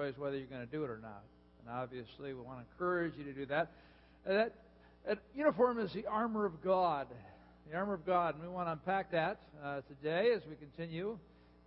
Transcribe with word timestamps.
choice 0.00 0.14
whether 0.16 0.36
you're 0.36 0.46
going 0.46 0.66
to 0.66 0.72
do 0.72 0.82
it 0.84 0.90
or 0.90 0.98
not. 1.02 1.22
And 1.60 1.74
obviously, 1.74 2.32
we 2.32 2.40
want 2.40 2.58
to 2.58 2.64
encourage 2.72 3.12
you 3.18 3.24
to 3.24 3.32
do 3.32 3.46
that. 3.46 3.70
That, 4.26 4.54
that 5.06 5.18
uniform 5.34 5.78
is 5.78 5.92
the 5.92 6.06
armor 6.06 6.46
of 6.46 6.62
God. 6.62 7.06
The 7.70 7.76
armor 7.76 7.94
of 7.94 8.06
God. 8.06 8.34
And 8.34 8.42
we 8.42 8.48
want 8.48 8.68
to 8.68 8.72
unpack 8.72 9.12
that 9.12 9.40
uh, 9.62 9.80
today 9.82 10.32
as 10.34 10.42
we 10.48 10.56
continue 10.56 11.18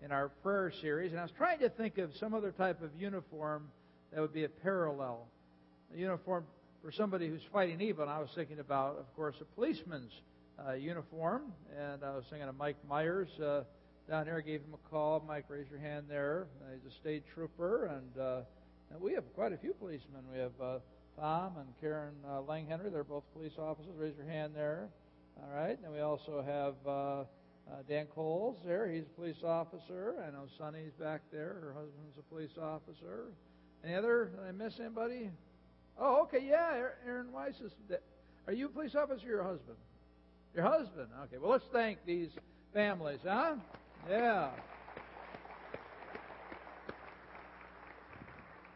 in 0.03 0.11
our 0.11 0.29
prayer 0.41 0.71
series. 0.81 1.11
And 1.11 1.19
I 1.19 1.23
was 1.23 1.31
trying 1.37 1.59
to 1.59 1.69
think 1.69 1.99
of 1.99 2.09
some 2.19 2.33
other 2.33 2.51
type 2.51 2.81
of 2.81 2.89
uniform 2.99 3.69
that 4.11 4.19
would 4.19 4.33
be 4.33 4.45
a 4.45 4.49
parallel. 4.49 5.27
A 5.93 5.99
uniform 5.99 6.45
for 6.83 6.91
somebody 6.91 7.27
who's 7.27 7.43
fighting 7.51 7.81
evil. 7.81 8.03
And 8.03 8.11
I 8.11 8.19
was 8.19 8.29
thinking 8.33 8.59
about, 8.59 8.97
of 8.97 9.15
course, 9.15 9.35
a 9.41 9.45
policeman's 9.45 10.11
uh, 10.67 10.73
uniform. 10.73 11.53
And 11.79 12.03
I 12.03 12.15
was 12.15 12.23
thinking 12.31 12.49
of 12.49 12.57
Mike 12.57 12.77
Myers. 12.89 13.29
Uh, 13.39 13.61
down 14.09 14.25
here, 14.25 14.37
I 14.37 14.41
gave 14.41 14.61
him 14.61 14.73
a 14.73 14.89
call. 14.89 15.23
Mike, 15.25 15.45
raise 15.47 15.69
your 15.69 15.79
hand 15.79 16.05
there. 16.09 16.47
He's 16.73 16.91
a 16.91 16.95
state 16.95 17.23
trooper, 17.33 17.85
and, 17.85 18.21
uh, 18.21 18.41
and 18.91 19.01
we 19.01 19.13
have 19.13 19.23
quite 19.33 19.53
a 19.53 19.57
few 19.57 19.73
policemen. 19.73 20.21
We 20.31 20.39
have 20.39 20.51
uh, 20.61 20.79
Tom 21.19 21.53
and 21.57 21.67
Karen 21.79 22.15
uh, 22.27 22.41
Langhenry. 22.41 22.91
They're 22.91 23.03
both 23.03 23.23
police 23.33 23.53
officers. 23.57 23.93
Raise 23.97 24.15
your 24.17 24.27
hand 24.27 24.53
there. 24.55 24.89
All 25.41 25.55
right. 25.55 25.79
And 25.83 25.93
we 25.93 26.01
also 26.01 26.43
have 26.45 26.75
uh, 26.85 26.91
uh, 26.91 27.25
Dan 27.87 28.07
Coles 28.07 28.57
there. 28.65 28.91
He's 28.91 29.05
a 29.05 29.19
police 29.19 29.43
officer. 29.43 30.15
I 30.27 30.31
know 30.31 30.47
Sonny's 30.57 30.93
back 30.99 31.21
there. 31.31 31.57
Her 31.61 31.73
husband's 31.73 32.17
a 32.19 32.23
police 32.23 32.57
officer. 32.61 33.27
Any 33.83 33.95
other? 33.95 34.31
Did 34.35 34.47
I 34.47 34.51
miss 34.51 34.79
anybody? 34.79 35.29
Oh, 35.97 36.23
okay. 36.23 36.45
Yeah, 36.45 36.87
Aaron 37.07 37.31
Weiss 37.31 37.55
is. 37.63 37.71
Are 38.47 38.53
you 38.53 38.65
a 38.65 38.69
police 38.69 38.95
officer 38.95 39.25
or 39.25 39.29
your 39.29 39.43
husband? 39.43 39.77
Your 40.53 40.65
husband. 40.65 41.07
Okay. 41.23 41.37
Well, 41.37 41.51
let's 41.51 41.65
thank 41.71 41.99
these 42.05 42.29
families, 42.73 43.19
huh? 43.23 43.55
Yeah. 44.09 44.49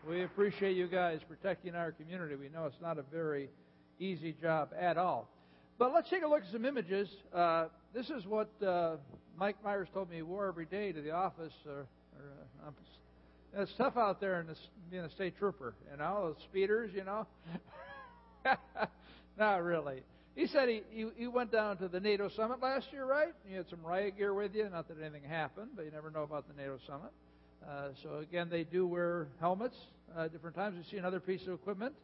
We 0.08 0.24
appreciate 0.24 0.78
you 0.78 0.88
guys 0.88 1.20
protecting 1.28 1.76
our 1.76 1.92
community. 1.92 2.36
We 2.36 2.48
know 2.48 2.66
it's 2.66 2.82
not 2.82 2.98
a 2.98 3.02
very 3.02 3.50
easy 4.00 4.34
job 4.42 4.70
at 4.80 4.98
all. 4.98 5.28
But 5.78 5.94
let's 5.94 6.10
take 6.10 6.24
a 6.24 6.28
look 6.28 6.44
at 6.44 6.52
some 6.52 6.64
images. 6.64 7.10
Uh, 7.34 7.66
this 7.94 8.10
is 8.10 8.26
what 8.26 8.50
uh, 8.66 8.96
Mike 9.38 9.58
Myers 9.66 9.90
told 9.94 10.10
me 10.10 10.16
he 10.18 10.22
wore 10.22 10.48
every 10.48 10.66
day 10.66 10.94
to 10.94 11.02
the 11.02 11.12
office. 11.12 11.54
Or, 11.68 11.88
or, 12.16 12.66
uh, 12.66 13.62
it's 13.62 13.74
tough 13.78 13.98
out 13.98 14.22
there 14.22 14.40
in 14.40 14.48
this, 14.48 14.60
being 14.90 15.04
a 15.04 15.10
state 15.10 15.38
trooper, 15.38 15.74
you 15.92 15.98
know, 15.98 16.34
those 16.34 16.44
speeders, 16.44 16.92
you 16.96 17.04
know. 17.04 17.28
not 19.38 19.62
really. 19.62 20.04
He 20.38 20.46
said 20.46 20.70
he, 20.70 20.84
he, 20.92 21.08
he 21.18 21.28
went 21.28 21.52
down 21.52 21.78
to 21.78 21.88
the 21.88 22.00
NATO 22.00 22.30
summit 22.30 22.62
last 22.62 22.86
year, 22.94 23.06
right? 23.06 23.34
You 23.50 23.58
had 23.58 23.68
some 23.72 23.80
riot 23.84 24.20
gear 24.20 24.36
with 24.36 24.54
you. 24.54 24.70
Not 24.70 24.88
that 24.88 25.02
anything 25.02 25.28
happened, 25.28 25.70
but 25.76 25.84
you 25.84 25.90
never 25.90 26.12
know 26.12 26.22
about 26.22 26.46
the 26.48 26.54
NATO 26.62 26.78
summit. 26.86 27.10
Uh, 27.68 27.90
so 28.04 28.20
again, 28.20 28.48
they 28.48 28.64
do 28.64 28.86
wear 28.86 29.30
helmets 29.40 29.76
uh, 30.16 30.28
different 30.28 30.56
times. 30.56 30.78
We 30.78 30.84
see 30.92 30.98
another 30.98 31.20
piece 31.20 31.42
of 31.48 31.54
equipment. 31.54 31.96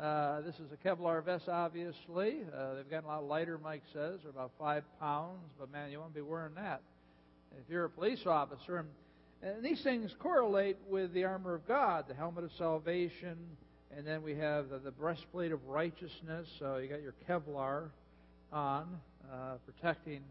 Uh, 0.00 0.40
this 0.40 0.54
is 0.54 0.72
a 0.72 0.88
Kevlar 0.88 1.22
vest, 1.22 1.46
obviously. 1.46 2.38
Uh, 2.56 2.76
they've 2.76 2.88
gotten 2.88 3.04
a 3.04 3.12
lot 3.12 3.24
lighter, 3.24 3.60
Mike 3.62 3.82
says. 3.92 4.18
They're 4.22 4.30
about 4.30 4.52
five 4.58 4.82
pounds, 4.98 5.52
but 5.60 5.70
man, 5.70 5.90
you 5.90 6.00
won't 6.00 6.14
be 6.14 6.22
wearing 6.22 6.54
that. 6.54 6.80
If 7.52 7.68
you're 7.68 7.84
a 7.84 7.90
police 7.90 8.24
officer, 8.24 8.78
and, 8.78 8.88
and 9.42 9.62
these 9.62 9.82
things 9.82 10.10
correlate 10.20 10.78
with 10.88 11.12
the 11.12 11.24
armor 11.24 11.52
of 11.52 11.68
God, 11.68 12.06
the 12.08 12.14
helmet 12.14 12.44
of 12.44 12.50
salvation, 12.56 13.36
and 13.96 14.06
then 14.06 14.22
we 14.22 14.34
have 14.34 14.70
the, 14.70 14.78
the 14.78 14.90
breastplate 14.90 15.52
of 15.52 15.64
righteousness. 15.66 16.48
So 16.58 16.78
you 16.78 16.88
got 16.88 17.02
your 17.02 17.14
Kevlar 17.28 17.90
on, 18.52 19.00
uh, 19.32 19.54
protecting 19.64 20.22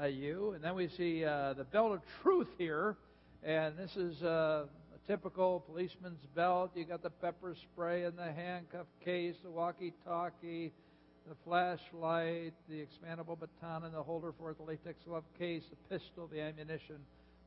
uh, 0.00 0.06
you. 0.06 0.52
And 0.52 0.64
then 0.64 0.74
we 0.74 0.88
see 0.88 1.24
uh, 1.24 1.52
the 1.52 1.64
belt 1.64 1.92
of 1.92 2.00
truth 2.22 2.48
here. 2.58 2.96
And 3.44 3.76
this 3.76 3.96
is 3.96 4.22
uh, 4.22 4.64
a 4.94 5.08
typical 5.10 5.60
policeman's 5.60 6.24
belt. 6.34 6.72
You 6.74 6.84
got 6.84 7.02
the 7.02 7.10
pepper 7.10 7.54
spray 7.72 8.04
and 8.04 8.16
the 8.16 8.32
handcuff 8.32 8.86
case, 9.04 9.36
the 9.42 9.50
walkie 9.50 9.92
talkie, 10.04 10.72
the 11.28 11.36
flashlight, 11.44 12.54
the 12.68 12.84
expandable 12.84 13.38
baton, 13.38 13.84
and 13.84 13.94
the 13.94 14.02
holder 14.02 14.32
for 14.38 14.54
the 14.54 14.62
latex 14.62 14.98
glove 15.06 15.24
case, 15.38 15.62
the 15.70 15.96
pistol, 15.96 16.28
the 16.32 16.40
ammunition. 16.40 16.96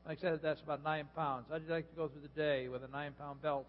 Like 0.06 0.18
I 0.18 0.22
said, 0.22 0.40
that's 0.42 0.62
about 0.62 0.82
nine 0.84 1.08
pounds. 1.14 1.46
How'd 1.50 1.62
you 1.66 1.72
like 1.72 1.90
to 1.90 1.96
go 1.96 2.08
through 2.08 2.22
the 2.22 2.40
day 2.40 2.68
with 2.68 2.82
a 2.84 2.88
nine 2.88 3.12
pound 3.18 3.42
belt? 3.42 3.66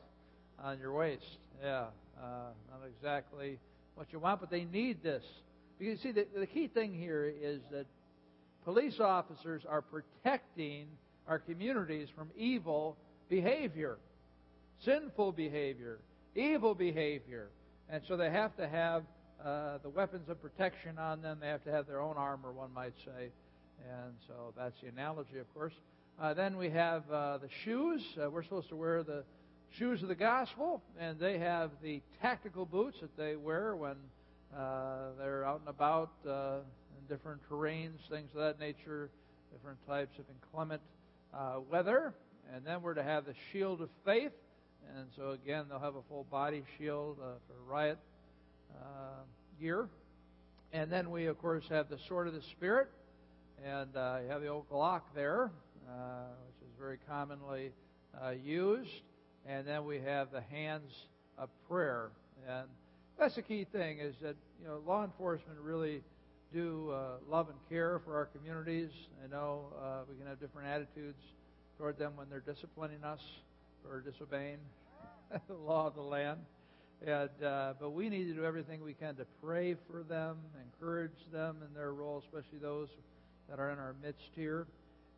On 0.63 0.79
your 0.79 0.94
waist. 0.94 1.38
Yeah, 1.62 1.85
uh, 2.22 2.51
not 2.69 2.81
exactly 2.88 3.59
what 3.95 4.07
you 4.12 4.19
want, 4.19 4.40
but 4.40 4.50
they 4.50 4.66
need 4.66 5.01
this. 5.03 5.23
Because 5.78 6.03
you 6.03 6.12
see, 6.12 6.12
the, 6.12 6.28
the 6.40 6.47
key 6.47 6.68
thing 6.68 6.94
here 6.94 7.31
is 7.41 7.62
that 7.72 7.85
police 8.63 9.00
officers 9.00 9.63
are 9.68 9.81
protecting 9.81 10.88
our 11.28 11.40
communities 11.40 12.09
from 12.16 12.29
evil 12.35 12.97
behavior, 13.29 13.97
sinful 14.84 15.31
behavior, 15.31 16.00
evil 16.35 16.74
behavior. 16.74 17.50
And 17.89 18.01
so 18.07 18.18
they 18.18 18.29
have 18.29 18.56
to 18.57 18.68
have 18.68 19.03
uh, 19.44 19.78
the 19.84 19.89
weapons 19.89 20.29
of 20.29 20.41
protection 20.41 20.97
on 20.97 21.22
them. 21.22 21.38
They 21.39 21.47
have 21.47 21.63
to 21.66 21.72
have 21.72 21.88
their 21.88 22.01
own 22.01 22.18
armor, 22.18 22.51
one 22.51 22.74
might 22.74 22.94
say. 23.06 23.31
And 23.88 24.13
so 24.28 24.53
that's 24.57 24.79
the 24.81 24.88
analogy, 24.88 25.38
of 25.39 25.53
course. 25.53 25.74
Uh, 26.19 26.34
then 26.34 26.57
we 26.57 26.69
have 26.69 27.03
uh, 27.12 27.38
the 27.38 27.50
shoes. 27.63 28.01
Uh, 28.19 28.29
we're 28.29 28.44
supposed 28.44 28.69
to 28.69 28.75
wear 28.75 29.03
the 29.03 29.24
shoes 29.72 30.01
of 30.01 30.07
the 30.07 30.16
gospel, 30.16 30.81
and 31.00 31.19
they 31.19 31.38
have 31.38 31.72
the 31.83 32.01
tactical 32.22 32.66
boots 32.66 32.97
that 33.01 33.16
they 33.17 33.35
wear 33.35 33.75
when 33.75 33.95
uh, 34.57 35.09
they're 35.19 35.45
out 35.45 35.59
and 35.59 35.69
about 35.69 36.11
uh, 36.28 36.57
in 36.97 37.16
different 37.16 37.41
terrains, 37.50 37.97
things 38.09 38.29
of 38.33 38.39
that 38.39 38.59
nature, 38.59 39.09
different 39.51 39.77
types 39.88 40.17
of 40.17 40.25
inclement 40.41 40.81
uh, 41.33 41.59
weather. 41.69 42.13
And 42.53 42.66
then 42.66 42.81
we're 42.81 42.94
to 42.94 43.03
have 43.03 43.25
the 43.25 43.33
shield 43.51 43.81
of 43.81 43.89
faith, 44.06 44.31
and 44.95 45.07
so 45.16 45.31
again 45.31 45.66
they'll 45.69 45.79
have 45.79 45.95
a 45.95 46.03
full 46.09 46.25
body 46.31 46.63
shield 46.77 47.17
uh, 47.22 47.33
for 47.47 47.72
riot 47.72 48.00
uh, 48.73 49.23
gear. 49.59 49.89
And 50.73 50.91
then 50.91 51.11
we, 51.11 51.27
of 51.27 51.38
course, 51.39 51.66
have 51.69 51.89
the 51.89 51.97
sword 52.07 52.27
of 52.27 52.33
the 52.33 52.41
Spirit, 52.51 52.89
and 53.66 53.95
uh, 53.95 54.17
you 54.23 54.29
have 54.29 54.41
the 54.41 54.47
old 54.47 54.69
Glock 54.69 55.01
there, 55.16 55.51
which 55.81 56.67
is 56.67 56.73
very 56.79 57.00
commonly 57.07 57.72
used. 58.44 58.89
And 59.47 59.66
then 59.66 59.85
we 59.85 60.00
have 60.00 60.31
the 60.31 60.41
hands 60.41 60.91
of 61.38 61.50
prayer. 61.69 62.09
And 62.47 62.68
that's 63.18 63.35
the 63.35 63.41
key 63.41 63.66
thing 63.72 64.00
is 64.00 64.16
that, 64.22 64.35
you 64.62 64.68
know, 64.68 64.81
law 64.85 65.03
enforcement 65.03 65.58
really 65.59 66.02
do 66.53 66.91
uh, 66.91 67.18
love 67.30 67.47
and 67.50 67.57
care 67.69 68.00
for 68.06 68.16
our 68.16 68.25
communities. 68.25 68.90
I 69.24 69.31
know 69.31 69.68
uh, 69.81 70.00
we 70.09 70.18
can 70.18 70.28
have 70.28 70.40
different 70.40 70.68
attitudes 70.68 71.22
toward 71.78 71.97
them 71.97 72.13
when 72.16 72.28
they're 72.30 72.41
disciplining 72.41 73.03
us 73.03 73.22
for 73.84 74.02
disobeying 74.02 74.57
the 75.47 75.53
law 75.53 75.88
of 75.88 75.96
the 75.96 76.02
land. 76.02 76.40
And, 77.06 77.44
uh, 77.44 77.74
but 77.80 77.91
we 77.91 78.09
need 78.09 78.25
to 78.25 78.34
do 78.34 78.44
everything 78.44 78.84
we 78.84 78.94
can 78.94 79.16
to 79.16 79.25
pray 79.41 79.75
for 79.90 80.03
them, 80.03 80.38
encourage 80.74 81.12
them 81.31 81.57
in 81.68 81.74
their 81.74 81.94
role, 81.94 82.24
especially 82.25 82.59
those 82.59 82.90
that 83.50 83.59
are 83.59 83.72
in 83.72 83.80
our 83.80 83.96
midst 84.03 84.31
here. 84.36 84.68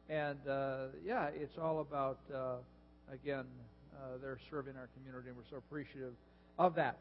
And 0.09 0.39
uh, 0.47 0.87
yeah, 1.05 1.29
it's 1.33 1.57
all 1.57 1.79
about, 1.79 2.19
uh, 2.33 2.55
again, 3.11 3.45
uh, 3.99 4.17
they're 4.21 4.39
serving 4.49 4.75
our 4.75 4.89
community, 4.97 5.29
and 5.29 5.37
we're 5.37 5.43
so 5.49 5.57
appreciative 5.57 6.13
of 6.57 6.75
that. 6.75 6.97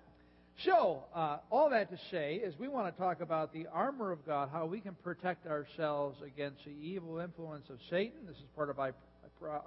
So, 0.64 1.04
uh, 1.14 1.38
all 1.50 1.70
that 1.70 1.90
to 1.90 1.98
say 2.10 2.34
is 2.34 2.58
we 2.58 2.66
want 2.66 2.92
to 2.92 3.00
talk 3.00 3.20
about 3.20 3.52
the 3.52 3.66
armor 3.72 4.10
of 4.10 4.26
God, 4.26 4.48
how 4.52 4.66
we 4.66 4.80
can 4.80 4.96
protect 5.04 5.46
ourselves 5.46 6.18
against 6.26 6.64
the 6.64 6.72
evil 6.72 7.18
influence 7.20 7.70
of 7.70 7.78
Satan. 7.88 8.26
This 8.26 8.36
is 8.36 8.42
part 8.56 8.68
of 8.68 8.80
I, 8.80 8.90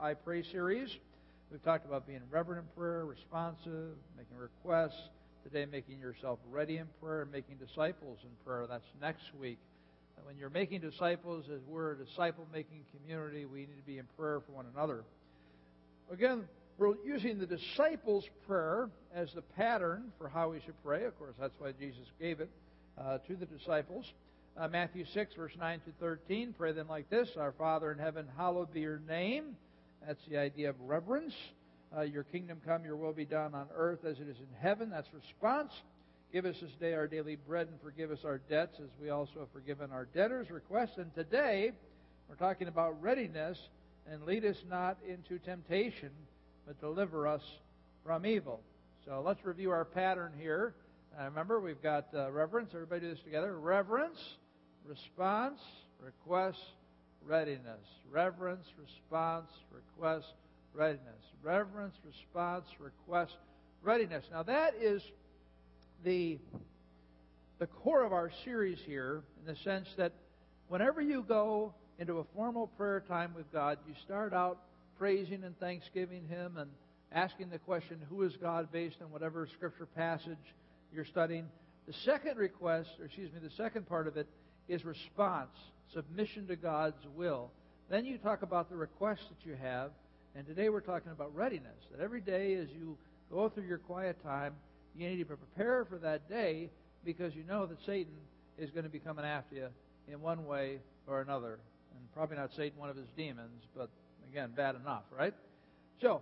I 0.02 0.14
Pray 0.16 0.44
series. 0.52 0.90
We've 1.50 1.64
talked 1.64 1.86
about 1.86 2.06
being 2.06 2.22
reverent 2.30 2.66
in 2.66 2.82
prayer, 2.82 3.06
responsive, 3.06 3.96
making 4.18 4.38
requests. 4.38 5.02
Today, 5.44 5.66
making 5.66 6.00
yourself 6.00 6.38
ready 6.52 6.78
in 6.78 6.86
prayer, 7.02 7.28
making 7.32 7.58
disciples 7.58 8.20
in 8.24 8.30
prayer. 8.46 8.68
That's 8.70 8.86
next 9.02 9.24
week. 9.40 9.58
When 10.24 10.38
you're 10.38 10.52
making 10.52 10.82
disciples, 10.82 11.46
as 11.52 11.62
we're 11.68 11.94
a 11.94 11.98
disciple 11.98 12.46
making 12.54 12.86
community, 12.96 13.46
we 13.46 13.62
need 13.62 13.78
to 13.78 13.88
be 13.88 13.98
in 13.98 14.06
prayer 14.18 14.40
for 14.40 14.52
one 14.52 14.66
another. 14.76 15.04
Again, 16.12 16.44
we're 16.82 16.96
using 17.06 17.38
the 17.38 17.46
disciples' 17.46 18.26
prayer 18.48 18.90
as 19.14 19.32
the 19.36 19.44
pattern 19.44 20.12
for 20.18 20.28
how 20.28 20.50
we 20.50 20.60
should 20.66 20.84
pray. 20.84 21.06
Of 21.06 21.18
course, 21.20 21.36
that's 21.40 21.54
why 21.60 21.74
Jesus 21.80 22.08
gave 22.20 22.40
it 22.40 22.50
uh, 22.98 23.20
to 23.20 23.36
the 23.36 23.46
disciples. 23.46 24.12
Uh, 24.58 24.68
Matthew 24.68 25.06
6, 25.14 25.36
verse 25.36 25.52
9 25.60 25.80
to 25.82 25.92
13. 26.00 26.56
Pray 26.58 26.72
then 26.72 26.88
like 26.88 27.08
this 27.12 27.30
Our 27.38 27.52
Father 27.52 27.92
in 27.92 28.00
heaven, 28.00 28.26
hallowed 28.36 28.74
be 28.74 28.82
your 28.82 29.00
name. 29.08 29.56
That's 30.06 30.20
the 30.28 30.40
idea 30.40 30.72
of 30.72 30.76
reverence. 30.82 31.36
Uh, 31.96 32.02
your 32.02 32.24
kingdom 32.24 32.60
come, 32.66 32.84
your 32.84 32.96
will 32.96 33.14
be 33.14 33.26
done 33.26 33.54
on 33.54 33.68
earth 33.76 34.04
as 34.04 34.18
it 34.18 34.28
is 34.28 34.38
in 34.38 34.48
heaven. 34.60 34.90
That's 34.90 35.08
response. 35.14 35.72
Give 36.34 36.46
us 36.46 36.56
this 36.62 36.72
day 36.80 36.96
our 36.96 37.08
daily 37.08 37.36
bread 37.36 37.68
and 37.68 37.80
forgive 37.84 38.10
us 38.10 38.26
our 38.26 38.40
debts 38.50 38.80
as 38.80 38.90
we 39.00 39.12
also 39.12 39.42
have 39.42 39.52
forgiven 39.54 39.92
our 39.92 40.06
debtors' 40.16 40.50
requests. 40.50 40.98
And 40.98 41.14
today, 41.14 41.74
we're 42.28 42.36
talking 42.36 42.68
about 42.68 43.00
readiness 43.04 43.60
and 44.12 44.24
lead 44.24 44.46
us 44.46 44.58
not 44.68 44.98
into 45.08 45.38
temptation 45.38 46.10
but 46.72 46.80
deliver 46.80 47.28
us 47.28 47.42
from 48.06 48.26
evil. 48.26 48.62
So 49.06 49.22
let's 49.26 49.44
review 49.44 49.72
our 49.72 49.84
pattern 49.84 50.32
here. 50.40 50.74
Uh, 51.20 51.26
remember, 51.26 51.60
we've 51.60 51.82
got 51.84 52.08
uh, 52.16 52.32
reverence. 52.32 52.70
Everybody 52.74 53.02
do 53.02 53.10
this 53.10 53.20
together. 53.24 53.60
Reverence, 53.60 54.18
response, 54.86 55.60
request, 56.00 56.60
readiness. 57.26 57.82
Reverence, 58.10 58.66
response, 58.80 59.50
request, 59.70 60.28
readiness. 60.74 61.22
Reverence, 61.44 61.96
response, 62.06 62.66
request, 62.80 63.36
readiness. 63.84 64.24
Now 64.32 64.44
that 64.44 64.76
is 64.80 65.02
the 66.06 66.40
the 67.60 67.68
core 67.68 68.04
of 68.04 68.14
our 68.14 68.32
series 68.46 68.80
here 68.86 69.24
in 69.42 69.54
the 69.54 69.60
sense 69.60 69.90
that 69.98 70.14
whenever 70.70 71.02
you 71.02 71.26
go 71.28 71.74
into 72.00 72.20
a 72.20 72.24
formal 72.34 72.68
prayer 72.68 73.04
time 73.08 73.34
with 73.36 73.52
God, 73.52 73.78
you 73.86 73.94
start 74.06 74.34
out 74.34 74.58
praising 75.02 75.44
and 75.44 75.60
thanksgiving 75.60 76.28
Him 76.28 76.58
and 76.58 76.70
asking 77.12 77.50
the 77.50 77.58
question, 77.58 77.98
Who 78.08 78.22
is 78.22 78.34
God 78.40 78.72
based 78.72 78.98
on 79.02 79.10
whatever 79.10 79.48
scripture 79.52 79.88
passage 79.88 80.38
you're 80.94 81.06
studying. 81.06 81.48
The 81.88 81.94
second 82.06 82.38
request, 82.38 82.90
or 83.00 83.06
excuse 83.06 83.34
me, 83.34 83.40
the 83.42 83.50
second 83.58 83.88
part 83.90 84.08
of 84.08 84.16
it 84.16 84.28
is 84.68 84.86
response, 84.86 85.50
submission 85.92 86.46
to 86.50 86.56
God's 86.56 87.04
will. 87.16 87.50
Then 87.90 88.06
you 88.06 88.20
talk 88.20 88.44
about 88.44 88.70
the 88.70 88.76
requests 88.76 89.26
that 89.30 89.44
you 89.44 89.56
have, 89.60 89.90
and 90.36 90.46
today 90.46 90.70
we're 90.70 90.82
talking 90.82 91.12
about 91.12 91.36
readiness. 91.36 91.82
That 91.92 92.04
every 92.04 92.22
day 92.22 92.54
as 92.54 92.68
you 92.70 92.96
go 93.32 93.50
through 93.50 93.66
your 93.66 93.80
quiet 93.80 94.22
time, 94.24 94.54
you 94.96 95.10
need 95.10 95.18
to 95.18 95.26
prepare 95.26 95.84
for 95.86 95.98
that 95.98 96.30
day 96.30 96.70
because 97.04 97.34
you 97.34 97.44
know 97.44 97.66
that 97.66 97.78
Satan 97.88 98.14
is 98.60 98.70
going 98.70 98.84
to 98.84 98.92
be 98.92 99.00
coming 99.00 99.26
after 99.26 99.56
you 99.56 99.68
in 100.08 100.22
one 100.22 100.46
way 100.46 100.78
or 101.08 101.22
another. 101.22 101.58
And 101.96 102.14
probably 102.14 102.38
not 102.38 102.52
Satan, 102.56 102.78
one 102.78 102.92
of 102.92 102.96
his 102.96 103.10
demons, 103.18 103.64
but 103.76 103.90
again, 104.32 104.52
bad 104.56 104.76
enough, 104.76 105.04
right? 105.18 105.34
So, 106.02 106.22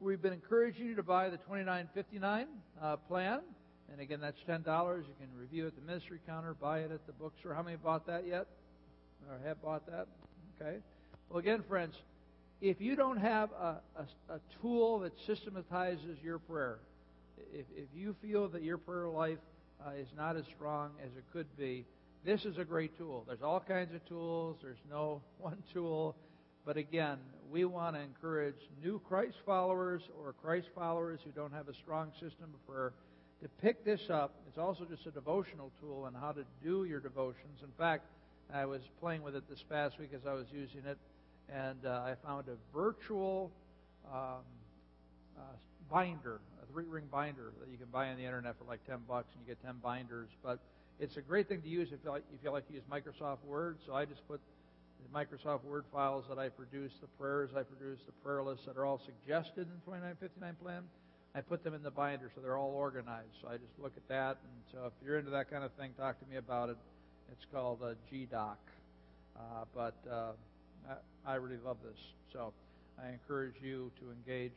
we've 0.00 0.22
been 0.22 0.32
encouraging 0.32 0.86
you 0.86 0.94
to 0.94 1.02
buy 1.02 1.28
the 1.28 1.38
2959 1.38 2.46
uh, 2.80 2.96
plan. 3.08 3.40
And 3.90 4.00
again, 4.00 4.20
that's 4.20 4.38
$10. 4.48 4.58
You 4.58 5.04
can 5.18 5.28
review 5.36 5.64
it 5.64 5.68
at 5.68 5.74
the 5.74 5.82
ministry 5.82 6.20
counter, 6.26 6.54
buy 6.54 6.80
it 6.80 6.92
at 6.92 7.04
the 7.06 7.12
bookstore. 7.12 7.52
How 7.54 7.62
many 7.62 7.76
bought 7.76 8.06
that 8.06 8.26
yet? 8.26 8.46
Or 9.28 9.38
have 9.44 9.60
bought 9.60 9.86
that? 9.86 10.06
Okay. 10.60 10.76
Well, 11.28 11.40
again, 11.40 11.64
friends, 11.68 11.96
if 12.60 12.80
you 12.80 12.94
don't 12.94 13.18
have 13.18 13.50
a, 13.52 13.80
a, 13.96 14.34
a 14.34 14.40
tool 14.60 15.00
that 15.00 15.12
systematizes 15.26 16.18
your 16.22 16.38
prayer, 16.38 16.78
if, 17.52 17.66
if 17.76 17.88
you 17.92 18.14
feel 18.22 18.48
that 18.48 18.62
your 18.62 18.78
prayer 18.78 19.08
life 19.08 19.38
uh, 19.84 19.90
is 19.90 20.08
not 20.16 20.36
as 20.36 20.44
strong 20.54 20.90
as 21.04 21.10
it 21.16 21.24
could 21.32 21.46
be, 21.58 21.84
this 22.24 22.44
is 22.44 22.58
a 22.58 22.64
great 22.64 22.96
tool. 22.96 23.24
There's 23.26 23.42
all 23.42 23.60
kinds 23.60 23.94
of 23.94 24.06
tools. 24.08 24.58
There's 24.62 24.78
no 24.88 25.22
one 25.38 25.62
tool. 25.72 26.14
But 26.66 26.76
again, 26.76 27.18
we 27.48 27.64
want 27.64 27.94
to 27.94 28.02
encourage 28.02 28.56
new 28.82 29.00
Christ 29.08 29.36
followers 29.46 30.02
or 30.20 30.32
Christ 30.32 30.66
followers 30.74 31.20
who 31.24 31.30
don't 31.30 31.52
have 31.52 31.68
a 31.68 31.74
strong 31.74 32.10
system 32.14 32.50
of 32.52 32.66
prayer 32.66 32.92
to 33.40 33.48
pick 33.62 33.84
this 33.84 34.10
up. 34.10 34.34
It's 34.48 34.58
also 34.58 34.84
just 34.84 35.06
a 35.06 35.12
devotional 35.12 35.70
tool 35.80 36.02
on 36.06 36.14
how 36.14 36.32
to 36.32 36.44
do 36.64 36.84
your 36.84 36.98
devotions. 36.98 37.60
In 37.62 37.70
fact, 37.78 38.06
I 38.52 38.66
was 38.66 38.80
playing 39.00 39.22
with 39.22 39.36
it 39.36 39.48
this 39.48 39.62
past 39.70 40.00
week 40.00 40.10
as 40.12 40.26
I 40.26 40.32
was 40.32 40.46
using 40.52 40.80
it, 40.86 40.98
and 41.48 41.86
uh, 41.86 42.02
I 42.04 42.14
found 42.26 42.46
a 42.48 42.56
virtual 42.76 43.52
um, 44.12 44.42
uh, 45.38 45.42
binder, 45.88 46.40
a 46.60 46.72
three-ring 46.72 47.04
binder 47.12 47.52
that 47.60 47.70
you 47.70 47.78
can 47.78 47.88
buy 47.92 48.08
on 48.08 48.16
the 48.16 48.24
internet 48.24 48.56
for 48.58 48.64
like 48.64 48.84
10 48.88 48.98
bucks, 49.06 49.28
and 49.34 49.46
you 49.46 49.54
get 49.54 49.64
10 49.64 49.76
binders. 49.80 50.30
But 50.42 50.58
it's 50.98 51.16
a 51.16 51.20
great 51.22 51.48
thing 51.48 51.62
to 51.62 51.68
use 51.68 51.90
if 51.92 52.00
you 52.02 52.10
like, 52.10 52.24
if 52.34 52.42
you 52.42 52.50
like 52.50 52.66
to 52.66 52.74
use 52.74 52.82
Microsoft 52.90 53.44
Word. 53.44 53.78
So 53.86 53.94
I 53.94 54.04
just 54.04 54.26
put 54.26 54.40
the 55.06 55.18
Microsoft 55.18 55.64
Word 55.64 55.84
files 55.92 56.24
that 56.28 56.38
I 56.38 56.48
produce, 56.48 56.92
the 57.00 57.06
prayers 57.18 57.50
I 57.56 57.62
produce, 57.62 57.98
the 58.06 58.12
prayer 58.24 58.42
lists 58.42 58.66
that 58.66 58.76
are 58.76 58.84
all 58.84 59.00
suggested 59.04 59.66
in 59.68 59.74
the 59.74 59.84
2959 59.84 60.56
plan. 60.62 60.82
I 61.34 61.40
put 61.42 61.62
them 61.62 61.74
in 61.74 61.82
the 61.82 61.90
binder 61.90 62.30
so 62.34 62.40
they're 62.40 62.56
all 62.56 62.72
organized. 62.74 63.34
So 63.42 63.48
I 63.48 63.56
just 63.56 63.72
look 63.78 63.92
at 63.96 64.08
that. 64.08 64.38
And 64.42 64.62
so 64.72 64.86
if 64.86 64.92
you're 65.04 65.18
into 65.18 65.30
that 65.30 65.50
kind 65.50 65.64
of 65.64 65.72
thing, 65.72 65.92
talk 65.98 66.18
to 66.20 66.26
me 66.26 66.36
about 66.36 66.70
it. 66.70 66.76
It's 67.30 67.44
called 67.52 67.80
uh, 67.82 67.94
GDoc. 68.10 68.56
Uh, 69.36 69.40
but 69.74 69.94
uh, 70.10 70.32
I, 71.26 71.32
I 71.32 71.34
really 71.34 71.58
love 71.64 71.76
this. 71.84 71.98
So 72.32 72.52
I 73.02 73.10
encourage 73.10 73.56
you 73.62 73.90
to 74.00 74.10
engage 74.10 74.56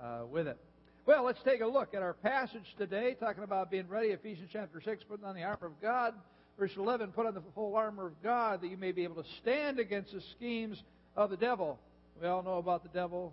uh, 0.00 0.26
with 0.30 0.46
it. 0.46 0.58
Well, 1.04 1.24
let's 1.24 1.42
take 1.42 1.62
a 1.62 1.66
look 1.66 1.94
at 1.94 2.02
our 2.02 2.14
passage 2.14 2.76
today, 2.78 3.16
talking 3.18 3.42
about 3.42 3.70
being 3.70 3.88
ready. 3.88 4.08
Ephesians 4.08 4.50
chapter 4.52 4.80
6, 4.80 5.02
putting 5.08 5.24
on 5.24 5.34
the 5.34 5.42
armor 5.42 5.66
of 5.66 5.82
God. 5.82 6.14
Verse 6.60 6.76
11, 6.76 7.12
put 7.12 7.24
on 7.24 7.32
the 7.32 7.40
full 7.54 7.74
armor 7.74 8.08
of 8.08 8.22
God 8.22 8.60
that 8.60 8.68
you 8.68 8.76
may 8.76 8.92
be 8.92 9.02
able 9.04 9.14
to 9.14 9.28
stand 9.40 9.78
against 9.78 10.12
the 10.12 10.20
schemes 10.36 10.76
of 11.16 11.30
the 11.30 11.36
devil. 11.38 11.78
We 12.20 12.28
all 12.28 12.42
know 12.42 12.58
about 12.58 12.82
the 12.82 12.90
devil, 12.90 13.32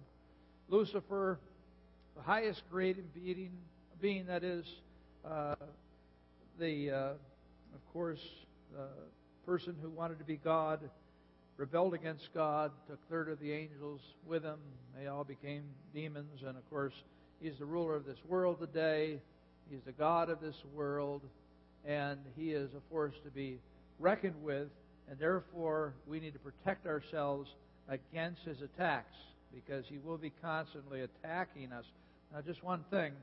Lucifer, 0.69 1.37
the 2.15 2.21
highest 2.21 2.61
grade 2.71 3.03
being, 3.13 3.51
being 3.99 4.27
that 4.27 4.45
is 4.45 4.65
uh, 5.29 5.55
the, 6.57 6.89
uh, 6.89 6.95
of 6.95 7.91
course, 7.91 8.21
the 8.73 8.87
person 9.45 9.75
who 9.81 9.89
wanted 9.89 10.19
to 10.19 10.23
be 10.23 10.37
God, 10.37 10.79
rebelled 11.57 11.95
against 11.95 12.29
God, 12.33 12.71
took 12.87 12.99
third 13.09 13.27
of 13.27 13.41
the 13.41 13.51
angels 13.51 13.99
with 14.25 14.43
him. 14.43 14.59
They 14.97 15.07
all 15.07 15.25
became 15.25 15.63
demons, 15.93 16.43
and 16.47 16.55
of 16.57 16.69
course, 16.69 16.93
he's 17.41 17.57
the 17.59 17.65
ruler 17.65 17.97
of 17.97 18.05
this 18.05 18.19
world 18.25 18.61
today. 18.61 19.19
He's 19.69 19.83
the 19.85 19.91
God 19.91 20.29
of 20.29 20.39
this 20.39 20.55
world, 20.73 21.23
and 21.87 22.19
he 22.35 22.51
is 22.51 22.69
a 22.73 22.91
force 22.91 23.15
to 23.23 23.31
be 23.31 23.59
reckoned 23.97 24.35
with, 24.43 24.67
and 25.09 25.17
therefore 25.17 25.93
we 26.05 26.19
need 26.19 26.33
to 26.33 26.39
protect 26.39 26.85
ourselves 26.85 27.49
against 27.87 28.41
his 28.43 28.57
attacks 28.61 29.15
because 29.55 29.85
he 29.87 29.97
will 29.97 30.17
be 30.17 30.31
constantly 30.41 31.01
attacking 31.01 31.71
us. 31.71 31.85
Now, 32.33 32.41
just 32.41 32.61
one 32.63 32.83
thing. 32.91 33.13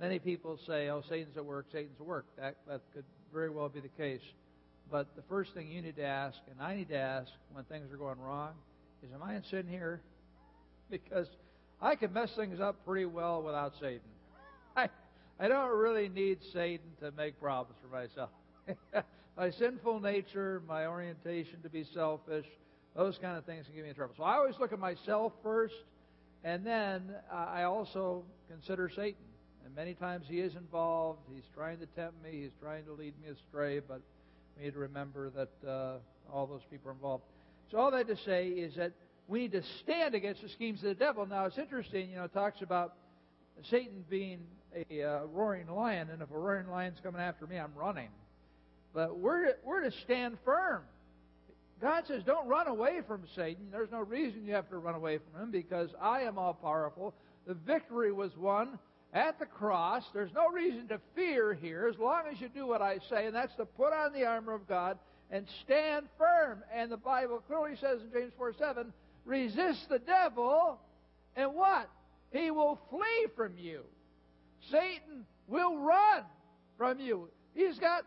Many 0.00 0.18
people 0.18 0.58
say, 0.66 0.88
oh, 0.88 1.02
Satan's 1.08 1.36
at 1.36 1.44
work, 1.44 1.66
Satan's 1.70 2.00
at 2.00 2.06
work. 2.06 2.24
That, 2.38 2.56
that 2.66 2.80
could 2.94 3.04
very 3.32 3.50
well 3.50 3.68
be 3.68 3.80
the 3.80 3.88
case. 3.88 4.22
But 4.90 5.14
the 5.14 5.22
first 5.28 5.52
thing 5.52 5.70
you 5.70 5.82
need 5.82 5.96
to 5.96 6.04
ask, 6.04 6.38
and 6.50 6.62
I 6.62 6.74
need 6.74 6.88
to 6.88 6.96
ask 6.96 7.30
when 7.52 7.64
things 7.64 7.92
are 7.92 7.98
going 7.98 8.18
wrong, 8.18 8.52
is, 9.02 9.10
am 9.12 9.22
I 9.22 9.36
in 9.36 9.44
sin 9.50 9.66
here? 9.68 10.00
Because 10.90 11.26
I 11.82 11.96
can 11.96 12.14
mess 12.14 12.30
things 12.34 12.60
up 12.60 12.82
pretty 12.86 13.04
well 13.04 13.42
without 13.42 13.74
Satan. 13.78 14.00
I, 15.38 15.48
don't 15.48 15.70
really 15.70 16.08
need 16.08 16.38
Satan 16.52 16.86
to 17.00 17.10
make 17.12 17.40
problems 17.40 17.78
for 17.82 17.88
myself. 17.88 18.30
my 19.36 19.50
sinful 19.50 20.00
nature, 20.00 20.62
my 20.66 20.86
orientation 20.86 21.62
to 21.62 21.68
be 21.68 21.84
selfish, 21.94 22.46
those 22.96 23.18
kind 23.18 23.36
of 23.36 23.44
things 23.44 23.66
can 23.66 23.74
get 23.74 23.84
me 23.84 23.92
trouble. 23.92 24.14
So 24.16 24.24
I 24.24 24.36
always 24.36 24.56
look 24.58 24.72
at 24.72 24.78
myself 24.78 25.32
first 25.42 25.74
and 26.44 26.64
then 26.64 27.02
uh, 27.32 27.34
I 27.34 27.64
also 27.64 28.24
consider 28.48 28.88
Satan. 28.88 29.22
And 29.64 29.74
many 29.74 29.94
times 29.94 30.26
he 30.28 30.40
is 30.40 30.54
involved. 30.54 31.20
He's 31.34 31.44
trying 31.54 31.78
to 31.78 31.86
tempt 31.86 32.22
me. 32.22 32.42
He's 32.42 32.52
trying 32.60 32.84
to 32.84 32.92
lead 32.92 33.14
me 33.22 33.28
astray. 33.30 33.80
But 33.80 34.00
we 34.56 34.64
need 34.64 34.72
to 34.72 34.78
remember 34.78 35.30
that 35.30 35.68
uh, 35.68 35.98
all 36.32 36.46
those 36.46 36.62
people 36.70 36.90
are 36.90 36.94
involved. 36.94 37.24
So 37.70 37.78
all 37.78 37.90
that 37.90 38.06
to 38.08 38.16
say 38.24 38.48
is 38.48 38.76
that 38.76 38.92
we 39.26 39.40
need 39.40 39.52
to 39.52 39.62
stand 39.82 40.14
against 40.14 40.42
the 40.42 40.48
schemes 40.48 40.78
of 40.78 40.88
the 40.88 40.94
devil. 40.94 41.26
Now 41.26 41.44
it's 41.46 41.58
interesting. 41.58 42.10
You 42.10 42.16
know, 42.16 42.24
it 42.24 42.32
talks 42.32 42.62
about 42.62 42.94
Satan 43.70 44.04
being 44.08 44.40
a 44.90 45.02
uh, 45.02 45.20
roaring 45.26 45.68
lion, 45.68 46.08
and 46.10 46.22
if 46.22 46.30
a 46.30 46.38
roaring 46.38 46.68
lion's 46.68 46.98
coming 47.02 47.20
after 47.20 47.46
me, 47.46 47.56
I'm 47.56 47.74
running. 47.74 48.08
But 48.94 49.18
we're 49.18 49.54
we're 49.64 49.82
to 49.82 49.92
stand 50.04 50.38
firm. 50.44 50.82
God 51.80 52.04
says, 52.08 52.22
don't 52.24 52.48
run 52.48 52.66
away 52.66 53.00
from 53.06 53.22
Satan. 53.36 53.68
There's 53.70 53.90
no 53.92 54.00
reason 54.00 54.44
you 54.44 54.54
have 54.54 54.68
to 54.70 54.78
run 54.78 54.96
away 54.96 55.18
from 55.18 55.40
him 55.40 55.50
because 55.52 55.90
I 56.00 56.22
am 56.22 56.36
all 56.36 56.54
powerful. 56.54 57.14
The 57.46 57.54
victory 57.54 58.10
was 58.10 58.36
won 58.36 58.78
at 59.12 59.38
the 59.38 59.46
cross. 59.46 60.04
There's 60.12 60.32
no 60.34 60.48
reason 60.48 60.88
to 60.88 61.00
fear 61.14 61.54
here 61.54 61.88
as 61.88 61.98
long 61.98 62.22
as 62.32 62.40
you 62.40 62.48
do 62.48 62.66
what 62.66 62.82
I 62.82 62.98
say, 63.08 63.26
and 63.26 63.34
that's 63.34 63.54
to 63.56 63.64
put 63.64 63.92
on 63.92 64.12
the 64.12 64.24
armor 64.24 64.54
of 64.54 64.66
God 64.66 64.98
and 65.30 65.46
stand 65.64 66.06
firm. 66.18 66.64
And 66.74 66.90
the 66.90 66.96
Bible 66.96 67.42
clearly 67.46 67.76
says 67.76 68.00
in 68.02 68.10
James 68.12 68.32
4 68.36 68.54
7, 68.58 68.92
resist 69.24 69.88
the 69.88 70.00
devil, 70.00 70.80
and 71.36 71.54
what? 71.54 71.88
He 72.32 72.50
will 72.50 72.78
flee 72.90 73.26
from 73.36 73.56
you. 73.56 73.82
Satan 74.70 75.24
will 75.46 75.78
run 75.78 76.24
from 76.76 77.00
you. 77.00 77.28
He's 77.54 77.78
got 77.78 78.04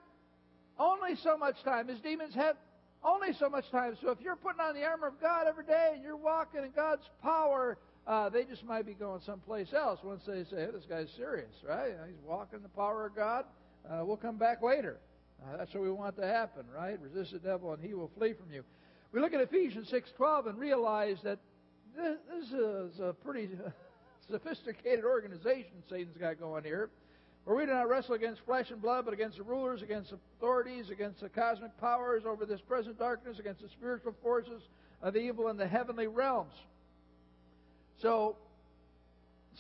only 0.77 1.15
so 1.15 1.37
much 1.37 1.61
time. 1.63 1.87
His 1.87 1.99
demons 1.99 2.35
have 2.35 2.55
only 3.03 3.33
so 3.33 3.49
much 3.49 3.69
time. 3.71 3.97
So 4.01 4.11
if 4.11 4.21
you're 4.21 4.35
putting 4.35 4.61
on 4.61 4.75
the 4.75 4.83
armor 4.83 5.07
of 5.07 5.19
God 5.19 5.47
every 5.47 5.65
day 5.65 5.91
and 5.95 6.03
you're 6.03 6.15
walking 6.15 6.63
in 6.63 6.71
God's 6.71 7.09
power, 7.21 7.77
uh, 8.07 8.29
they 8.29 8.43
just 8.45 8.63
might 8.63 8.85
be 8.85 8.93
going 8.93 9.21
someplace 9.25 9.73
else 9.73 9.99
once 10.03 10.23
they 10.25 10.43
say, 10.43 10.65
hey, 10.65 10.67
this 10.73 10.85
guy's 10.87 11.09
serious, 11.17 11.53
right? 11.67 11.93
He's 12.07 12.23
walking 12.25 12.57
in 12.57 12.63
the 12.63 12.69
power 12.69 13.07
of 13.07 13.15
God. 13.15 13.45
Uh, 13.89 14.03
we'll 14.05 14.17
come 14.17 14.37
back 14.37 14.61
later. 14.61 14.97
Uh, 15.43 15.57
that's 15.57 15.73
what 15.73 15.83
we 15.83 15.91
want 15.91 16.15
to 16.17 16.27
happen, 16.27 16.63
right? 16.75 16.99
Resist 17.01 17.33
the 17.33 17.39
devil 17.39 17.73
and 17.73 17.83
he 17.83 17.93
will 17.93 18.11
flee 18.17 18.33
from 18.33 18.53
you. 18.53 18.63
We 19.11 19.19
look 19.19 19.33
at 19.33 19.41
Ephesians 19.41 19.91
6.12 19.91 20.49
and 20.49 20.59
realize 20.59 21.17
that 21.23 21.39
this 21.95 22.47
is 22.47 22.99
a 22.99 23.13
pretty 23.23 23.49
sophisticated 24.31 25.05
organization 25.05 25.83
Satan's 25.89 26.17
got 26.17 26.39
going 26.39 26.63
here. 26.63 26.89
For 27.45 27.55
we 27.55 27.65
do 27.65 27.71
not 27.71 27.89
wrestle 27.89 28.13
against 28.15 28.41
flesh 28.45 28.69
and 28.69 28.81
blood, 28.81 29.05
but 29.05 29.13
against 29.13 29.37
the 29.37 29.43
rulers, 29.43 29.81
against 29.81 30.11
authorities, 30.11 30.89
against 30.89 31.21
the 31.21 31.29
cosmic 31.29 31.75
powers 31.79 32.23
over 32.25 32.45
this 32.45 32.61
present 32.61 32.99
darkness, 32.99 33.39
against 33.39 33.61
the 33.61 33.69
spiritual 33.69 34.13
forces 34.21 34.61
of 35.01 35.15
evil 35.15 35.49
in 35.49 35.57
the 35.57 35.67
heavenly 35.67 36.07
realms. 36.07 36.53
So, 37.99 38.35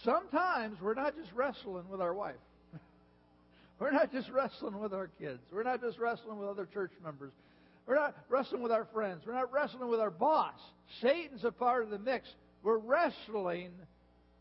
sometimes 0.03 0.79
we're 0.79 0.93
not 0.93 1.15
just 1.15 1.31
wrestling 1.33 1.89
with 1.89 2.01
our 2.01 2.13
wife. 2.13 2.35
we're 3.79 3.91
not 3.91 4.11
just 4.11 4.29
wrestling 4.29 4.79
with 4.79 4.93
our 4.93 5.09
kids. 5.19 5.39
We're 5.51 5.63
not 5.63 5.81
just 5.81 5.97
wrestling 5.97 6.37
with 6.37 6.49
other 6.49 6.67
church 6.71 6.91
members. 7.03 7.31
We're 7.87 7.95
not 7.95 8.15
wrestling 8.29 8.61
with 8.61 8.71
our 8.71 8.85
friends. 8.85 9.23
We're 9.25 9.33
not 9.33 9.51
wrestling 9.51 9.89
with 9.89 9.99
our 9.99 10.11
boss. 10.11 10.59
Satan's 11.01 11.43
a 11.43 11.51
part 11.51 11.83
of 11.83 11.89
the 11.89 11.99
mix 11.99 12.29
We're 12.61 12.77
wrestling 12.77 13.71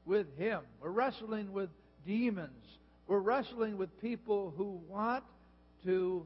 with 0.04 0.26
Him. 0.38 0.60
We're 0.80 0.90
wrestling 0.90 1.52
with 1.52 1.70
demons. 2.06 2.64
We're 3.06 3.20
wrestling 3.20 3.76
with 3.76 4.00
people 4.00 4.54
who 4.56 4.80
want 4.88 5.24
to 5.84 6.24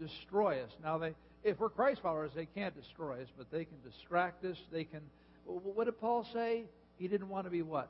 destroy 0.00 0.62
us. 0.62 0.70
Now, 0.82 0.98
they, 0.98 1.14
if 1.44 1.58
we're 1.58 1.70
Christ 1.70 2.02
followers, 2.02 2.30
they 2.34 2.46
can't 2.46 2.74
destroy 2.74 3.22
us, 3.22 3.28
but 3.36 3.50
they 3.50 3.64
can 3.64 3.78
distract 3.84 4.44
us. 4.44 4.56
They 4.72 4.84
can. 4.84 5.00
What 5.44 5.84
did 5.84 6.00
Paul 6.00 6.26
say? 6.32 6.64
He 6.98 7.08
didn't 7.08 7.28
want 7.28 7.46
to 7.46 7.50
be 7.50 7.62
what? 7.62 7.88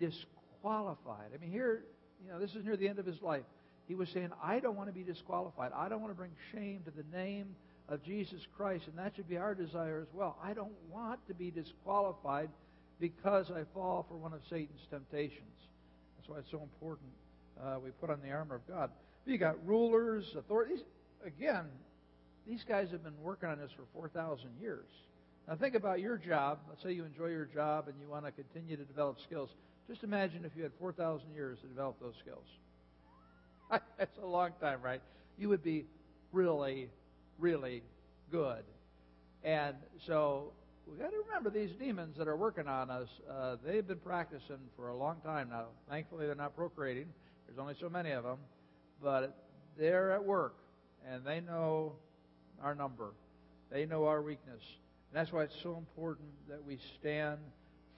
Disqualified. 0.00 1.30
I 1.34 1.38
mean, 1.38 1.50
here, 1.50 1.82
you 2.24 2.32
know, 2.32 2.38
this 2.38 2.54
is 2.54 2.64
near 2.64 2.76
the 2.76 2.88
end 2.88 2.98
of 2.98 3.06
his 3.06 3.20
life. 3.22 3.42
He 3.86 3.94
was 3.94 4.08
saying, 4.08 4.30
I 4.42 4.60
don't 4.60 4.76
want 4.76 4.88
to 4.88 4.94
be 4.94 5.02
disqualified. 5.02 5.72
I 5.74 5.88
don't 5.88 6.00
want 6.00 6.12
to 6.12 6.16
bring 6.16 6.32
shame 6.52 6.82
to 6.86 6.90
the 6.90 7.04
name 7.16 7.54
of 7.88 8.02
Jesus 8.02 8.40
Christ, 8.56 8.84
and 8.88 8.98
that 8.98 9.14
should 9.14 9.28
be 9.28 9.36
our 9.36 9.54
desire 9.54 10.00
as 10.00 10.08
well. 10.12 10.36
I 10.42 10.54
don't 10.54 10.72
want 10.90 11.24
to 11.28 11.34
be 11.34 11.50
disqualified 11.50 12.48
because 13.00 13.50
I 13.50 13.62
fall 13.74 14.06
for 14.08 14.16
one 14.16 14.32
of 14.32 14.40
Satan's 14.48 14.80
temptations. 14.90 15.56
That's 16.16 16.28
why 16.28 16.38
it's 16.38 16.50
so 16.50 16.62
important 16.62 17.10
uh, 17.62 17.76
we 17.82 17.90
put 17.90 18.10
on 18.10 18.20
the 18.22 18.30
armor 18.30 18.56
of 18.56 18.66
God. 18.68 18.90
You 19.24 19.38
got 19.38 19.64
rulers, 19.66 20.24
authorities. 20.38 20.80
Again, 21.24 21.64
these 22.46 22.64
guys 22.68 22.88
have 22.92 23.02
been 23.02 23.20
working 23.22 23.48
on 23.48 23.58
this 23.58 23.70
for 23.76 23.82
4,000 23.92 24.48
years. 24.60 24.86
Now 25.48 25.56
think 25.56 25.74
about 25.74 26.00
your 26.00 26.16
job. 26.16 26.58
Let's 26.68 26.82
say 26.82 26.92
you 26.92 27.04
enjoy 27.04 27.26
your 27.26 27.46
job 27.46 27.88
and 27.88 27.96
you 28.00 28.08
want 28.08 28.24
to 28.24 28.32
continue 28.32 28.76
to 28.76 28.84
develop 28.84 29.18
skills. 29.24 29.50
Just 29.88 30.02
imagine 30.02 30.44
if 30.44 30.52
you 30.56 30.62
had 30.62 30.72
4,000 30.78 31.32
years 31.34 31.58
to 31.62 31.66
develop 31.66 32.00
those 32.00 32.14
skills. 32.20 32.44
That's 33.98 34.16
a 34.22 34.26
long 34.26 34.50
time, 34.60 34.80
right? 34.82 35.00
You 35.38 35.48
would 35.48 35.62
be 35.62 35.86
really, 36.32 36.88
really 37.38 37.82
good. 38.30 38.64
And 39.44 39.76
so 40.06 40.52
we 40.86 40.96
got 40.98 41.10
to 41.10 41.16
remember 41.26 41.50
these 41.50 41.70
demons 41.78 42.16
that 42.16 42.28
are 42.28 42.36
working 42.36 42.68
on 42.68 42.90
us. 42.90 43.08
Uh, 43.28 43.56
they've 43.64 43.86
been 43.86 43.98
practicing 43.98 44.58
for 44.76 44.88
a 44.88 44.96
long 44.96 45.16
time 45.24 45.48
now. 45.50 45.66
Thankfully, 45.88 46.26
they're 46.26 46.34
not 46.34 46.56
procreating. 46.56 47.06
There's 47.46 47.58
only 47.58 47.74
so 47.80 47.88
many 47.88 48.12
of 48.12 48.22
them, 48.22 48.38
but 49.02 49.36
they're 49.76 50.12
at 50.12 50.24
work, 50.24 50.54
and 51.08 51.24
they 51.24 51.40
know 51.40 51.92
our 52.62 52.74
number. 52.74 53.10
They 53.70 53.84
know 53.84 54.06
our 54.06 54.22
weakness. 54.22 54.62
And 55.10 55.20
that's 55.20 55.32
why 55.32 55.42
it's 55.42 55.56
so 55.62 55.76
important 55.76 56.28
that 56.48 56.64
we 56.64 56.78
stand 57.00 57.38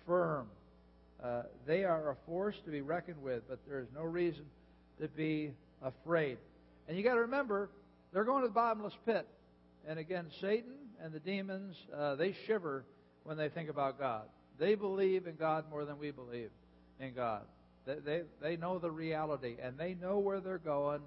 firm. 0.07 0.47
Uh, 1.23 1.42
they 1.66 1.85
are 1.85 2.11
a 2.11 2.16
force 2.26 2.57
to 2.64 2.71
be 2.71 2.80
reckoned 2.80 3.23
with, 3.23 3.42
but 3.49 3.59
there 3.68 3.80
is 3.80 3.88
no 3.95 4.02
reason 4.02 4.45
to 5.00 5.09
be 5.09 5.52
afraid. 5.83 6.38
And 6.88 6.97
you 6.97 7.04
got 7.04 7.14
to 7.14 7.21
remember, 7.21 7.68
they're 8.12 8.25
going 8.25 8.42
to 8.42 8.49
the 8.49 8.54
bottomless 8.54 8.95
pit. 9.04 9.26
And 9.87 9.99
again, 9.99 10.26
Satan 10.40 10.73
and 11.02 11.12
the 11.12 11.20
demons, 11.20 11.76
uh, 11.96 12.14
they 12.14 12.34
shiver 12.46 12.84
when 13.24 13.36
they 13.36 13.48
think 13.48 13.68
about 13.68 13.98
God. 13.98 14.22
They 14.58 14.74
believe 14.74 15.26
in 15.26 15.36
God 15.36 15.64
more 15.70 15.84
than 15.84 15.98
we 15.98 16.10
believe 16.10 16.50
in 16.98 17.14
God. 17.14 17.42
They, 17.86 17.96
they, 18.04 18.22
they 18.40 18.56
know 18.56 18.78
the 18.78 18.90
reality, 18.90 19.56
and 19.62 19.78
they 19.78 19.94
know 19.94 20.18
where 20.18 20.40
they're 20.40 20.58
going. 20.58 21.00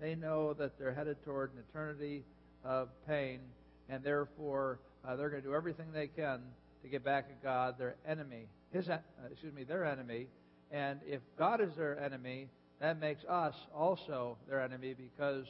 They 0.00 0.14
know 0.14 0.52
that 0.54 0.78
they're 0.78 0.92
headed 0.92 1.22
toward 1.24 1.52
an 1.52 1.62
eternity 1.68 2.24
of 2.64 2.88
pain, 3.06 3.40
and 3.88 4.02
therefore 4.02 4.80
uh, 5.04 5.16
they're 5.16 5.30
going 5.30 5.42
to 5.42 5.48
do 5.48 5.54
everything 5.54 5.86
they 5.92 6.08
can 6.08 6.40
to 6.82 6.88
get 6.88 7.04
back 7.04 7.26
at 7.30 7.42
God, 7.42 7.78
their 7.78 7.96
enemy, 8.06 8.46
his 8.72 8.88
uh, 8.88 8.98
excuse 9.30 9.54
me, 9.54 9.64
their 9.64 9.84
enemy. 9.84 10.26
And 10.70 11.00
if 11.06 11.20
God 11.38 11.60
is 11.60 11.74
their 11.76 11.98
enemy, 11.98 12.48
that 12.80 13.00
makes 13.00 13.24
us 13.24 13.54
also 13.74 14.36
their 14.48 14.60
enemy 14.60 14.94
because 14.94 15.46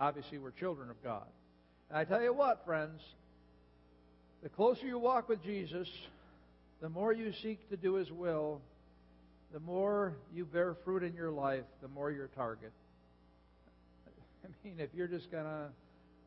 obviously 0.00 0.38
we're 0.38 0.50
children 0.50 0.90
of 0.90 1.02
God. 1.02 1.26
And 1.90 1.98
I 1.98 2.04
tell 2.04 2.22
you 2.22 2.32
what, 2.32 2.64
friends, 2.64 3.02
the 4.44 4.50
closer 4.50 4.86
you 4.86 4.98
walk 4.98 5.26
with 5.26 5.42
Jesus, 5.42 5.88
the 6.82 6.88
more 6.90 7.14
you 7.14 7.32
seek 7.42 7.66
to 7.70 7.78
do 7.78 7.94
His 7.94 8.12
will, 8.12 8.60
the 9.54 9.60
more 9.60 10.18
you 10.34 10.44
bear 10.44 10.76
fruit 10.84 11.02
in 11.02 11.14
your 11.14 11.30
life, 11.30 11.64
the 11.80 11.88
more 11.88 12.10
your 12.10 12.26
target. 12.26 12.72
I 14.44 14.48
mean, 14.62 14.74
if 14.78 14.90
you're 14.94 15.08
just 15.08 15.32
kind 15.32 15.46
of 15.46 15.70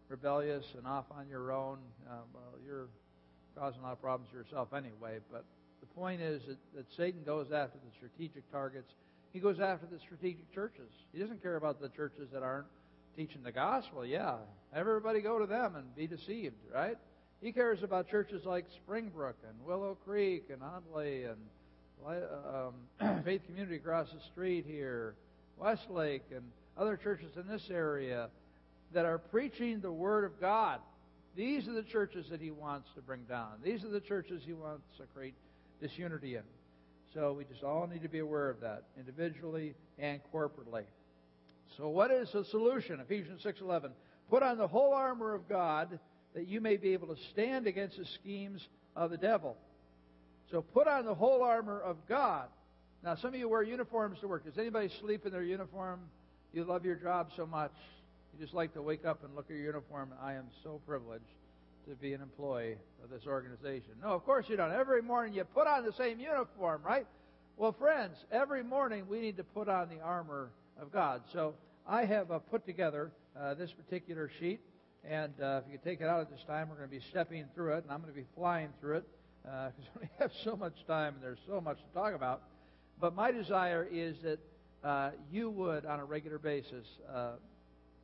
rebellious 0.09 0.65
and 0.75 0.87
off 0.87 1.05
on 1.11 1.27
your 1.29 1.51
own, 1.51 1.77
uh, 2.09 2.15
well, 2.33 2.59
you're 2.65 2.87
causing 3.55 3.81
a 3.81 3.83
lot 3.83 3.91
of 3.91 4.01
problems 4.01 4.33
yourself 4.33 4.73
anyway. 4.73 5.19
But 5.31 5.45
the 5.79 5.85
point 5.85 6.19
is 6.19 6.41
that, 6.47 6.57
that 6.75 6.85
Satan 6.97 7.21
goes 7.23 7.51
after 7.51 7.77
the 7.77 7.91
strategic 7.97 8.51
targets. 8.51 8.89
He 9.31 9.39
goes 9.39 9.59
after 9.59 9.85
the 9.85 9.99
strategic 9.99 10.51
churches. 10.55 10.89
He 11.13 11.19
doesn't 11.19 11.43
care 11.43 11.57
about 11.57 11.79
the 11.79 11.89
churches 11.89 12.29
that 12.33 12.41
aren't 12.41 12.65
teaching 13.15 13.43
the 13.43 13.51
gospel. 13.51 14.03
Yeah, 14.03 14.37
everybody 14.73 15.21
go 15.21 15.37
to 15.37 15.45
them 15.45 15.75
and 15.75 15.95
be 15.95 16.07
deceived, 16.07 16.55
right? 16.73 16.97
He 17.41 17.51
cares 17.51 17.83
about 17.83 18.09
churches 18.09 18.45
like 18.45 18.65
Springbrook 18.83 19.35
and 19.47 19.65
Willow 19.65 19.95
Creek 20.05 20.45
and 20.51 20.61
Huntley 20.61 21.25
and 21.25 21.37
um, 22.99 23.21
Faith 23.23 23.41
Community 23.45 23.75
across 23.75 24.07
the 24.11 24.19
street 24.31 24.65
here, 24.67 25.15
Westlake, 25.57 26.23
and 26.31 26.43
other 26.77 26.97
churches 26.97 27.31
in 27.35 27.47
this 27.47 27.69
area 27.69 28.29
that 28.93 29.05
are 29.05 29.19
preaching 29.19 29.81
the 29.81 29.91
Word 29.91 30.23
of 30.23 30.39
God. 30.41 30.79
These 31.35 31.67
are 31.67 31.73
the 31.73 31.83
churches 31.83 32.27
that 32.31 32.41
he 32.41 32.49
wants 32.49 32.89
to 32.95 33.01
bring 33.01 33.23
down. 33.29 33.51
These 33.63 33.83
are 33.83 33.89
the 33.89 33.99
churches 33.99 34.41
he 34.43 34.53
wants 34.53 34.83
to 34.97 35.03
create 35.13 35.35
disunity 35.79 36.35
in. 36.35 36.43
So 37.13 37.33
we 37.33 37.45
just 37.45 37.63
all 37.63 37.87
need 37.87 38.01
to 38.01 38.09
be 38.09 38.19
aware 38.19 38.49
of 38.49 38.59
that, 38.61 38.83
individually 38.97 39.75
and 39.99 40.19
corporately. 40.33 40.83
So 41.77 41.89
what 41.89 42.09
is 42.09 42.31
the 42.31 42.43
solution? 42.45 42.99
Ephesians 42.99 43.43
6:11. 43.43 43.91
Put 44.29 44.41
on 44.41 44.57
the 44.57 44.67
whole 44.67 44.93
armor 44.93 45.35
of 45.35 45.47
God 45.47 45.99
that 46.37 46.47
you 46.47 46.61
may 46.61 46.77
be 46.77 46.93
able 46.93 47.07
to 47.07 47.19
stand 47.31 47.65
against 47.65 47.97
the 47.97 48.05
schemes 48.05 48.61
of 48.95 49.09
the 49.09 49.17
devil. 49.17 49.57
So 50.51 50.61
put 50.61 50.87
on 50.87 51.03
the 51.03 51.15
whole 51.15 51.41
armor 51.41 51.81
of 51.81 51.97
God. 52.07 52.45
Now 53.03 53.15
some 53.15 53.33
of 53.33 53.39
you 53.39 53.49
wear 53.49 53.63
uniforms 53.63 54.19
to 54.19 54.27
work. 54.27 54.45
Does 54.45 54.55
anybody 54.59 54.91
sleep 55.01 55.25
in 55.25 55.31
their 55.31 55.41
uniform? 55.41 55.99
You 56.53 56.63
love 56.63 56.85
your 56.85 56.93
job 56.93 57.29
so 57.35 57.47
much. 57.47 57.71
You 58.31 58.45
just 58.45 58.53
like 58.53 58.71
to 58.75 58.83
wake 58.83 59.03
up 59.03 59.23
and 59.23 59.35
look 59.35 59.45
at 59.49 59.55
your 59.55 59.65
uniform. 59.65 60.13
I 60.21 60.33
am 60.33 60.45
so 60.63 60.79
privileged 60.85 61.25
to 61.89 61.95
be 61.95 62.13
an 62.13 62.21
employee 62.21 62.75
of 63.03 63.09
this 63.09 63.25
organization. 63.25 63.93
No, 64.03 64.09
of 64.09 64.23
course 64.23 64.45
you 64.47 64.57
don't. 64.57 64.71
Every 64.71 65.01
morning 65.01 65.33
you 65.33 65.43
put 65.43 65.65
on 65.65 65.85
the 65.85 65.93
same 65.93 66.19
uniform, 66.19 66.83
right? 66.85 67.07
Well, 67.55 67.71
friends, 67.71 68.15
every 68.31 68.63
morning 68.63 69.07
we 69.09 69.21
need 69.21 69.37
to 69.37 69.43
put 69.43 69.67
on 69.69 69.89
the 69.89 70.01
armor 70.01 70.51
of 70.79 70.93
God. 70.93 71.23
So 71.33 71.55
I 71.87 72.05
have 72.05 72.29
uh, 72.29 72.37
put 72.37 72.63
together 72.67 73.09
uh, 73.35 73.55
this 73.55 73.71
particular 73.71 74.29
sheet, 74.39 74.59
and 75.09 75.33
uh, 75.41 75.61
if 75.65 75.71
you 75.71 75.79
take 75.83 76.01
it 76.01 76.07
out 76.07 76.19
at 76.19 76.29
this 76.29 76.43
time, 76.45 76.69
we're 76.69 76.75
going 76.75 76.89
to 76.89 76.95
be 76.95 77.03
stepping 77.09 77.45
through 77.55 77.75
it, 77.75 77.83
and 77.83 77.91
I'm 77.91 78.01
going 78.01 78.13
to 78.13 78.19
be 78.19 78.27
flying 78.35 78.69
through 78.81 78.97
it 78.97 79.07
because 79.43 79.89
we 80.01 80.07
have 80.19 80.31
so 80.43 80.55
much 80.55 80.73
time 80.85 81.15
and 81.15 81.23
there's 81.23 81.39
so 81.47 81.61
much 81.61 81.77
to 81.77 81.93
talk 81.93 82.13
about. 82.13 82.41
But 82.99 83.15
my 83.15 83.31
desire 83.31 83.87
is 83.89 84.17
that 84.23 84.39
uh, 84.83 85.11
you 85.31 85.49
would, 85.49 85.85
on 85.85 85.99
a 85.99 86.05
regular 86.05 86.39
basis, 86.39 86.85
uh, 87.13 87.33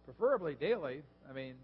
preferably 0.06 0.56
daily. 0.56 1.02
I 1.30 1.34
mean, 1.34 1.56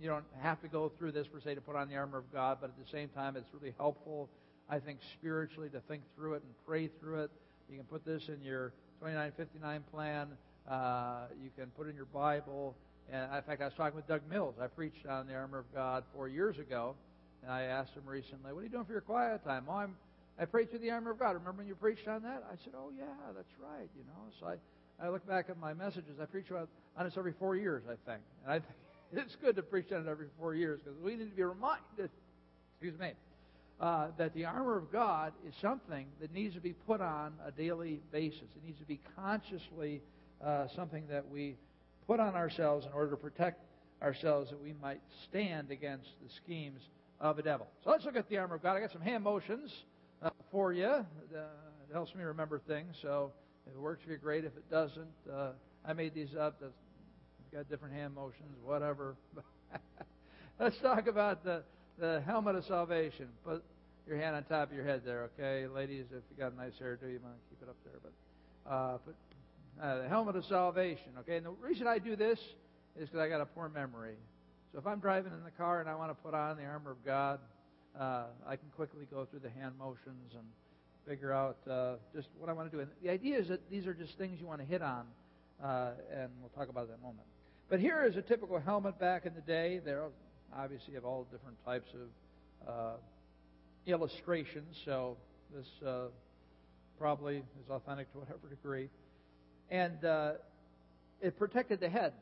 you 0.00 0.08
don't 0.08 0.24
have 0.40 0.60
to 0.62 0.68
go 0.68 0.90
through 0.98 1.12
this 1.12 1.26
per 1.26 1.40
se 1.40 1.56
to 1.56 1.60
put 1.60 1.76
on 1.76 1.88
the 1.88 1.96
armor 1.96 2.18
of 2.18 2.32
God, 2.32 2.58
but 2.60 2.70
at 2.70 2.76
the 2.76 2.90
same 2.90 3.08
time, 3.08 3.36
it's 3.36 3.48
really 3.52 3.74
helpful, 3.76 4.28
I 4.68 4.78
think, 4.78 5.00
spiritually 5.18 5.68
to 5.70 5.80
think 5.80 6.02
through 6.16 6.34
it 6.34 6.42
and 6.44 6.54
pray 6.66 6.88
through 7.00 7.24
it. 7.24 7.30
You 7.68 7.76
can 7.76 7.86
put 7.86 8.04
this 8.04 8.28
in 8.28 8.42
your 8.42 8.72
2959 9.00 9.84
plan. 9.92 10.28
Uh, 10.68 11.26
you 11.42 11.50
can 11.56 11.70
put 11.70 11.88
in 11.88 11.96
your 11.96 12.06
Bible. 12.06 12.76
And 13.12 13.34
in 13.34 13.42
fact, 13.42 13.60
I 13.60 13.64
was 13.64 13.74
talking 13.74 13.96
with 13.96 14.06
Doug 14.06 14.22
Mills. 14.30 14.54
I 14.60 14.66
preached 14.68 15.06
on 15.06 15.26
the 15.26 15.34
armor 15.34 15.58
of 15.58 15.74
God 15.74 16.04
four 16.14 16.28
years 16.28 16.58
ago, 16.58 16.94
and 17.42 17.50
I 17.50 17.62
asked 17.62 17.94
him 17.94 18.06
recently, 18.06 18.52
"What 18.52 18.60
are 18.60 18.64
you 18.64 18.68
doing 18.68 18.84
for 18.84 18.92
your 18.92 19.00
quiet 19.00 19.44
time?" 19.44 19.64
Oh, 19.68 19.72
I'm 19.72 19.96
I 20.38 20.44
prayed 20.46 20.70
through 20.70 20.78
the 20.78 20.90
armor 20.90 21.10
of 21.10 21.18
God. 21.18 21.34
Remember 21.34 21.58
when 21.58 21.66
you 21.66 21.74
preached 21.74 22.08
on 22.08 22.22
that? 22.22 22.44
I 22.50 22.56
said, 22.64 22.74
"Oh 22.76 22.90
yeah, 22.96 23.32
that's 23.34 23.52
right." 23.58 23.88
You 23.96 24.04
know, 24.04 24.30
so 24.38 24.46
I 24.46 24.56
I 25.02 25.08
look 25.08 25.26
back 25.26 25.48
at 25.48 25.58
my 25.58 25.72
messages. 25.72 26.20
I 26.20 26.26
preach 26.26 26.50
on 26.50 26.68
this 27.04 27.16
every 27.16 27.32
four 27.32 27.56
years, 27.56 27.82
I 27.86 27.96
think. 28.10 28.22
And 28.44 28.52
I 28.52 28.58
think 28.58 28.74
it's 29.12 29.36
good 29.36 29.56
to 29.56 29.62
preach 29.62 29.90
on 29.92 30.06
it 30.06 30.08
every 30.08 30.28
four 30.38 30.54
years 30.54 30.80
because 30.84 30.98
we 31.00 31.16
need 31.16 31.30
to 31.30 31.36
be 31.36 31.42
reminded, 31.42 32.10
excuse 32.74 32.98
me, 32.98 33.12
uh, 33.80 34.08
that 34.18 34.34
the 34.34 34.44
armor 34.44 34.76
of 34.76 34.92
God 34.92 35.32
is 35.48 35.54
something 35.60 36.06
that 36.20 36.32
needs 36.34 36.54
to 36.54 36.60
be 36.60 36.74
put 36.86 37.00
on 37.00 37.32
a 37.46 37.50
daily 37.50 38.00
basis. 38.12 38.42
It 38.54 38.64
needs 38.64 38.78
to 38.78 38.84
be 38.84 39.00
consciously 39.16 40.02
uh, 40.44 40.68
something 40.76 41.04
that 41.08 41.28
we 41.30 41.56
put 42.10 42.18
on 42.18 42.34
ourselves 42.34 42.86
in 42.86 42.92
order 42.92 43.12
to 43.12 43.16
protect 43.16 43.64
ourselves 44.02 44.50
that 44.50 44.60
we 44.60 44.74
might 44.82 45.00
stand 45.28 45.70
against 45.70 46.08
the 46.20 46.28
schemes 46.42 46.80
of 47.20 47.36
the 47.36 47.42
devil. 47.42 47.68
So 47.84 47.90
let's 47.90 48.04
look 48.04 48.16
at 48.16 48.28
the 48.28 48.36
armor 48.36 48.56
of 48.56 48.64
God. 48.64 48.76
I 48.76 48.80
got 48.80 48.90
some 48.90 49.00
hand 49.00 49.22
motions 49.22 49.70
uh, 50.20 50.30
for 50.50 50.72
you. 50.72 50.86
Uh, 50.86 51.04
it 51.88 51.92
helps 51.92 52.12
me 52.16 52.24
remember 52.24 52.60
things. 52.66 52.96
So 53.00 53.30
if 53.64 53.74
it 53.74 53.78
works 53.78 54.02
for 54.04 54.10
you, 54.10 54.16
great. 54.16 54.44
If 54.44 54.56
it 54.56 54.68
doesn't, 54.68 55.06
uh, 55.32 55.50
I 55.86 55.92
made 55.92 56.12
these 56.12 56.34
up. 56.34 56.60
That's, 56.60 56.72
got 57.52 57.68
different 57.68 57.94
hand 57.94 58.16
motions, 58.16 58.58
whatever. 58.64 59.14
Let's 60.58 60.78
talk 60.78 61.06
about 61.06 61.44
the, 61.44 61.62
the 62.00 62.24
helmet 62.26 62.56
of 62.56 62.64
salvation. 62.64 63.28
Put 63.44 63.62
your 64.08 64.16
hand 64.16 64.34
on 64.34 64.42
top 64.44 64.70
of 64.70 64.74
your 64.74 64.84
head 64.84 65.02
there, 65.04 65.30
okay? 65.38 65.68
Ladies, 65.68 66.06
if 66.10 66.24
you 66.28 66.36
got 66.36 66.54
a 66.54 66.56
nice 66.56 66.72
hairdo, 66.82 67.02
you 67.02 67.20
might 67.22 67.38
keep 67.48 67.62
it 67.62 67.68
up 67.68 67.76
there. 67.84 68.00
But 68.02 68.68
uh, 68.68 68.98
put 68.98 69.14
uh, 69.80 70.02
the 70.02 70.08
helmet 70.08 70.36
of 70.36 70.44
salvation, 70.44 71.12
okay? 71.20 71.36
And 71.36 71.46
the 71.46 71.50
reason 71.50 71.86
I 71.86 71.98
do 71.98 72.16
this 72.16 72.38
is 72.96 73.08
because 73.08 73.20
I 73.20 73.28
got 73.28 73.40
a 73.40 73.46
poor 73.46 73.68
memory. 73.68 74.16
So 74.72 74.78
if 74.78 74.86
I'm 74.86 75.00
driving 75.00 75.32
in 75.32 75.44
the 75.44 75.50
car 75.50 75.80
and 75.80 75.88
I 75.88 75.94
want 75.94 76.10
to 76.10 76.14
put 76.14 76.34
on 76.34 76.56
the 76.56 76.64
armor 76.64 76.92
of 76.92 77.04
God, 77.04 77.40
uh, 77.98 78.24
I 78.46 78.56
can 78.56 78.68
quickly 78.76 79.06
go 79.10 79.24
through 79.24 79.40
the 79.40 79.50
hand 79.50 79.74
motions 79.78 80.32
and 80.34 80.44
figure 81.06 81.32
out 81.32 81.56
uh, 81.68 81.94
just 82.14 82.28
what 82.38 82.48
I 82.48 82.52
want 82.52 82.70
to 82.70 82.76
do. 82.76 82.80
And 82.80 82.90
the 83.02 83.10
idea 83.10 83.38
is 83.38 83.48
that 83.48 83.68
these 83.70 83.86
are 83.86 83.94
just 83.94 84.16
things 84.16 84.38
you 84.40 84.46
want 84.46 84.60
to 84.60 84.66
hit 84.66 84.82
on, 84.82 85.06
uh, 85.62 85.92
and 86.14 86.30
we'll 86.40 86.50
talk 86.50 86.68
about 86.68 86.86
that 86.88 86.94
in 86.94 87.00
a 87.00 87.02
moment. 87.02 87.26
But 87.68 87.80
here 87.80 88.04
is 88.04 88.16
a 88.16 88.22
typical 88.22 88.60
helmet 88.60 88.98
back 88.98 89.26
in 89.26 89.34
the 89.34 89.40
day. 89.40 89.80
There 89.84 90.04
obviously 90.56 90.94
have 90.94 91.04
all 91.04 91.26
different 91.30 91.56
types 91.64 91.90
of 91.94 92.68
uh, 92.68 92.96
illustrations, 93.86 94.76
so 94.84 95.16
this 95.54 95.66
uh, 95.86 96.06
probably 96.98 97.38
is 97.38 97.70
authentic 97.70 98.12
to 98.12 98.18
whatever 98.18 98.48
degree. 98.48 98.88
And 99.70 100.04
uh, 100.04 100.32
it 101.20 101.38
protected 101.38 101.80
the 101.80 101.88
head. 101.88 102.12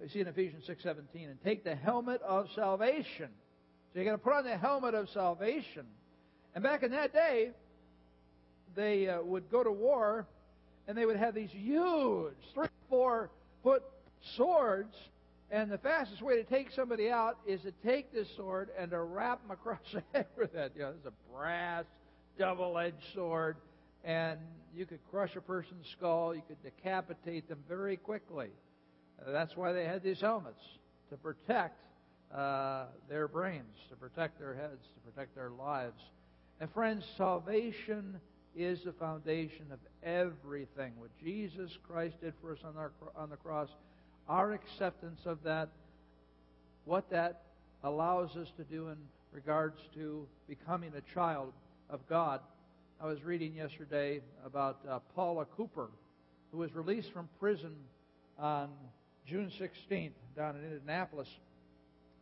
We 0.00 0.08
see 0.08 0.20
in 0.20 0.28
Ephesians 0.28 0.64
6:17, 0.68 1.04
and 1.14 1.42
take 1.42 1.64
the 1.64 1.74
helmet 1.74 2.20
of 2.22 2.48
salvation. 2.54 3.28
So 3.92 4.00
you're 4.00 4.04
going 4.04 4.18
to 4.18 4.22
put 4.22 4.32
on 4.32 4.44
the 4.44 4.56
helmet 4.56 4.94
of 4.94 5.08
salvation. 5.10 5.86
And 6.54 6.62
back 6.62 6.82
in 6.82 6.90
that 6.92 7.12
day, 7.12 7.50
they 8.74 9.08
uh, 9.08 9.22
would 9.22 9.50
go 9.50 9.62
to 9.62 9.70
war, 9.70 10.26
and 10.88 10.98
they 10.98 11.06
would 11.06 11.16
have 11.16 11.34
these 11.34 11.50
huge 11.50 12.34
three, 12.54 12.66
four 12.88 13.30
foot 13.62 13.82
swords. 14.36 14.94
And 15.50 15.70
the 15.70 15.78
fastest 15.78 16.22
way 16.22 16.36
to 16.36 16.44
take 16.44 16.70
somebody 16.72 17.10
out 17.10 17.38
is 17.46 17.60
to 17.62 17.72
take 17.84 18.12
this 18.12 18.26
sword 18.36 18.70
and 18.78 18.90
to 18.90 19.00
wrap 19.00 19.42
them 19.42 19.52
across 19.52 19.78
the 19.92 20.02
head 20.12 20.26
with 20.36 20.54
it. 20.54 20.72
You 20.74 20.82
know, 20.82 20.92
it's 20.96 21.06
a 21.06 21.32
brass, 21.32 21.84
double-edged 22.38 22.96
sword, 23.14 23.56
and 24.04 24.38
you 24.76 24.86
could 24.86 25.00
crush 25.10 25.34
a 25.36 25.40
person's 25.40 25.86
skull. 25.96 26.34
You 26.34 26.42
could 26.46 26.62
decapitate 26.62 27.48
them 27.48 27.58
very 27.68 27.96
quickly. 27.96 28.48
Uh, 29.20 29.32
that's 29.32 29.56
why 29.56 29.72
they 29.72 29.84
had 29.84 30.02
these 30.02 30.20
helmets 30.20 30.62
to 31.10 31.16
protect 31.16 31.80
uh, 32.34 32.86
their 33.08 33.28
brains, 33.28 33.78
to 33.90 33.96
protect 33.96 34.38
their 34.38 34.54
heads, 34.54 34.86
to 34.94 35.10
protect 35.10 35.34
their 35.34 35.50
lives. 35.50 36.02
And 36.60 36.70
friends, 36.72 37.04
salvation 37.16 38.20
is 38.56 38.82
the 38.84 38.92
foundation 38.92 39.66
of 39.72 39.78
everything. 40.02 40.92
What 40.98 41.10
Jesus 41.22 41.70
Christ 41.88 42.16
did 42.20 42.34
for 42.40 42.52
us 42.52 42.58
on, 42.64 42.76
our, 42.76 42.92
on 43.16 43.30
the 43.30 43.36
cross, 43.36 43.68
our 44.28 44.52
acceptance 44.52 45.20
of 45.26 45.42
that, 45.44 45.68
what 46.84 47.10
that 47.10 47.42
allows 47.82 48.36
us 48.36 48.48
to 48.56 48.64
do 48.64 48.88
in 48.88 48.96
regards 49.32 49.80
to 49.94 50.26
becoming 50.48 50.92
a 50.96 51.14
child 51.14 51.52
of 51.90 52.00
God. 52.08 52.40
I 53.00 53.06
was 53.06 53.24
reading 53.24 53.54
yesterday 53.54 54.20
about 54.46 54.78
uh, 54.88 55.00
Paula 55.14 55.46
Cooper, 55.56 55.88
who 56.52 56.58
was 56.58 56.72
released 56.74 57.10
from 57.12 57.28
prison 57.40 57.72
on 58.38 58.68
June 59.26 59.50
16th 59.60 60.12
down 60.36 60.54
in 60.56 60.62
Indianapolis. 60.64 61.28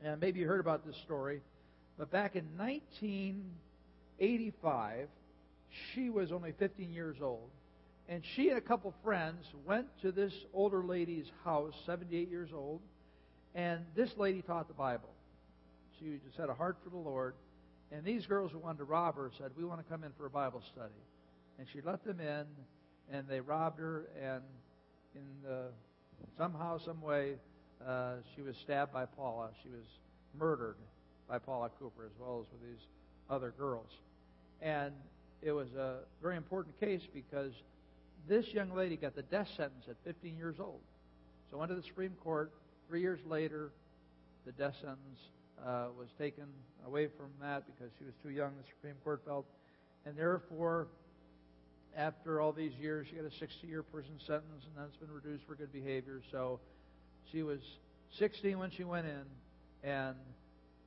And 0.03 0.19
maybe 0.21 0.41
you 0.41 0.49
heard 0.49 0.61
about 0.61 0.87
this 0.87 0.97
story, 1.05 1.43
but 1.99 2.11
back 2.11 2.37
in 2.37 2.47
1985, 2.57 5.09
she 5.95 6.11
was 6.11 6.33
only 6.33 6.53
15 6.59 6.93
years 6.93 7.17
old. 7.23 7.49
And 8.09 8.23
she 8.35 8.49
and 8.49 8.59
a 8.59 8.63
couple 8.63 8.93
friends 9.05 9.45
went 9.65 9.87
to 10.01 10.11
this 10.11 10.33
older 10.53 10.83
lady's 10.83 11.31
house, 11.45 11.73
78 11.87 12.29
years 12.29 12.51
old, 12.53 12.81
and 13.55 13.85
this 13.95 14.11
lady 14.17 14.43
taught 14.43 14.67
the 14.69 14.75
Bible. 14.75 15.11
She 15.99 16.19
just 16.27 16.37
had 16.37 16.49
a 16.49 16.55
heart 16.55 16.79
for 16.83 16.89
the 16.91 16.97
Lord. 16.97 17.35
And 17.93 18.05
these 18.05 18.27
girls 18.27 18.53
who 18.53 18.59
wanted 18.59 18.79
to 18.79 18.85
rob 18.85 19.17
her 19.17 19.31
said, 19.37 19.51
We 19.57 19.65
want 19.65 19.85
to 19.85 19.91
come 19.91 20.03
in 20.03 20.13
for 20.17 20.27
a 20.27 20.31
Bible 20.31 20.63
study. 20.73 20.93
And 21.59 21.67
she 21.73 21.81
let 21.83 22.03
them 22.05 22.21
in, 22.21 22.47
and 23.15 23.29
they 23.29 23.41
robbed 23.41 23.79
her, 23.79 24.09
and 24.21 24.43
in 25.15 25.23
the, 25.45 25.67
somehow, 26.39 26.79
some 26.79 27.03
way, 27.03 27.35
uh, 27.87 28.15
she 28.35 28.43
was 28.43 28.57
stabbed 28.57 28.93
by 28.93 29.05
Paula. 29.05 29.51
She 29.63 29.69
was 29.69 29.85
murdered 30.39 30.77
by 31.29 31.39
Paula 31.39 31.71
Cooper, 31.79 32.07
as 32.07 32.13
well 32.19 32.45
as 32.45 32.53
with 32.53 32.63
these 32.63 32.87
other 33.29 33.53
girls. 33.59 33.91
And 34.63 34.93
it 35.43 35.53
was 35.53 35.69
a 35.75 35.99
very 36.23 36.37
important 36.37 36.79
case 36.81 37.03
because 37.13 37.53
this 38.29 38.47
young 38.49 38.75
lady 38.75 38.97
got 38.97 39.15
the 39.15 39.23
death 39.23 39.49
sentence 39.57 39.85
at 39.89 39.97
15 40.05 40.37
years 40.39 40.57
old. 40.59 40.81
So 41.51 41.59
went 41.59 41.71
to 41.71 41.75
the 41.75 41.83
Supreme 41.83 42.17
Court. 42.23 42.53
Three 42.89 43.03
years 43.03 43.21
later, 43.27 43.71
the 44.47 44.53
death 44.53 44.75
sentence 44.81 45.19
uh, 45.65 45.87
was 45.99 46.09
taken 46.19 46.45
away 46.87 47.07
from 47.07 47.31
that 47.41 47.65
because 47.67 47.93
she 47.99 48.05
was 48.05 48.15
too 48.23 48.31
young. 48.31 48.53
The 48.57 48.69
Supreme 48.69 48.95
Court 49.05 49.23
felt, 49.25 49.47
and 50.07 50.17
therefore, 50.17 50.89
after 51.97 52.41
all 52.41 52.53
these 52.53 52.73
years, 52.81 53.07
she 53.09 53.17
got 53.17 53.25
a 53.25 53.45
60-year 53.45 53.83
prison 53.83 54.19
sentence, 54.27 54.65
and 54.67 54.77
then 54.77 54.85
it's 54.89 54.97
been 54.97 55.11
reduced 55.11 55.45
for 55.47 55.55
good 55.55 55.73
behavior. 55.73 56.23
So 56.31 56.61
she 57.31 57.43
was 57.43 57.61
16 58.19 58.59
when 58.59 58.71
she 58.71 58.85
went 58.85 59.07
in, 59.07 59.89
and 59.89 60.17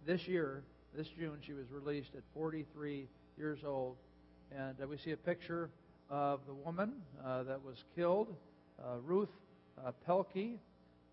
this 0.05 0.27
year, 0.27 0.63
this 0.95 1.07
June, 1.17 1.37
she 1.45 1.53
was 1.53 1.65
released 1.71 2.15
at 2.15 2.23
43 2.33 3.07
years 3.37 3.59
old 3.65 3.97
and 4.51 4.75
uh, 4.81 4.87
we 4.87 4.97
see 4.97 5.11
a 5.11 5.17
picture 5.17 5.69
of 6.09 6.41
the 6.47 6.53
woman 6.53 6.93
uh, 7.25 7.43
that 7.43 7.63
was 7.63 7.83
killed, 7.95 8.35
uh, 8.79 8.97
Ruth 9.03 9.29
uh, 9.83 9.91
Pelke, 10.07 10.57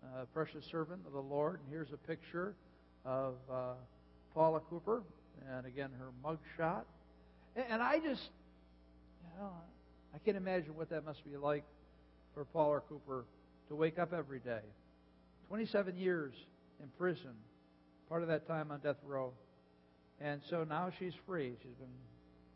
uh, 0.03 0.25
precious 0.33 0.65
servant 0.65 1.01
of 1.05 1.13
the 1.13 1.21
Lord. 1.21 1.59
And 1.59 1.69
here's 1.69 1.91
a 1.91 1.97
picture 1.97 2.55
of 3.05 3.35
uh, 3.51 3.73
Paula 4.33 4.61
Cooper, 4.69 5.03
and 5.51 5.65
again 5.65 5.89
her 5.99 6.09
mugshot. 6.23 6.83
And, 7.55 7.65
and 7.69 7.81
I 7.81 7.99
just, 7.99 8.29
you 9.23 9.39
know, 9.39 9.51
I 10.13 10.17
can't 10.19 10.37
imagine 10.37 10.75
what 10.75 10.89
that 10.89 11.05
must 11.05 11.23
be 11.23 11.37
like 11.37 11.63
for 12.33 12.45
Paula 12.45 12.81
Cooper 12.87 13.25
to 13.69 13.75
wake 13.75 13.99
up 13.99 14.13
every 14.13 14.39
day. 14.39 14.61
27 15.49 15.95
years 15.97 16.33
in 16.81 16.87
prison, 16.97 17.33
part 18.09 18.21
of 18.21 18.27
that 18.29 18.47
time 18.47 18.71
on 18.71 18.79
death 18.79 18.97
row. 19.05 19.31
And 20.21 20.41
so 20.49 20.63
now 20.63 20.91
she's 20.99 21.13
free. 21.25 21.53
She's 21.61 21.75
been 21.75 21.87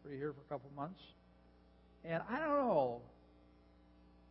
free 0.04 0.18
here 0.18 0.34
for 0.34 0.42
a 0.42 0.58
couple 0.58 0.70
months. 0.76 1.02
And 2.06 2.22
I 2.30 2.40
don't 2.40 2.50
know. 2.50 3.02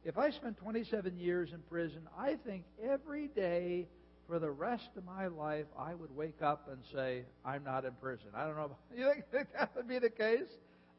If 0.04 0.18
I 0.18 0.30
spent 0.30 0.56
27 0.58 1.18
years 1.18 1.50
in 1.52 1.58
prison, 1.68 2.02
I 2.16 2.36
think 2.46 2.64
every 2.82 3.26
day 3.28 3.86
for 4.26 4.38
the 4.38 4.50
rest 4.50 4.88
of 4.96 5.04
my 5.04 5.28
life, 5.28 5.66
I 5.78 5.94
would 5.94 6.14
wake 6.16 6.42
up 6.42 6.68
and 6.70 6.78
say, 6.92 7.22
I'm 7.44 7.64
not 7.64 7.84
in 7.84 7.92
prison. 7.92 8.28
I 8.34 8.44
don't 8.46 8.56
know. 8.56 8.70
You 8.96 9.12
think 9.30 9.48
that 9.56 9.74
would 9.76 9.88
be 9.88 9.98
the 9.98 10.10
case? 10.10 10.48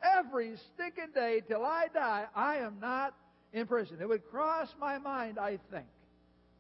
Every 0.02 0.56
stinking 0.74 1.14
day 1.14 1.42
till 1.48 1.66
I 1.66 1.88
die, 1.94 2.26
I 2.36 2.58
am 2.58 2.78
not 2.80 3.14
in 3.54 3.66
prison. 3.68 3.98
It 4.00 4.08
would 4.08 4.26
cross 4.30 4.74
my 4.80 4.98
mind, 4.98 5.40
I 5.40 5.60
think, 5.72 5.88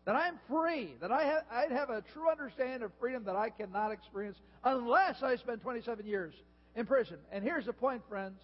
that 0.06 0.15
I'm 0.15 0.39
free, 0.49 0.95
that 1.01 1.12
I 1.12 1.23
have, 1.23 1.43
I'd 1.51 1.71
have 1.71 1.89
a 1.89 2.01
true 2.13 2.30
understanding 2.30 2.82
of 2.84 2.91
freedom 2.99 3.23
that 3.25 3.36
I 3.36 3.49
cannot 3.49 3.91
experience 3.91 4.38
unless 4.63 5.21
I 5.21 5.36
spend 5.36 5.62
27 5.62 6.06
years 6.06 6.34
in 6.75 6.86
prison. 6.86 7.17
And 7.32 7.43
here's 7.43 7.65
the 7.65 7.73
point, 7.73 8.01
friends. 8.10 8.39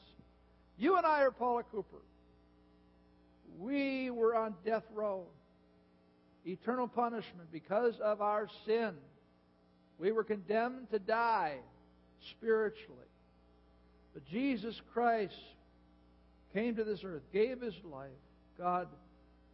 You 0.78 0.98
and 0.98 1.06
I 1.06 1.22
are 1.22 1.32
Paula 1.32 1.64
Cooper. 1.64 2.02
We 3.60 4.10
were 4.10 4.36
on 4.36 4.56
death 4.66 4.84
row, 4.94 5.26
eternal 6.46 6.88
punishment 6.88 7.52
because 7.52 7.94
of 8.04 8.22
our 8.22 8.48
sin. 8.66 8.94
We 10.00 10.12
were 10.12 10.24
condemned 10.24 10.90
to 10.92 11.00
die 11.00 11.58
spiritually. 12.32 13.00
But 14.14 14.26
Jesus 14.26 14.80
Christ 14.94 15.34
came 16.54 16.76
to 16.76 16.84
this 16.84 17.00
earth, 17.04 17.24
gave 17.32 17.62
his 17.62 17.74
life. 17.84 18.10
God 18.58 18.88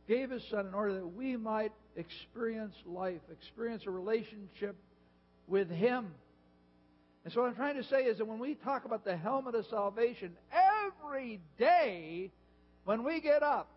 gave 0.08 0.32
his 0.32 0.44
Son 0.50 0.68
in 0.68 0.74
order 0.74 0.96
that 0.96 1.08
we 1.08 1.38
might 1.38 1.72
experience 1.96 2.76
life, 2.86 3.22
experience 3.32 3.84
a 3.86 3.92
relationship 3.92 4.76
with 5.48 5.70
him. 5.70 6.08
And 7.24 7.34
so 7.34 7.42
what 7.42 7.50
I'm 7.50 7.56
trying 7.56 7.76
to 7.76 7.84
say 7.84 8.04
is 8.04 8.18
that 8.18 8.26
when 8.26 8.40
we 8.40 8.56
talk 8.56 8.86
about 8.86 9.06
the 9.06 9.16
helmet 9.16 9.56
of 9.56 9.66
salvation, 9.68 10.32
every 10.52 11.40
day 11.58 12.32
when 12.86 13.04
we 13.04 13.22
get 13.22 13.44
up, 13.44 13.70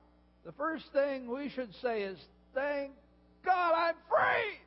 the 0.44 0.53
first 0.53 0.85
thing 0.92 1.31
we 1.31 1.48
should 1.51 1.70
say 1.83 2.03
is, 2.03 2.18
Thank 2.55 2.92
God 3.44 3.74
I'm 3.74 3.94
free! 4.09 4.59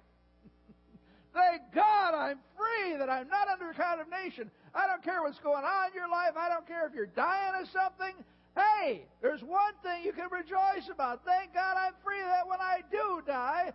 Thank 1.34 1.62
God 1.76 2.16
I'm 2.16 2.40
free, 2.56 2.98
that 2.98 3.10
I'm 3.10 3.28
not 3.28 3.48
under 3.50 3.74
condemnation. 3.74 4.50
I 4.74 4.88
don't 4.88 5.04
care 5.04 5.22
what's 5.22 5.40
going 5.40 5.66
on 5.66 5.92
in 5.92 5.94
your 5.94 6.08
life. 6.08 6.32
I 6.38 6.48
don't 6.48 6.66
care 6.66 6.88
if 6.88 6.94
you're 6.94 7.12
dying 7.12 7.62
of 7.62 7.68
something. 7.76 8.16
Hey, 8.56 9.06
there's 9.22 9.42
one 9.42 9.74
thing 9.84 10.04
you 10.06 10.14
can 10.14 10.30
rejoice 10.32 10.88
about. 10.92 11.26
Thank 11.26 11.54
God 11.54 11.76
I'm 11.76 11.94
free 12.04 12.24
that 12.24 12.48
when 12.48 12.62
I 12.62 12.80
do 12.90 13.22
die, 13.28 13.74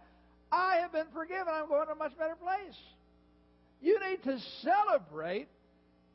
I 0.50 0.76
have 0.76 0.92
been 0.92 1.12
forgiven. 1.12 1.52
I'm 1.52 1.68
going 1.68 1.86
to 1.86 1.92
a 1.92 1.96
much 1.96 2.16
better 2.16 2.36
place. 2.36 2.76
You 3.82 3.98
need 4.08 4.22
to 4.24 4.38
celebrate 4.62 5.48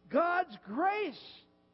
God's 0.10 0.58
grace. 0.68 1.22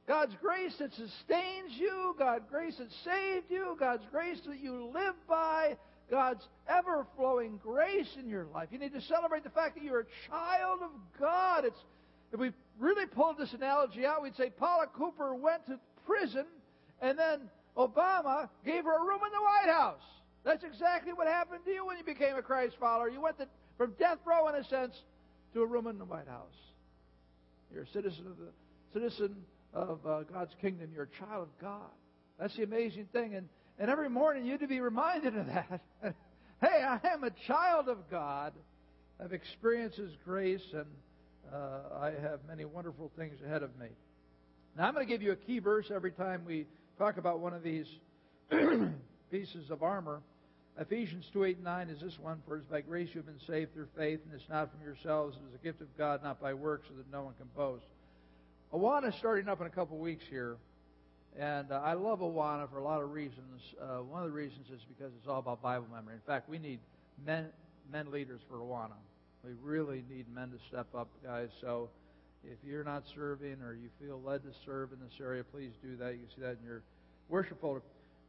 God's 0.08 0.36
grace 0.41 0.74
that 0.80 0.91
sustains 0.91 1.78
you, 1.78 2.15
God's 2.19 2.43
grace 2.50 2.76
that 2.78 2.91
saved 3.06 3.45
you, 3.50 3.78
God's 3.80 4.04
grace 4.12 4.39
that 4.47 4.60
you 4.60 4.91
live 4.93 5.15
by, 5.30 5.78
God's 6.12 6.45
ever 6.67 7.08
flowing 7.15 7.58
grace 7.63 8.17
in 8.19 8.28
your 8.28 8.45
life. 8.54 8.67
You 8.71 8.78
need 8.78 8.93
to 8.93 9.02
celebrate 9.02 9.45
the 9.45 9.50
fact 9.50 9.76
that 9.76 9.84
you're 9.84 10.02
a 10.02 10.30
child 10.30 10.82
of 10.84 10.91
God. 11.19 11.63
It's, 11.63 11.80
if 12.34 12.39
we 12.39 12.52
really 12.78 13.08
pulled 13.08 13.38
this 13.38 13.54
analogy 13.54 14.06
out, 14.06 14.21
we'd 14.21 14.36
say 14.36 14.50
Paula 14.50 14.88
Cooper 14.93 15.34
went 15.34 15.65
to 15.67 15.80
prison 16.06 16.45
and 17.02 17.17
then 17.17 17.50
Obama 17.78 18.50
gave 18.65 18.84
her 18.84 19.02
a 19.02 19.06
room 19.06 19.21
in 19.26 19.32
the 19.32 19.41
White 19.41 19.74
House. 19.74 20.04
That's 20.43 20.63
exactly 20.63 21.13
what 21.13 21.28
happened 21.28 21.63
to 21.65 21.71
you 21.71 21.86
when 21.86 21.97
you 21.97 22.04
became 22.04 22.36
a 22.36 22.41
Christ 22.41 22.76
follower. 22.80 23.10
You 23.10 23.21
went 23.21 23.38
to, 23.38 23.47
from 23.78 23.93
death 23.97 24.17
row, 24.26 24.50
in 24.50 24.56
a 24.56 24.63
sense, 24.65 24.93
to 25.54 25.62
a 25.62 25.65
room 25.65 25.88
in 25.88 25.97
the 25.97 26.06
White 26.06 26.28
House. 26.28 26.54
You're 27.74 27.84
a 27.84 27.88
citizen 27.88 28.28
of 28.28 28.38
the 28.38 28.52
citizen 28.93 29.36
of 29.74 30.06
uh, 30.06 30.24
God's 30.24 30.54
kingdom. 30.60 30.89
You're 30.93 31.04
a 31.04 31.26
child 31.26 31.43
of 31.43 31.62
God. 31.62 31.89
That's 32.38 32.56
the 32.58 32.63
amazing 32.63 33.08
thing. 33.13 33.36
And, 33.36 33.47
and 33.82 33.89
every 33.89 34.10
morning 34.10 34.46
you 34.46 34.60
to 34.60 34.67
be 34.67 34.80
reminded 34.80 35.36
of 35.36 35.48
that. 35.48 35.82
hey, 36.62 36.84
I 36.84 37.00
am 37.12 37.24
a 37.24 37.32
child 37.48 37.89
of 37.89 37.98
God. 38.12 38.54
I've 39.20 39.34
experienced 39.34 39.98
His 39.98 40.12
grace, 40.24 40.62
and 40.72 40.86
uh, 41.52 42.00
I 42.00 42.12
have 42.22 42.41
many 42.48 42.63
wonderful 42.63 43.12
things 43.17 43.39
ahead 43.44 43.63
of 43.63 43.76
me. 43.80 43.88
Now, 44.78 44.88
I'm 44.88 44.94
going 44.94 45.06
to 45.06 45.12
give 45.12 45.24
you 45.24 45.32
a 45.32 45.36
key 45.36 45.58
verse 45.58 45.88
every 45.94 46.12
time 46.12 46.44
we 46.46 46.67
talk 47.00 47.17
about 47.17 47.39
one 47.39 47.56
of 47.56 47.63
these 47.63 47.88
pieces 49.32 49.72
of 49.72 49.82
armor. 49.82 50.22
Ephesians 50.80 51.26
2 51.34 51.44
8 51.44 51.56
and 51.56 51.65
9 51.65 51.89
is 51.89 52.02
this 52.02 52.20
one, 52.22 52.38
for 52.48 52.58
it 52.58 52.60
is 52.60 52.65
by 52.65 52.82
grace 52.82 53.10
you 53.13 53.20
have 53.20 53.26
been 53.26 53.48
saved 53.48 53.74
through 53.74 53.88
faith, 53.98 54.20
and 54.24 54.39
it's 54.39 54.48
not 54.48 54.70
from 54.72 54.86
yourselves, 54.86 55.38
it 55.38 55.50
is 55.50 55.60
a 55.60 55.63
gift 55.63 55.82
of 55.82 55.88
God, 55.98 56.22
not 56.22 56.39
by 56.39 56.54
works, 56.54 56.86
so 56.88 56.94
that 56.98 57.12
no 57.12 57.24
one 57.24 57.34
can 57.34 57.48
boast. 57.58 57.86
Awana 58.72 59.10
is 59.10 59.15
starting 59.15 59.50
up 59.50 59.60
in 59.60 59.65
a 59.65 59.72
couple 59.72 59.98
of 59.98 60.04
weeks 60.04 60.24
here, 60.30 60.58
and 61.39 61.72
uh, 61.72 61.82
I 61.84 61.94
love 61.94 62.20
Awana 62.20 62.70
for 62.70 62.80
a 62.80 62.84
lot 62.84 63.02
of 63.02 63.12
reasons. 63.12 63.62
Uh, 63.82 64.00
one 64.04 64.22
of 64.22 64.28
the 64.28 64.36
reasons 64.36 64.67
is 64.67 64.82
because 64.88 65.12
it's 65.17 65.28
all 65.28 65.39
about 65.39 65.62
Bible 65.62 65.88
memory. 65.94 66.15
In 66.15 66.22
fact, 66.22 66.50
we 66.50 66.60
need 66.60 66.80
men, 67.26 67.48
men 67.91 68.12
leaders 68.12 68.41
for 68.50 68.58
Awana. 68.58 69.00
We 69.44 69.52
really 69.63 70.04
need 70.10 70.26
men 70.34 70.50
to 70.50 70.58
step 70.67 70.88
up, 70.96 71.08
guys. 71.24 71.50
So 71.62 71.89
if 72.44 72.58
you're 72.65 72.84
not 72.84 73.04
serving 73.15 73.62
or 73.63 73.74
you 73.74 73.89
feel 74.00 74.22
led 74.22 74.44
to 74.44 74.50
serve 74.65 74.91
in 74.91 75.00
this 75.00 75.20
area, 75.20 75.44
please 75.44 75.72
do 75.82 75.96
that. 75.98 76.13
You 76.13 76.20
can 76.20 76.30
see 76.36 76.41
that 76.41 76.58
in 76.62 76.65
your 76.65 76.82
worship 77.30 77.62
folder. 77.62 77.82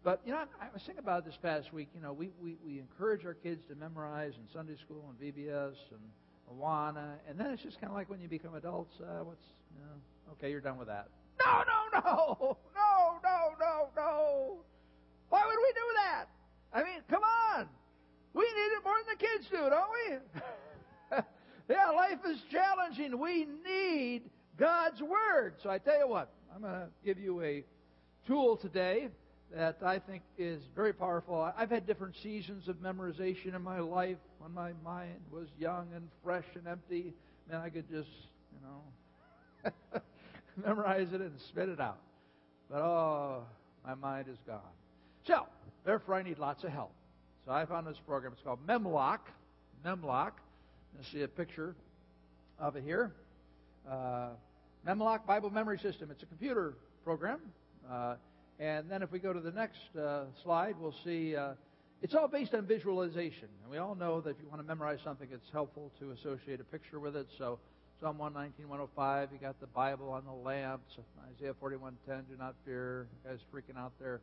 But 0.05 0.21
you 0.25 0.33
know, 0.33 0.45
I 0.61 0.67
was 0.73 0.83
thinking 0.83 1.03
about 1.03 1.25
this 1.25 1.37
past 1.41 1.73
week. 1.73 1.89
You 1.95 2.01
know, 2.01 2.13
we, 2.13 2.31
we, 2.43 2.57
we 2.65 2.79
encourage 2.79 3.25
our 3.25 3.35
kids 3.35 3.65
to 3.69 3.75
memorize 3.75 4.33
in 4.35 4.53
Sunday 4.53 4.77
school 4.77 5.05
and 5.11 5.35
VBS 5.35 5.75
and 5.91 6.01
Awana, 6.53 7.15
and 7.29 7.39
then 7.39 7.51
it's 7.51 7.63
just 7.63 7.81
kind 7.81 7.91
of 7.91 7.97
like 7.97 8.11
when 8.11 8.21
you 8.21 8.29
become 8.29 8.55
adults. 8.55 8.95
Uh, 9.01 9.23
what's 9.25 9.45
you 9.75 9.81
know, 9.81 10.33
okay? 10.33 10.51
You're 10.51 10.61
done 10.61 10.79
with 10.79 10.89
that. 10.89 11.09
No, 11.45 11.65
no, 11.67 12.01
no, 12.01 12.57
no, 12.75 13.19
no, 13.23 13.39
no, 13.59 13.89
no. 13.97 14.57
Why 15.29 15.43
would 15.47 15.57
we 15.57 15.73
do 15.73 15.89
that? 16.05 16.27
I 16.73 16.83
mean, 16.83 17.03
come 17.09 17.23
on. 17.23 17.69
We 18.35 18.43
need 18.43 18.73
it 18.77 18.85
more 18.85 18.95
than 19.07 19.17
the 19.19 19.25
kids 19.27 19.47
do, 19.51 19.71
don't 19.71 19.91
we? 19.93 21.23
yeah, 21.75 21.91
life 21.91 22.19
is 22.29 22.39
challenging. 22.51 23.19
We 23.19 23.47
need 23.65 24.23
God's 24.59 25.03
Word. 25.03 25.55
So 25.63 25.71
I 25.71 25.79
tell 25.79 25.99
you 25.99 26.09
what, 26.09 26.33
I'm 26.55 26.63
going 26.63 26.73
to 26.73 26.89
give 27.05 27.19
you 27.19 27.43
a 27.43 27.65
tool 28.27 28.57
today 28.57 29.09
that 29.55 29.79
I 29.85 29.99
think 29.99 30.23
is 30.39 30.63
very 30.75 30.93
powerful. 30.93 31.53
I've 31.57 31.71
had 31.71 31.87
different 31.87 32.17
seasons 32.23 32.69
of 32.69 32.77
memorization 32.77 33.55
in 33.55 33.63
my 33.63 33.81
life 33.81 34.17
when 34.39 34.53
my 34.53 34.73
mind 34.85 35.21
was 35.31 35.49
young 35.59 35.89
and 35.95 36.09
fresh 36.25 36.47
and 36.55 36.67
empty. 36.67 37.13
Man, 37.51 37.61
I 37.61 37.69
could 37.69 37.89
just, 37.91 38.09
you 38.53 38.61
know, 38.63 40.01
memorize 40.65 41.13
it 41.13 41.21
and 41.21 41.33
spit 41.49 41.69
it 41.69 41.81
out. 41.81 41.99
But 42.71 42.81
oh, 42.81 43.45
my 43.87 43.95
mind 43.95 44.27
is 44.29 44.39
gone. 44.47 44.61
So, 45.27 45.47
therefore, 45.85 46.17
I 46.17 46.23
need 46.23 46.39
lots 46.39 46.65
of 46.65 46.71
help. 46.71 46.93
So 47.45 47.53
I 47.53 47.65
found 47.65 47.87
this 47.87 47.99
program. 48.07 48.33
It's 48.33 48.43
called 48.43 48.65
Memlok. 48.67 49.19
Memlok. 49.85 50.33
You 50.97 51.05
see 51.11 51.23
a 51.23 51.29
picture 51.29 51.75
of 52.59 52.77
it 52.77 52.85
here. 52.85 53.13
Uh, 53.89 54.31
Memlok 54.87 55.27
Bible 55.27 55.51
Memory 55.51 55.79
System. 55.79 56.11
It's 56.11 56.23
a 56.23 56.27
computer 56.27 56.75
program. 57.05 57.41
Uh, 57.91 58.15
and 58.59 58.89
then 58.91 59.03
if 59.03 59.11
we 59.11 59.19
go 59.19 59.33
to 59.33 59.41
the 59.41 59.51
next 59.51 59.97
uh, 60.01 60.25
slide, 60.43 60.77
we'll 60.81 60.95
see 61.05 61.35
uh, 61.35 61.55
it's 62.03 62.15
all 62.15 62.29
based 62.29 62.55
on 62.55 62.67
visualization. 62.67 63.49
And 63.63 63.71
we 63.71 63.79
all 63.79 63.95
know 63.95 64.21
that 64.21 64.31
if 64.31 64.37
you 64.43 64.49
want 64.49 64.61
to 64.61 64.67
memorize 64.67 64.99
something, 65.03 65.29
it's 65.33 65.51
helpful 65.53 65.91
to 66.01 66.13
associate 66.13 66.61
a 66.61 66.65
picture 66.65 67.01
with 67.01 67.17
it. 67.17 67.27
So 67.39 67.59
Psalm 68.03 68.19
119, 68.19 68.69
105, 68.69 69.29
you 69.33 69.39
got 69.39 69.61
the 69.61 69.67
Bible 69.69 70.11
on 70.11 70.25
the 70.25 70.33
lamps. 70.33 70.99
Isaiah 71.39 71.55
41:10, 71.55 72.27
do 72.29 72.37
not 72.37 72.57
fear. 72.65 73.07
You 73.23 73.31
guys 73.31 73.39
freaking 73.55 73.79
out 73.79 73.93
there. 74.01 74.21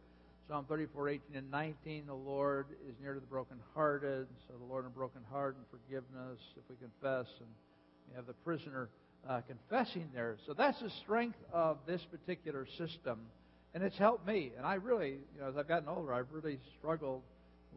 Psalm 0.50 0.66
34:18 0.66 1.22
and 1.34 1.50
19, 1.50 2.06
the 2.06 2.14
Lord 2.14 2.66
is 2.86 3.00
near 3.00 3.14
to 3.14 3.22
the 3.22 3.26
brokenhearted. 3.28 4.28
So 4.50 4.58
the 4.58 4.66
Lord 4.66 4.84
in 4.84 4.92
broken 4.92 5.22
heart 5.32 5.56
and 5.56 5.66
forgiveness, 5.72 6.42
if 6.58 6.64
we 6.70 6.76
confess, 6.76 7.28
and 7.40 7.48
you 8.10 8.18
have 8.18 8.28
the 8.28 8.34
prisoner 8.44 8.90
uh, 9.26 9.40
confessing 9.48 10.10
there. 10.14 10.36
So 10.46 10.54
that's 10.54 10.82
the 10.82 10.90
strength 10.90 11.40
of 11.54 11.78
this 11.88 12.04
particular 12.12 12.68
system 12.78 13.20
and 13.74 13.84
it's 13.84 13.98
helped 13.98 14.26
me. 14.26 14.52
And 14.58 14.66
I 14.66 14.76
really, 14.76 15.20
you 15.36 15.42
know, 15.42 15.48
as 15.48 15.56
I've 15.56 15.68
gotten 15.68 15.88
older, 15.88 16.14
I've 16.14 16.32
really 16.32 16.60
struggled 16.78 17.22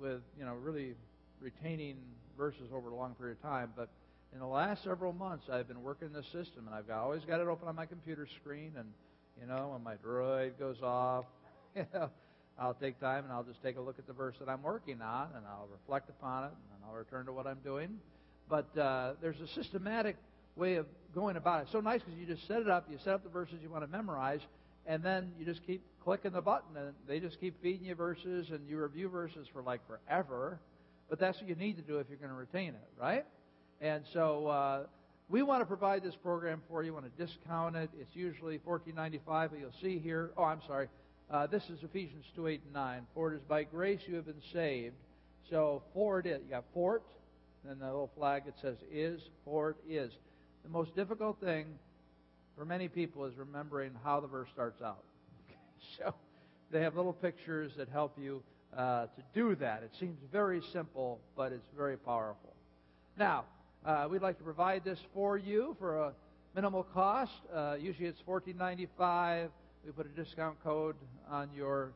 with, 0.00 0.22
you 0.38 0.44
know, 0.44 0.54
really 0.54 0.94
retaining 1.40 1.98
verses 2.36 2.70
over 2.74 2.88
a 2.88 2.94
long 2.94 3.14
period 3.14 3.36
of 3.36 3.42
time. 3.42 3.72
But 3.76 3.88
in 4.32 4.38
the 4.38 4.46
last 4.46 4.82
several 4.82 5.12
months, 5.12 5.44
I've 5.52 5.68
been 5.68 5.82
working 5.82 6.12
this 6.12 6.26
system, 6.26 6.66
and 6.66 6.74
I've 6.74 6.88
always 6.90 7.22
got 7.24 7.40
it 7.40 7.48
open 7.48 7.68
on 7.68 7.76
my 7.76 7.86
computer 7.86 8.26
screen. 8.40 8.72
And 8.78 8.88
you 9.40 9.46
know, 9.46 9.70
when 9.72 9.82
my 9.82 9.96
droid 9.96 10.58
goes 10.58 10.80
off, 10.82 11.26
you 11.76 11.86
know, 11.92 12.10
I'll 12.58 12.74
take 12.74 13.00
time 13.00 13.24
and 13.24 13.32
I'll 13.32 13.42
just 13.42 13.62
take 13.62 13.76
a 13.76 13.80
look 13.80 13.98
at 13.98 14.06
the 14.06 14.12
verse 14.12 14.36
that 14.40 14.48
I'm 14.48 14.62
working 14.62 15.02
on, 15.02 15.28
and 15.36 15.44
I'll 15.46 15.68
reflect 15.70 16.08
upon 16.08 16.44
it, 16.44 16.52
and 16.74 16.84
I'll 16.86 16.96
return 16.96 17.26
to 17.26 17.32
what 17.32 17.46
I'm 17.46 17.58
doing. 17.64 17.98
But 18.48 18.76
uh, 18.76 19.14
there's 19.20 19.40
a 19.40 19.48
systematic 19.48 20.16
way 20.56 20.74
of 20.74 20.86
going 21.14 21.36
about 21.36 21.62
it. 21.62 21.68
so 21.72 21.80
nice 21.80 22.00
because 22.00 22.18
you 22.18 22.26
just 22.26 22.46
set 22.46 22.60
it 22.60 22.68
up, 22.68 22.86
you 22.90 22.98
set 23.04 23.14
up 23.14 23.22
the 23.22 23.30
verses 23.30 23.56
you 23.62 23.70
want 23.70 23.84
to 23.84 23.90
memorize, 23.90 24.40
and 24.86 25.02
then 25.02 25.32
you 25.38 25.44
just 25.44 25.64
keep 25.66 25.82
clicking 26.02 26.32
the 26.32 26.40
button, 26.40 26.76
and 26.76 26.94
they 27.06 27.20
just 27.20 27.38
keep 27.40 27.60
feeding 27.62 27.86
you 27.86 27.94
verses, 27.94 28.50
and 28.50 28.68
you 28.68 28.78
review 28.78 29.08
verses 29.08 29.46
for 29.52 29.62
like 29.62 29.80
forever. 29.86 30.58
But 31.08 31.18
that's 31.18 31.38
what 31.38 31.48
you 31.48 31.54
need 31.54 31.76
to 31.76 31.82
do 31.82 31.98
if 31.98 32.08
you're 32.08 32.18
going 32.18 32.30
to 32.30 32.36
retain 32.36 32.70
it, 32.70 32.88
right? 33.00 33.24
And 33.82 34.04
so 34.12 34.46
uh, 34.46 34.82
we 35.28 35.42
want 35.42 35.60
to 35.60 35.66
provide 35.66 36.04
this 36.04 36.14
program 36.14 36.62
for 36.68 36.84
you. 36.84 36.92
We 36.92 37.00
want 37.00 37.16
to 37.16 37.26
discount 37.26 37.74
it? 37.74 37.90
It's 38.00 38.14
usually 38.14 38.58
$14.95, 38.60 39.20
but 39.26 39.58
you'll 39.58 39.72
see 39.82 39.98
here. 39.98 40.30
Oh, 40.36 40.44
I'm 40.44 40.60
sorry. 40.68 40.86
Uh, 41.28 41.48
this 41.48 41.64
is 41.64 41.82
Ephesians 41.82 42.24
2, 42.36 42.46
8, 42.46 42.60
and 42.64 42.72
9. 42.74 43.06
For 43.12 43.32
it 43.32 43.36
is 43.36 43.42
by 43.48 43.64
grace 43.64 43.98
you 44.06 44.14
have 44.14 44.26
been 44.26 44.42
saved. 44.52 44.94
So 45.50 45.82
for 45.92 46.20
it 46.20 46.26
is. 46.26 46.40
You 46.44 46.50
got 46.50 46.64
for 46.72 46.96
it, 46.96 47.02
then 47.64 47.80
the 47.80 47.86
little 47.86 48.12
flag 48.16 48.44
that 48.44 48.54
says 48.62 48.76
is, 48.92 49.20
for 49.44 49.70
it 49.70 49.76
is. 49.88 50.12
The 50.62 50.70
most 50.70 50.94
difficult 50.94 51.40
thing 51.40 51.66
for 52.56 52.64
many 52.64 52.86
people 52.86 53.24
is 53.24 53.36
remembering 53.36 53.90
how 54.04 54.20
the 54.20 54.28
verse 54.28 54.48
starts 54.52 54.80
out. 54.80 55.02
so 55.98 56.14
they 56.70 56.82
have 56.82 56.94
little 56.94 57.12
pictures 57.12 57.72
that 57.78 57.88
help 57.88 58.16
you 58.16 58.44
uh, 58.76 59.06
to 59.06 59.22
do 59.34 59.56
that. 59.56 59.82
It 59.82 59.90
seems 59.98 60.18
very 60.30 60.62
simple, 60.72 61.18
but 61.36 61.50
it's 61.50 61.66
very 61.76 61.96
powerful. 61.96 62.54
Now, 63.18 63.44
uh, 63.84 64.06
we'd 64.10 64.22
like 64.22 64.38
to 64.38 64.44
provide 64.44 64.84
this 64.84 64.98
for 65.12 65.36
you 65.36 65.76
for 65.78 65.98
a 65.98 66.12
minimal 66.54 66.84
cost. 66.84 67.32
Uh, 67.54 67.76
usually 67.80 68.08
it's 68.08 68.22
$14.95. 68.28 69.48
We 69.84 69.92
put 69.92 70.06
a 70.06 70.08
discount 70.10 70.62
code 70.62 70.96
on 71.28 71.48
your 71.54 71.92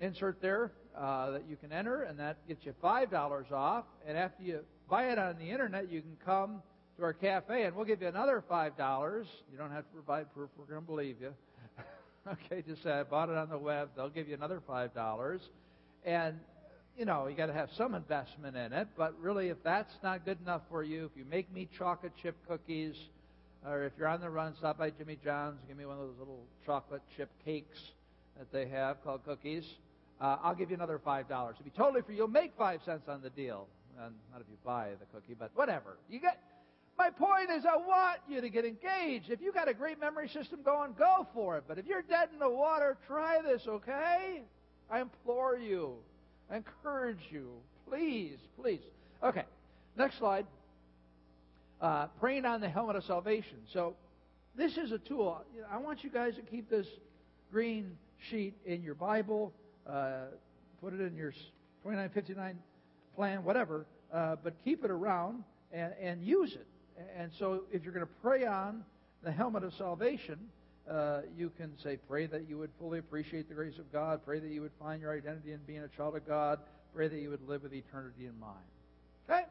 insert 0.00 0.40
there 0.42 0.70
uh, 0.96 1.30
that 1.30 1.42
you 1.48 1.56
can 1.56 1.72
enter, 1.72 2.02
and 2.02 2.18
that 2.18 2.36
gets 2.46 2.66
you 2.66 2.74
$5 2.82 3.52
off. 3.52 3.84
And 4.06 4.18
after 4.18 4.42
you 4.42 4.60
buy 4.90 5.10
it 5.10 5.18
on 5.18 5.38
the 5.38 5.50
internet, 5.50 5.90
you 5.90 6.02
can 6.02 6.16
come 6.24 6.62
to 6.98 7.04
our 7.04 7.12
cafe, 7.12 7.64
and 7.64 7.74
we'll 7.74 7.84
give 7.84 8.02
you 8.02 8.08
another 8.08 8.42
five 8.48 8.76
dollars. 8.76 9.26
You 9.52 9.56
don't 9.56 9.70
have 9.70 9.84
to 9.84 9.92
provide 9.92 10.32
proof; 10.34 10.50
we're 10.58 10.64
going 10.64 10.80
to 10.80 10.86
believe 10.86 11.16
you. 11.20 11.32
okay, 12.28 12.62
just 12.66 12.82
say 12.82 12.90
I 12.90 13.04
bought 13.04 13.28
it 13.28 13.36
on 13.36 13.48
the 13.48 13.58
web. 13.58 13.90
They'll 13.96 14.08
give 14.08 14.28
you 14.28 14.34
another 14.34 14.60
five 14.66 14.92
dollars, 14.94 15.40
and 16.04 16.34
you 16.98 17.04
know 17.04 17.28
you 17.28 17.36
got 17.36 17.46
to 17.46 17.52
have 17.52 17.70
some 17.76 17.94
investment 17.94 18.56
in 18.56 18.72
it. 18.72 18.88
But 18.96 19.14
really, 19.20 19.48
if 19.48 19.62
that's 19.62 19.92
not 20.02 20.24
good 20.24 20.38
enough 20.42 20.62
for 20.68 20.82
you, 20.82 21.04
if 21.04 21.16
you 21.16 21.24
make 21.24 21.52
me 21.54 21.68
chocolate 21.78 22.12
chip 22.20 22.36
cookies, 22.48 22.96
or 23.64 23.84
if 23.84 23.92
you're 23.96 24.08
on 24.08 24.20
the 24.20 24.28
run, 24.28 24.54
stop 24.58 24.78
by 24.78 24.90
Jimmy 24.90 25.16
John's, 25.24 25.60
give 25.68 25.76
me 25.76 25.86
one 25.86 25.98
of 25.98 26.08
those 26.08 26.18
little 26.18 26.42
chocolate 26.66 27.02
chip 27.16 27.30
cakes 27.44 27.78
that 28.36 28.50
they 28.52 28.66
have 28.68 29.02
called 29.04 29.24
cookies. 29.24 29.64
Uh, 30.20 30.36
I'll 30.42 30.54
give 30.54 30.70
you 30.70 30.76
another 30.76 31.00
five 31.04 31.28
dollars. 31.28 31.56
If 31.58 31.64
be 31.64 31.70
totally 31.70 32.02
free, 32.02 32.16
you'll 32.16 32.28
make 32.28 32.52
five 32.58 32.80
cents 32.84 33.08
on 33.08 33.22
the 33.22 33.30
deal. 33.30 33.68
And 34.00 34.14
not 34.32 34.40
if 34.40 34.46
you 34.50 34.56
buy 34.64 34.90
the 35.00 35.06
cookie, 35.06 35.34
but 35.38 35.50
whatever. 35.54 35.96
You 36.10 36.20
get 36.20 36.40
my 36.98 37.10
point 37.10 37.50
is, 37.50 37.64
I 37.64 37.76
want 37.76 38.18
you 38.28 38.40
to 38.40 38.48
get 38.48 38.64
engaged. 38.64 39.30
If 39.30 39.40
you 39.40 39.52
got 39.52 39.68
a 39.68 39.74
great 39.74 40.00
memory 40.00 40.28
system 40.28 40.62
going, 40.64 40.94
go 40.98 41.28
for 41.32 41.56
it. 41.56 41.64
But 41.68 41.78
if 41.78 41.86
you're 41.86 42.02
dead 42.02 42.30
in 42.32 42.40
the 42.40 42.50
water, 42.50 42.96
try 43.06 43.40
this, 43.40 43.62
okay? 43.68 44.42
I 44.90 45.00
implore 45.00 45.56
you. 45.56 45.94
I 46.50 46.56
encourage 46.56 47.20
you. 47.30 47.48
Please, 47.88 48.38
please. 48.60 48.80
Okay, 49.22 49.44
next 49.96 50.18
slide. 50.18 50.46
Uh, 51.80 52.06
praying 52.18 52.44
on 52.44 52.60
the 52.60 52.68
helmet 52.68 52.96
of 52.96 53.04
salvation. 53.04 53.58
So, 53.72 53.94
this 54.56 54.76
is 54.76 54.90
a 54.90 54.98
tool. 54.98 55.44
I 55.70 55.78
want 55.78 56.02
you 56.02 56.10
guys 56.10 56.34
to 56.34 56.42
keep 56.42 56.68
this 56.68 56.86
green 57.52 57.96
sheet 58.30 58.54
in 58.66 58.82
your 58.82 58.94
Bible, 58.94 59.52
uh, 59.88 60.22
put 60.82 60.92
it 60.92 61.00
in 61.00 61.14
your 61.14 61.30
2959 61.84 62.58
plan, 63.14 63.44
whatever, 63.44 63.86
uh, 64.12 64.36
but 64.42 64.54
keep 64.64 64.84
it 64.84 64.90
around 64.90 65.44
and, 65.72 65.92
and 66.00 66.24
use 66.24 66.54
it. 66.54 66.66
And 67.16 67.30
so, 67.38 67.62
if 67.70 67.84
you're 67.84 67.92
going 67.92 68.06
to 68.06 68.12
pray 68.22 68.44
on 68.44 68.84
the 69.22 69.30
helmet 69.30 69.62
of 69.62 69.72
salvation, 69.74 70.38
uh, 70.90 71.20
you 71.36 71.50
can 71.56 71.72
say, 71.82 71.98
Pray 72.08 72.26
that 72.26 72.48
you 72.48 72.58
would 72.58 72.70
fully 72.78 72.98
appreciate 72.98 73.48
the 73.48 73.54
grace 73.54 73.78
of 73.78 73.92
God. 73.92 74.20
Pray 74.24 74.38
that 74.40 74.50
you 74.50 74.62
would 74.62 74.72
find 74.80 75.00
your 75.02 75.16
identity 75.16 75.52
in 75.52 75.60
being 75.66 75.82
a 75.82 75.88
child 75.88 76.16
of 76.16 76.26
God. 76.26 76.58
Pray 76.94 77.08
that 77.08 77.18
you 77.18 77.30
would 77.30 77.46
live 77.46 77.62
with 77.62 77.72
eternity 77.72 78.26
in 78.26 78.38
mind. 78.38 78.56
Okay? 79.28 79.42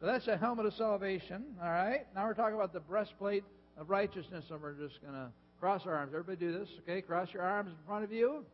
So 0.00 0.06
that's 0.06 0.26
the 0.26 0.36
helmet 0.36 0.66
of 0.66 0.74
salvation. 0.74 1.44
All 1.62 1.70
right? 1.70 2.06
Now 2.14 2.26
we're 2.26 2.34
talking 2.34 2.54
about 2.54 2.72
the 2.72 2.80
breastplate 2.80 3.44
of 3.78 3.90
righteousness, 3.90 4.44
and 4.50 4.60
we're 4.60 4.74
just 4.74 5.00
going 5.00 5.14
to 5.14 5.28
Cross 5.64 5.86
our 5.86 5.94
arms. 5.94 6.12
Everybody 6.12 6.36
do 6.36 6.52
this, 6.58 6.68
okay? 6.82 7.00
Cross 7.00 7.32
your 7.32 7.42
arms 7.42 7.70
in 7.70 7.86
front 7.86 8.04
of 8.04 8.12
you. 8.12 8.44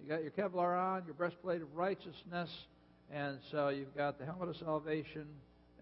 You 0.00 0.08
got 0.08 0.22
your 0.22 0.30
Kevlar 0.30 0.78
on, 0.78 1.04
your 1.04 1.14
breastplate 1.14 1.60
of 1.60 1.74
righteousness, 1.74 2.50
and 3.10 3.38
so 3.50 3.68
you've 3.70 3.96
got 3.96 4.16
the 4.16 4.24
helmet 4.24 4.48
of 4.48 4.56
salvation 4.56 5.26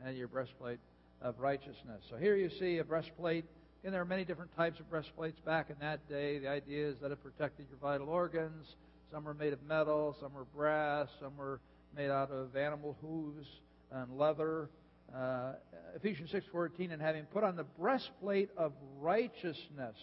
and 0.02 0.16
your 0.16 0.26
breastplate 0.26 0.78
of 1.20 1.38
righteousness. 1.38 2.02
So 2.08 2.16
here 2.16 2.34
you 2.34 2.48
see 2.58 2.78
a 2.78 2.84
breastplate, 2.84 3.44
and 3.84 3.94
there 3.94 4.00
are 4.00 4.06
many 4.06 4.24
different 4.24 4.54
types 4.56 4.78
of 4.78 4.90
breastplates 4.90 5.38
back 5.40 5.70
in 5.70 5.76
that 5.80 6.06
day. 6.08 6.38
The 6.38 6.48
idea 6.48 6.88
is 6.88 6.96
that 7.00 7.10
it 7.10 7.22
protected 7.22 7.66
your 7.70 7.78
vital 7.78 8.08
organs. 8.08 8.76
Some 9.10 9.24
were 9.24 9.34
made 9.34 9.52
of 9.52 9.62
metal, 9.62 10.16
some 10.20 10.34
were 10.34 10.44
brass, 10.54 11.08
some 11.20 11.36
were 11.36 11.60
made 11.96 12.10
out 12.10 12.30
of 12.30 12.54
animal 12.56 12.96
hooves 13.00 13.46
and 13.90 14.16
leather. 14.18 14.68
Uh, 15.14 15.54
Ephesians 15.96 16.30
6:14, 16.30 16.92
and 16.92 17.02
having 17.02 17.24
put 17.26 17.42
on 17.42 17.56
the 17.56 17.64
breastplate 17.64 18.50
of 18.56 18.72
righteousness. 19.00 19.96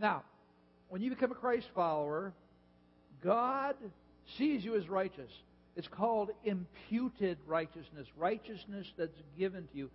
Now, 0.00 0.24
when 0.88 1.02
you 1.02 1.10
become 1.10 1.30
a 1.30 1.36
Christ 1.36 1.68
follower, 1.74 2.32
God 3.22 3.76
sees 4.36 4.64
you 4.64 4.74
as 4.76 4.88
righteous. 4.88 5.30
It's 5.76 5.88
called 5.88 6.30
imputed 6.44 7.38
righteousness, 7.46 8.06
righteousness 8.16 8.86
that's 8.98 9.22
given 9.38 9.68
to 9.68 9.78
you. 9.78 9.90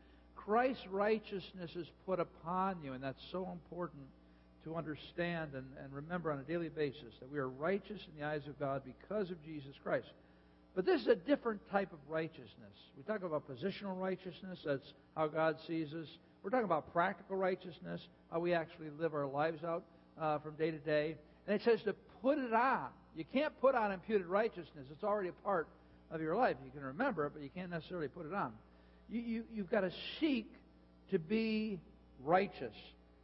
Christ's 0.46 0.88
righteousness 0.88 1.72
is 1.76 1.88
put 2.06 2.20
upon 2.20 2.78
you, 2.84 2.94
and 2.94 3.04
that's 3.04 3.22
so 3.32 3.50
important 3.52 4.04
to 4.64 4.76
understand 4.76 5.52
and, 5.54 5.66
and 5.84 5.94
remember 5.94 6.32
on 6.32 6.40
a 6.40 6.44
daily 6.44 6.70
basis 6.70 7.14
that 7.20 7.32
we 7.32 7.40
are 7.40 7.50
righteous 7.50 8.00
in 8.08 8.20
the 8.20 8.26
eyes 8.26 8.42
of 8.48 8.60
God 8.60 8.82
because 8.86 9.30
of 9.30 9.44
Jesus 9.44 9.74
Christ. 9.84 10.08
But 10.76 10.86
this 10.86 11.02
is 11.02 11.08
a 11.08 11.16
different 11.16 11.62
type 11.72 11.92
of 11.92 12.00
righteousness. 12.08 12.76
We 12.96 13.04
talk 13.04 13.24
about 13.24 13.50
positional 13.50 14.00
righteousness, 14.00 14.60
that's 14.66 14.94
how 15.16 15.28
God 15.28 15.58
sees 15.68 15.94
us. 15.94 16.08
We're 16.44 16.52
talking 16.52 16.66
about 16.66 16.94
practical 16.94 17.36
righteousness, 17.36 18.02
how 18.32 18.40
we 18.40 18.54
actually 18.54 18.90
live 19.00 19.14
our 19.14 19.26
lives 19.26 19.64
out 19.64 19.84
uh, 20.22 20.40
from 20.40 20.56
day 20.56 20.72
to 20.72 20.78
day. 20.78 21.16
And 21.48 21.56
it 21.56 21.64
says 21.64 21.82
to 21.84 21.94
put 22.22 22.38
it 22.38 22.54
on. 22.54 22.88
You 23.16 23.26
can't 23.34 23.60
put 23.60 23.74
on 23.74 23.92
imputed 23.92 24.28
righteousness. 24.28 24.86
It's 24.92 25.04
already 25.04 25.30
a 25.30 25.44
part 25.44 25.68
of 26.12 26.22
your 26.22 26.36
life. 26.36 26.56
You 26.64 26.72
can 26.72 26.84
remember 26.84 27.26
it, 27.26 27.32
but 27.34 27.42
you 27.42 27.50
can't 27.54 27.72
necessarily 27.72 28.08
put 28.08 28.26
it 28.26 28.34
on. 28.34 28.54
You, 29.10 29.22
you, 29.22 29.44
you've 29.54 29.70
got 29.70 29.82
to 29.82 29.92
seek 30.20 30.52
to 31.12 31.20
be 31.20 31.80
righteous. 32.24 32.76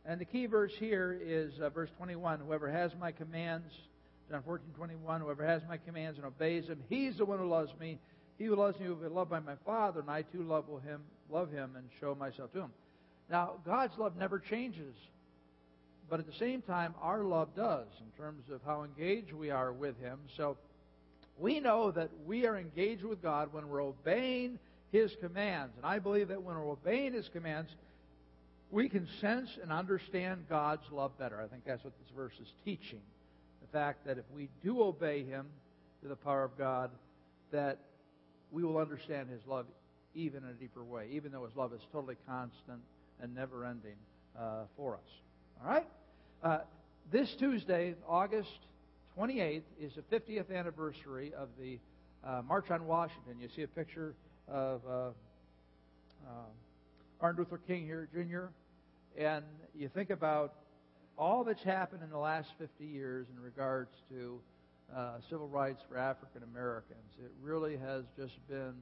And 0.05 0.19
the 0.19 0.25
key 0.25 0.45
verse 0.45 0.73
here 0.79 1.17
is 1.21 1.53
uh, 1.61 1.69
verse 1.69 1.89
21. 1.97 2.39
Whoever 2.39 2.69
has 2.69 2.91
my 2.99 3.11
commands, 3.11 3.71
John 4.29 4.41
14, 4.43 4.67
21, 4.75 5.21
whoever 5.21 5.45
has 5.45 5.61
my 5.67 5.77
commands 5.77 6.17
and 6.17 6.27
obeys 6.27 6.67
them, 6.67 6.79
he's 6.89 7.17
the 7.17 7.25
one 7.25 7.39
who 7.39 7.47
loves 7.47 7.71
me. 7.79 7.99
He 8.37 8.45
who 8.45 8.55
loves 8.55 8.79
me 8.79 8.87
will 8.87 8.95
be 8.95 9.07
loved 9.07 9.29
by 9.29 9.39
my 9.39 9.55
Father, 9.65 9.99
and 9.99 10.09
I 10.09 10.23
too 10.23 10.43
love 10.43 10.65
him, 10.83 11.01
love 11.29 11.51
him 11.51 11.71
and 11.77 11.85
show 11.99 12.15
myself 12.15 12.51
to 12.53 12.61
him. 12.61 12.71
Now, 13.29 13.53
God's 13.65 13.97
love 13.97 14.17
never 14.17 14.39
changes. 14.39 14.95
But 16.09 16.19
at 16.19 16.27
the 16.27 16.37
same 16.37 16.61
time, 16.61 16.93
our 17.01 17.23
love 17.23 17.55
does 17.55 17.87
in 17.99 18.23
terms 18.23 18.43
of 18.51 18.61
how 18.65 18.83
engaged 18.83 19.33
we 19.33 19.49
are 19.49 19.71
with 19.71 19.99
Him. 19.99 20.19
So 20.37 20.57
we 21.39 21.59
know 21.59 21.91
that 21.91 22.09
we 22.25 22.45
are 22.45 22.57
engaged 22.57 23.03
with 23.03 23.21
God 23.21 23.51
when 23.51 23.67
we're 23.67 23.83
obeying 23.83 24.59
His 24.93 25.11
commands. 25.19 25.73
And 25.75 25.85
I 25.85 25.97
believe 25.97 26.27
that 26.27 26.43
when 26.43 26.55
we're 26.55 26.71
obeying 26.71 27.13
His 27.13 27.27
commands, 27.33 27.69
we 28.69 28.87
can 28.87 29.07
sense 29.19 29.49
and 29.61 29.71
understand 29.71 30.45
God's 30.47 30.83
love 30.91 31.17
better. 31.17 31.41
I 31.41 31.47
think 31.47 31.65
that's 31.65 31.83
what 31.83 31.93
this 31.99 32.15
verse 32.15 32.33
is 32.39 32.47
teaching. 32.63 33.01
The 33.61 33.67
fact 33.77 34.05
that 34.05 34.19
if 34.19 34.25
we 34.33 34.49
do 34.63 34.83
obey 34.83 35.23
Him 35.23 35.47
to 36.03 36.07
the 36.07 36.15
power 36.15 36.43
of 36.43 36.55
God, 36.59 36.91
that 37.51 37.79
we 38.51 38.63
will 38.63 38.77
understand 38.77 39.29
His 39.29 39.41
love 39.47 39.65
even 40.13 40.43
in 40.43 40.49
a 40.49 40.53
deeper 40.53 40.83
way, 40.83 41.07
even 41.11 41.31
though 41.31 41.43
His 41.45 41.55
love 41.55 41.73
is 41.73 41.81
totally 41.91 42.17
constant 42.27 42.79
and 43.19 43.33
never 43.33 43.65
ending 43.65 43.95
uh, 44.39 44.65
for 44.77 44.93
us. 44.93 45.09
All 45.59 45.71
right? 45.71 45.87
Uh, 46.43 46.59
this 47.11 47.33
Tuesday, 47.39 47.95
August 48.07 48.59
28th, 49.17 49.63
is 49.81 49.91
the 49.95 50.15
50th 50.15 50.55
anniversary 50.55 51.33
of 51.35 51.49
the 51.59 51.79
uh, 52.23 52.43
March 52.47 52.69
on 52.69 52.85
Washington. 52.85 53.37
You 53.41 53.49
see 53.55 53.63
a 53.63 53.67
picture 53.67 54.13
of 54.47 54.81
uh, 54.87 54.91
uh, 56.27 56.31
Martin 57.21 57.39
Luther 57.43 57.61
King 57.67 57.85
here, 57.85 58.07
Jr., 58.13 58.45
and 59.17 59.43
you 59.75 59.89
think 59.89 60.09
about 60.09 60.53
all 61.17 61.43
that's 61.43 61.63
happened 61.63 62.01
in 62.03 62.09
the 62.09 62.17
last 62.17 62.49
50 62.57 62.85
years 62.85 63.27
in 63.35 63.41
regards 63.41 63.91
to 64.09 64.39
uh, 64.95 65.13
civil 65.29 65.47
rights 65.47 65.81
for 65.89 65.97
African 65.97 66.43
Americans. 66.43 66.99
It 67.23 67.31
really 67.41 67.77
has 67.77 68.03
just 68.17 68.35
been 68.47 68.73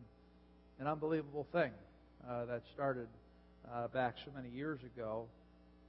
an 0.79 0.87
unbelievable 0.87 1.45
thing 1.51 1.71
uh, 2.27 2.45
that 2.45 2.63
started 2.73 3.07
uh, 3.71 3.87
back 3.89 4.15
so 4.25 4.31
many 4.35 4.49
years 4.49 4.79
ago. 4.95 5.25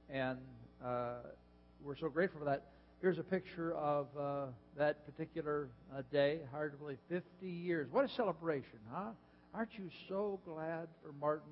And 0.09 0.37
uh, 0.83 1.15
we're 1.83 1.97
so 1.97 2.09
grateful 2.09 2.39
for 2.39 2.45
that. 2.45 2.63
Here's 3.01 3.19
a 3.19 3.23
picture 3.23 3.73
of 3.73 4.07
uh, 4.17 4.45
that 4.77 5.05
particular 5.05 5.67
day. 6.11 6.39
Hard 6.51 6.73
to 6.73 6.77
believe, 6.77 6.97
50 7.09 7.47
years. 7.47 7.87
What 7.91 8.05
a 8.05 8.09
celebration, 8.09 8.79
huh? 8.91 9.11
Aren't 9.53 9.77
you 9.77 9.89
so 10.09 10.39
glad 10.45 10.87
for 11.03 11.13
Martin 11.21 11.51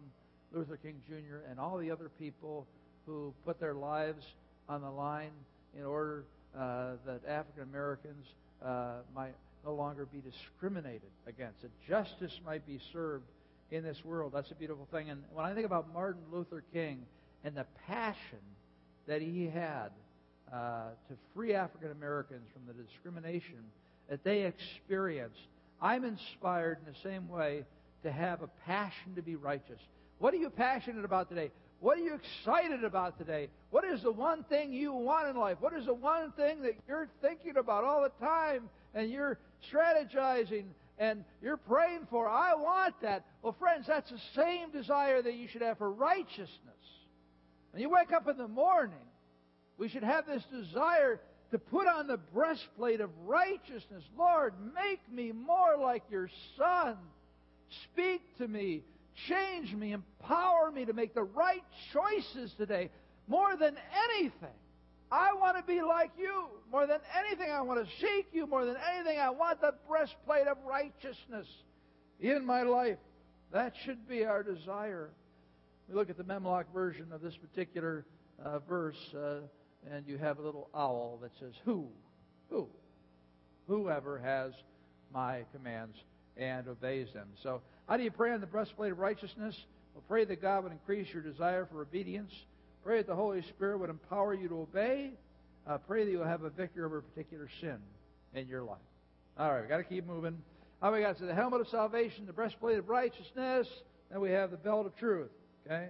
Luther 0.52 0.78
King 0.78 1.00
Jr. 1.08 1.48
and 1.48 1.60
all 1.60 1.78
the 1.78 1.92
other 1.92 2.10
people 2.18 2.66
who 3.06 3.32
put 3.46 3.60
their 3.60 3.76
lives 3.76 4.26
on 4.68 4.82
the 4.82 4.90
line 4.90 5.30
in 5.78 5.86
order 5.86 6.26
uh, 6.58 6.94
that 7.06 7.22
African 7.28 7.62
Americans 7.62 8.26
uh, 8.66 8.94
might 9.16 9.36
no 9.64 9.76
longer 9.76 10.08
be 10.08 10.20
discriminated 10.20 11.12
against, 11.28 11.62
that 11.62 11.70
justice 11.88 12.40
might 12.44 12.66
be 12.66 12.80
served 12.92 13.26
in 13.70 13.84
this 13.84 14.04
world. 14.04 14.32
That's 14.34 14.50
a 14.50 14.56
beautiful 14.56 14.88
thing. 14.92 15.12
And 15.12 15.22
when 15.32 15.46
I 15.46 15.54
think 15.54 15.68
about 15.68 15.94
Martin 15.94 16.24
Luther 16.32 16.64
King 16.74 17.06
and 17.44 17.56
the 17.56 17.68
passion 17.88 18.40
that 19.06 19.22
he 19.22 19.46
had 19.46 19.90
uh, 20.52 20.90
to 21.08 21.16
free 21.36 21.54
African 21.54 21.92
Americans 21.92 22.48
from 22.52 22.64
the 22.66 22.84
discrimination 22.84 23.60
that 24.10 24.24
they 24.24 24.42
experienced, 24.42 25.40
I'm 25.80 26.04
inspired 26.04 26.80
in 26.86 26.92
the 26.92 27.00
same 27.08 27.30
way 27.30 27.64
to 28.04 28.12
have 28.12 28.42
a 28.42 28.48
passion 28.66 29.16
to 29.16 29.22
be 29.22 29.36
righteous. 29.36 29.80
What 30.20 30.34
are 30.34 30.38
you 30.38 30.50
passionate 30.50 31.06
about 31.06 31.30
today? 31.30 31.52
What 31.80 31.98
are 31.98 32.02
you 32.02 32.14
excited 32.14 32.84
about 32.84 33.18
today? 33.18 33.50
What 33.72 33.84
is 33.84 34.04
the 34.04 34.12
one 34.12 34.44
thing 34.44 34.72
you 34.72 34.94
want 34.94 35.30
in 35.30 35.36
life? 35.36 35.58
What 35.60 35.74
is 35.74 35.88
the 35.88 35.94
one 35.96 36.32
thing 36.34 36.62
that 36.62 36.74
you're 36.88 37.10
thinking 37.22 37.58
about 37.58 37.84
all 37.84 38.04
the 38.04 38.26
time 38.26 38.70
and 38.94 39.10
you're 39.10 39.40
strategizing 39.72 40.66
and 41.00 41.24
you're 41.42 41.58
praying 41.58 42.08
for? 42.12 42.30
I 42.30 42.54
want 42.54 43.02
that. 43.02 43.26
Well, 43.42 43.56
friends, 43.58 43.88
that's 43.88 44.12
the 44.12 44.22
same 44.36 44.72
desire 44.72 45.24
that 45.24 45.34
you 45.34 45.48
should 45.48 45.64
have 45.64 45.80
for 45.80 45.92
righteousness. 45.92 46.50
When 47.72 47.82
you 47.82 47.90
wake 47.90 48.12
up 48.14 48.28
in 48.28 48.38
the 48.38 48.48
morning, 48.48 48.94
we 49.80 49.90
should 49.90 50.04
have 50.04 50.28
this 50.28 50.44
desire 50.52 51.20
to 51.50 51.58
put 51.58 51.88
on 51.88 52.06
the 52.06 52.18
breastplate 52.18 53.02
of 53.02 53.10
righteousness. 53.26 54.04
Lord, 54.16 54.54
make 54.76 55.02
me 55.12 55.32
more 55.32 55.78
like 55.82 56.04
your 56.12 56.30
Son. 56.58 56.96
Speak 57.92 58.22
to 58.38 58.48
me. 58.48 58.84
Change 59.28 59.74
me. 59.74 59.94
Empower 59.94 60.72
me 60.72 60.86
to 60.86 60.94
make 60.94 61.14
the 61.14 61.24
right 61.24 61.64
choices 61.94 62.54
today. 62.58 62.90
More 63.28 63.56
than 63.56 63.76
anything, 64.10 64.56
I 65.12 65.34
want 65.34 65.58
to 65.58 65.64
be 65.64 65.82
like 65.82 66.12
you. 66.18 66.48
More 66.72 66.88
than 66.88 67.00
anything, 67.18 67.52
I 67.52 67.62
want 67.62 67.86
to 67.86 67.92
seek 68.00 68.28
you. 68.32 68.48
More 68.48 68.66
than 68.66 68.78
anything, 68.94 69.20
I 69.20 69.30
want 69.30 69.62
the 69.62 69.74
breastplate 69.88 70.48
of 70.48 70.58
righteousness 70.66 71.48
in 72.20 72.46
my 72.46 72.64
life. 72.64 72.98
That 73.52 73.74
should 73.86 74.08
be 74.08 74.26
our 74.26 74.44
desire. 74.44 75.10
We 75.90 75.96
look 75.96 76.10
at 76.10 76.18
the 76.18 76.24
Memlok 76.24 76.66
version 76.74 77.12
of 77.12 77.22
this 77.22 77.36
particular 77.36 78.06
uh, 78.44 78.60
verse, 78.60 79.14
uh, 79.14 79.40
and 79.92 80.08
you 80.08 80.18
have 80.18 80.40
a 80.40 80.42
little 80.42 80.70
owl 80.74 81.20
that 81.22 81.32
says, 81.40 81.54
Who? 81.66 81.88
Who? 82.50 82.70
Whoever 83.68 84.18
has 84.20 84.54
my 85.14 85.44
commands 85.52 85.98
and 86.38 86.68
obeys 86.68 87.12
them. 87.14 87.28
So, 87.44 87.62
how 87.88 87.98
do 87.98 88.04
you 88.04 88.12
pray 88.12 88.32
on 88.32 88.42
the 88.42 88.48
breastplate 88.48 88.92
of 88.92 89.00
righteousness? 89.00 89.56
Well, 89.94 90.04
pray 90.08 90.26
that 90.26 90.42
God 90.42 90.64
would 90.64 90.72
increase 90.72 91.08
your 91.14 91.22
desire 91.22 91.68
for 91.72 91.82
obedience. 91.82 92.32
Pray 92.84 92.98
that 92.98 93.08
the 93.08 93.16
Holy 93.16 93.42
Spirit 93.44 93.80
would 93.80 93.90
empower 93.90 94.34
you 94.34 94.48
to 94.48 94.62
obey. 94.62 95.12
Uh, 95.68 95.78
pray 95.78 96.06
that 96.06 96.12
you'll 96.12 96.26
have 96.26 96.44
a 96.44 96.50
victory 96.50 96.84
over 96.84 97.00
a 97.00 97.04
particular 97.04 97.48
sin 97.60 97.78
in 98.34 98.48
your 98.48 98.64
life. 98.64 98.78
All 99.38 99.52
right, 99.52 99.62
we've 99.62 99.70
got 99.70 99.78
to 99.78 99.84
keep 99.84 100.08
moving. 100.08 100.38
How 100.82 100.92
we 100.94 101.02
got 101.02 101.18
to 101.20 101.26
the 101.26 101.36
helmet 101.36 101.62
of 101.62 101.68
salvation, 101.68 102.26
the 102.26 102.34
breastplate 102.34 102.80
of 102.80 102.90
righteousness, 102.90 103.68
then 104.10 104.20
we 104.20 104.32
have 104.32 104.50
the 104.52 104.58
belt 104.58 104.86
of 104.88 104.96
truth. 104.98 105.30
Okay? 105.66 105.90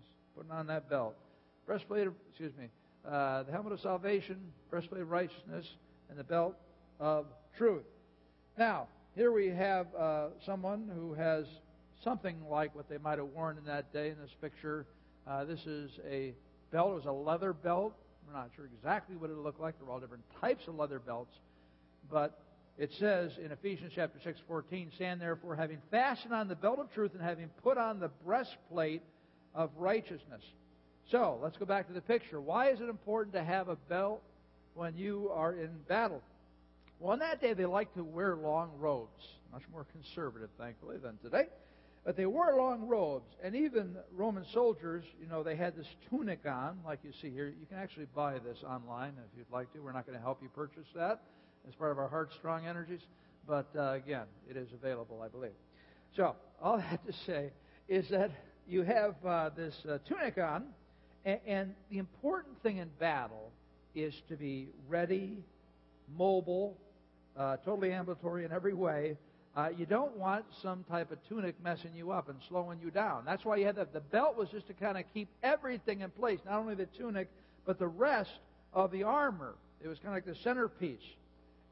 Just 0.00 0.12
putting 0.36 0.52
on 0.52 0.68
that 0.68 0.88
belt. 0.88 1.16
Breastplate 1.66 2.06
of, 2.06 2.14
excuse 2.30 2.52
me, 2.56 2.68
uh, 3.06 3.42
the 3.42 3.52
helmet 3.52 3.72
of 3.72 3.80
salvation, 3.80 4.38
breastplate 4.70 5.02
of 5.02 5.10
righteousness, 5.10 5.66
and 6.08 6.18
the 6.18 6.24
belt 6.24 6.54
of 7.00 7.26
truth. 7.56 7.84
Now, 8.56 8.86
here 9.18 9.32
we 9.32 9.48
have 9.48 9.88
uh, 9.98 10.28
someone 10.46 10.88
who 10.94 11.12
has 11.12 11.44
something 12.04 12.36
like 12.48 12.72
what 12.76 12.88
they 12.88 12.98
might 12.98 13.18
have 13.18 13.26
worn 13.26 13.58
in 13.58 13.64
that 13.64 13.92
day 13.92 14.10
in 14.10 14.16
this 14.16 14.30
picture. 14.40 14.86
Uh, 15.26 15.44
this 15.44 15.58
is 15.66 15.90
a 16.08 16.32
belt. 16.70 16.92
It 16.92 16.94
was 16.94 17.04
a 17.06 17.10
leather 17.10 17.52
belt. 17.52 17.94
We're 18.24 18.38
not 18.38 18.50
sure 18.54 18.66
exactly 18.66 19.16
what 19.16 19.28
it 19.28 19.36
looked 19.36 19.58
like. 19.58 19.76
There 19.76 19.88
are 19.88 19.90
all 19.90 19.98
different 19.98 20.22
types 20.40 20.68
of 20.68 20.76
leather 20.76 21.00
belts. 21.00 21.34
But 22.08 22.40
it 22.78 22.92
says 23.00 23.32
in 23.44 23.50
Ephesians 23.50 23.90
chapter 23.92 24.20
6, 24.22 24.38
14, 24.46 24.92
Stand 24.94 25.20
therefore, 25.20 25.56
having 25.56 25.78
fastened 25.90 26.32
on 26.32 26.46
the 26.46 26.54
belt 26.54 26.78
of 26.78 26.88
truth 26.94 27.10
and 27.12 27.20
having 27.20 27.48
put 27.64 27.76
on 27.76 27.98
the 27.98 28.10
breastplate 28.24 29.02
of 29.52 29.70
righteousness. 29.76 30.44
So 31.10 31.40
let's 31.42 31.56
go 31.56 31.64
back 31.64 31.88
to 31.88 31.92
the 31.92 32.02
picture. 32.02 32.40
Why 32.40 32.70
is 32.70 32.80
it 32.80 32.88
important 32.88 33.34
to 33.34 33.42
have 33.42 33.68
a 33.68 33.74
belt 33.88 34.22
when 34.74 34.94
you 34.94 35.28
are 35.34 35.54
in 35.54 35.70
battle? 35.88 36.22
Well, 37.00 37.12
on 37.12 37.20
that 37.20 37.40
day, 37.40 37.54
they 37.54 37.66
liked 37.66 37.94
to 37.96 38.02
wear 38.02 38.36
long 38.36 38.70
robes. 38.78 39.24
Much 39.52 39.62
more 39.72 39.86
conservative, 39.92 40.50
thankfully, 40.58 40.96
than 40.98 41.16
today. 41.18 41.46
But 42.04 42.16
they 42.16 42.26
wore 42.26 42.54
long 42.56 42.88
robes. 42.88 43.28
And 43.42 43.54
even 43.54 43.96
Roman 44.16 44.44
soldiers, 44.52 45.04
you 45.20 45.28
know, 45.28 45.42
they 45.42 45.56
had 45.56 45.76
this 45.76 45.86
tunic 46.10 46.40
on, 46.46 46.78
like 46.84 47.00
you 47.02 47.12
see 47.20 47.30
here. 47.30 47.46
You 47.48 47.66
can 47.68 47.78
actually 47.78 48.06
buy 48.14 48.38
this 48.38 48.58
online 48.66 49.12
if 49.18 49.38
you'd 49.38 49.52
like 49.52 49.72
to. 49.74 49.80
We're 49.80 49.92
not 49.92 50.06
going 50.06 50.18
to 50.18 50.22
help 50.22 50.42
you 50.42 50.48
purchase 50.48 50.86
that 50.94 51.20
as 51.68 51.74
part 51.74 51.92
of 51.92 51.98
our 51.98 52.08
Heart 52.08 52.32
Strong 52.38 52.66
Energies. 52.66 53.00
But 53.46 53.68
uh, 53.76 53.92
again, 53.92 54.26
it 54.48 54.56
is 54.56 54.68
available, 54.72 55.22
I 55.22 55.28
believe. 55.28 55.52
So, 56.16 56.34
all 56.62 56.78
I 56.78 56.80
that 56.90 57.06
to 57.06 57.12
say 57.26 57.50
is 57.88 58.08
that 58.10 58.30
you 58.66 58.82
have 58.82 59.14
uh, 59.24 59.50
this 59.50 59.74
uh, 59.88 59.98
tunic 60.06 60.38
on, 60.38 60.64
and, 61.24 61.40
and 61.46 61.74
the 61.90 61.98
important 61.98 62.62
thing 62.62 62.78
in 62.78 62.88
battle 62.98 63.50
is 63.94 64.14
to 64.28 64.36
be 64.36 64.68
ready, 64.88 65.38
mobile, 66.16 66.76
uh, 67.38 67.56
totally 67.58 67.92
ambulatory 67.92 68.44
in 68.44 68.52
every 68.52 68.74
way. 68.74 69.16
Uh, 69.56 69.68
you 69.76 69.86
don't 69.86 70.16
want 70.16 70.44
some 70.62 70.84
type 70.84 71.10
of 71.10 71.18
tunic 71.28 71.54
messing 71.62 71.90
you 71.94 72.10
up 72.10 72.28
and 72.28 72.38
slowing 72.48 72.78
you 72.82 72.90
down. 72.90 73.24
That's 73.24 73.44
why 73.44 73.56
you 73.56 73.66
had 73.66 73.76
that. 73.76 73.92
The 73.92 74.00
belt 74.00 74.36
was 74.36 74.48
just 74.50 74.66
to 74.68 74.74
kind 74.74 74.98
of 74.98 75.04
keep 75.14 75.28
everything 75.42 76.00
in 76.02 76.10
place, 76.10 76.38
not 76.44 76.60
only 76.60 76.74
the 76.74 76.86
tunic, 76.86 77.28
but 77.64 77.78
the 77.78 77.88
rest 77.88 78.30
of 78.72 78.90
the 78.90 79.02
armor. 79.04 79.54
It 79.82 79.88
was 79.88 79.98
kind 79.98 80.08
of 80.08 80.14
like 80.14 80.26
the 80.26 80.40
centerpiece. 80.42 81.02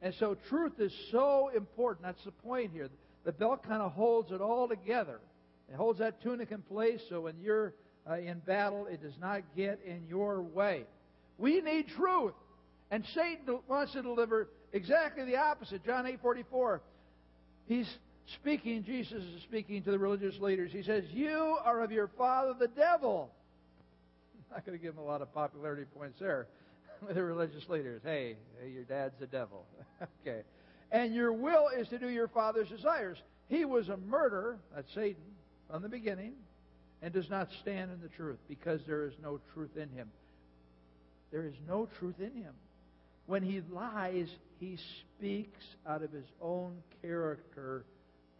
And 0.02 0.14
so 0.14 0.36
truth 0.48 0.78
is 0.78 0.92
so 1.10 1.50
important. 1.54 2.06
That's 2.06 2.24
the 2.24 2.32
point 2.32 2.72
here. 2.72 2.88
The 3.24 3.32
belt 3.32 3.62
kind 3.62 3.82
of 3.82 3.92
holds 3.92 4.30
it 4.30 4.40
all 4.40 4.68
together. 4.68 5.20
It 5.68 5.76
holds 5.76 5.98
that 5.98 6.22
tunic 6.22 6.52
in 6.52 6.62
place 6.62 7.00
so 7.08 7.22
when 7.22 7.34
you're 7.40 7.74
uh, 8.08 8.18
in 8.18 8.38
battle, 8.40 8.86
it 8.86 9.02
does 9.02 9.18
not 9.20 9.42
get 9.56 9.80
in 9.84 10.06
your 10.08 10.42
way. 10.42 10.84
We 11.38 11.60
need 11.60 11.88
truth. 11.88 12.34
And 12.90 13.04
Satan 13.14 13.58
wants 13.68 13.94
to 13.94 14.02
deliver 14.02 14.48
exactly 14.72 15.24
the 15.24 15.36
opposite. 15.36 15.84
John 15.84 16.06
8:44. 16.06 16.80
He's 17.66 17.88
speaking, 18.34 18.84
Jesus 18.84 19.22
is 19.22 19.42
speaking 19.42 19.82
to 19.82 19.90
the 19.90 19.98
religious 19.98 20.38
leaders. 20.40 20.72
He 20.72 20.82
says, 20.82 21.04
"You 21.10 21.58
are 21.64 21.82
of 21.82 21.92
your 21.92 22.08
father 22.08 22.54
the 22.58 22.68
devil." 22.68 23.30
I'm 24.34 24.56
not 24.56 24.66
going 24.66 24.78
to 24.78 24.82
give 24.82 24.94
him 24.94 25.00
a 25.00 25.06
lot 25.06 25.22
of 25.22 25.32
popularity 25.34 25.84
points 25.96 26.18
there 26.20 26.46
with 27.06 27.16
the 27.16 27.22
religious 27.22 27.68
leaders. 27.68 28.02
Hey, 28.04 28.36
hey 28.60 28.70
your 28.70 28.84
dad's 28.84 29.18
the 29.18 29.26
devil. 29.26 29.64
okay. 30.22 30.42
And 30.92 31.14
your 31.14 31.32
will 31.32 31.68
is 31.76 31.88
to 31.88 31.98
do 31.98 32.08
your 32.08 32.28
father's 32.28 32.68
desires. 32.68 33.18
He 33.48 33.64
was 33.64 33.88
a 33.88 33.96
murderer, 33.96 34.58
that's 34.74 34.92
Satan, 34.94 35.22
from 35.70 35.82
the 35.82 35.88
beginning, 35.88 36.32
and 37.02 37.12
does 37.12 37.28
not 37.28 37.48
stand 37.60 37.90
in 37.92 38.00
the 38.00 38.08
truth 38.08 38.38
because 38.48 38.80
there 38.86 39.04
is 39.04 39.14
no 39.22 39.40
truth 39.52 39.76
in 39.76 39.88
him. 39.90 40.10
There 41.30 41.44
is 41.44 41.54
no 41.68 41.88
truth 41.98 42.20
in 42.20 42.32
him. 42.32 42.54
When 43.26 43.42
he 43.42 43.60
lies, 43.70 44.28
he 44.58 44.78
speaks 45.16 45.64
out 45.86 46.02
of 46.02 46.12
his 46.12 46.26
own 46.40 46.76
character, 47.02 47.84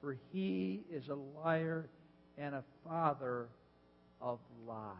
for 0.00 0.16
he 0.32 0.82
is 0.90 1.08
a 1.08 1.14
liar 1.14 1.88
and 2.38 2.54
a 2.54 2.64
father 2.84 3.48
of 4.20 4.38
lies. 4.66 4.94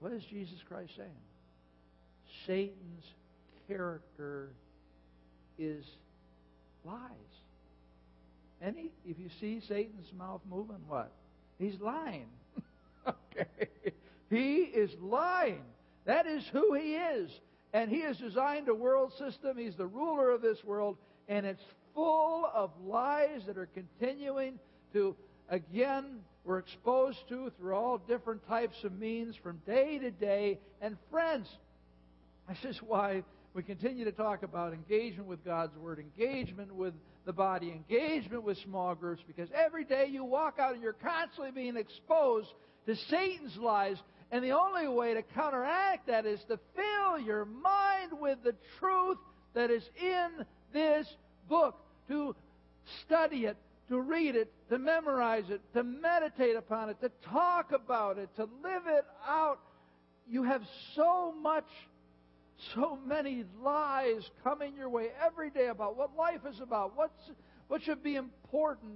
What 0.00 0.12
is 0.12 0.22
Jesus 0.24 0.58
Christ 0.68 0.92
saying? 0.96 1.10
Satan's 2.46 3.04
character 3.66 4.50
is 5.58 5.84
lies. 6.84 7.00
And 8.60 8.76
he, 8.76 8.90
if 9.06 9.18
you 9.18 9.28
see 9.40 9.60
Satan's 9.66 10.12
mouth 10.16 10.40
moving, 10.48 10.80
what? 10.88 11.12
He's 11.58 11.80
lying. 11.80 12.28
okay. 13.06 13.68
He 14.30 14.56
is 14.62 14.90
lying. 15.00 15.62
That 16.06 16.26
is 16.26 16.44
who 16.52 16.74
he 16.74 16.94
is. 16.94 17.30
And 17.74 17.90
he 17.90 18.02
has 18.02 18.16
designed 18.16 18.68
a 18.68 18.74
world 18.74 19.12
system. 19.18 19.58
He's 19.58 19.74
the 19.74 19.86
ruler 19.86 20.30
of 20.30 20.40
this 20.40 20.62
world. 20.64 20.96
And 21.28 21.44
it's 21.44 21.62
full 21.92 22.48
of 22.54 22.70
lies 22.84 23.42
that 23.46 23.58
are 23.58 23.68
continuing 23.74 24.60
to, 24.92 25.16
again, 25.48 26.20
we're 26.44 26.58
exposed 26.58 27.18
to 27.30 27.50
through 27.58 27.74
all 27.74 27.98
different 27.98 28.46
types 28.46 28.76
of 28.84 28.92
means 28.92 29.34
from 29.42 29.60
day 29.66 29.98
to 29.98 30.12
day. 30.12 30.60
And 30.80 30.96
friends, 31.10 31.48
this 32.48 32.76
is 32.76 32.80
why 32.80 33.24
we 33.54 33.64
continue 33.64 34.04
to 34.04 34.12
talk 34.12 34.44
about 34.44 34.72
engagement 34.72 35.28
with 35.28 35.44
God's 35.44 35.76
Word, 35.76 35.98
engagement 35.98 36.72
with 36.72 36.94
the 37.24 37.32
body, 37.32 37.70
engagement 37.70 38.44
with 38.44 38.58
small 38.58 38.94
groups, 38.94 39.22
because 39.26 39.48
every 39.52 39.84
day 39.84 40.06
you 40.08 40.24
walk 40.24 40.58
out 40.60 40.74
and 40.74 40.82
you're 40.82 40.92
constantly 40.92 41.50
being 41.50 41.76
exposed 41.76 42.48
to 42.86 42.96
Satan's 43.08 43.56
lies, 43.56 43.96
and 44.30 44.42
the 44.42 44.52
only 44.52 44.88
way 44.88 45.14
to 45.14 45.22
counteract 45.22 46.06
that 46.06 46.26
is 46.26 46.40
to 46.48 46.58
fill 46.74 47.18
your 47.18 47.44
mind 47.44 48.12
with 48.20 48.38
the 48.42 48.54
truth 48.78 49.18
that 49.54 49.70
is 49.70 49.82
in 50.00 50.44
this 50.72 51.06
book, 51.48 51.76
to 52.08 52.34
study 53.04 53.46
it, 53.46 53.56
to 53.88 54.00
read 54.00 54.34
it, 54.34 54.52
to 54.70 54.78
memorize 54.78 55.44
it, 55.50 55.60
to 55.74 55.82
meditate 55.82 56.56
upon 56.56 56.90
it, 56.90 57.00
to 57.00 57.10
talk 57.30 57.72
about 57.72 58.18
it, 58.18 58.28
to 58.36 58.44
live 58.62 58.82
it 58.86 59.04
out. 59.26 59.60
You 60.26 60.42
have 60.42 60.62
so 60.94 61.32
much 61.40 61.66
so 62.74 62.98
many 63.04 63.44
lies 63.62 64.28
coming 64.42 64.74
your 64.76 64.88
way 64.88 65.08
every 65.24 65.50
day 65.50 65.66
about 65.66 65.96
what 65.96 66.16
life 66.16 66.40
is 66.48 66.60
about, 66.60 66.96
what's, 66.96 67.30
what 67.68 67.82
should 67.82 68.02
be 68.02 68.16
important. 68.16 68.92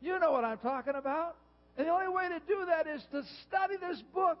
You 0.00 0.18
know 0.18 0.32
what 0.32 0.44
I'm 0.44 0.58
talking 0.58 0.94
about. 0.96 1.36
And 1.76 1.86
the 1.86 1.90
only 1.90 2.08
way 2.08 2.28
to 2.28 2.40
do 2.46 2.66
that 2.66 2.86
is 2.86 3.02
to 3.12 3.22
study 3.46 3.76
this 3.76 4.02
book, 4.14 4.38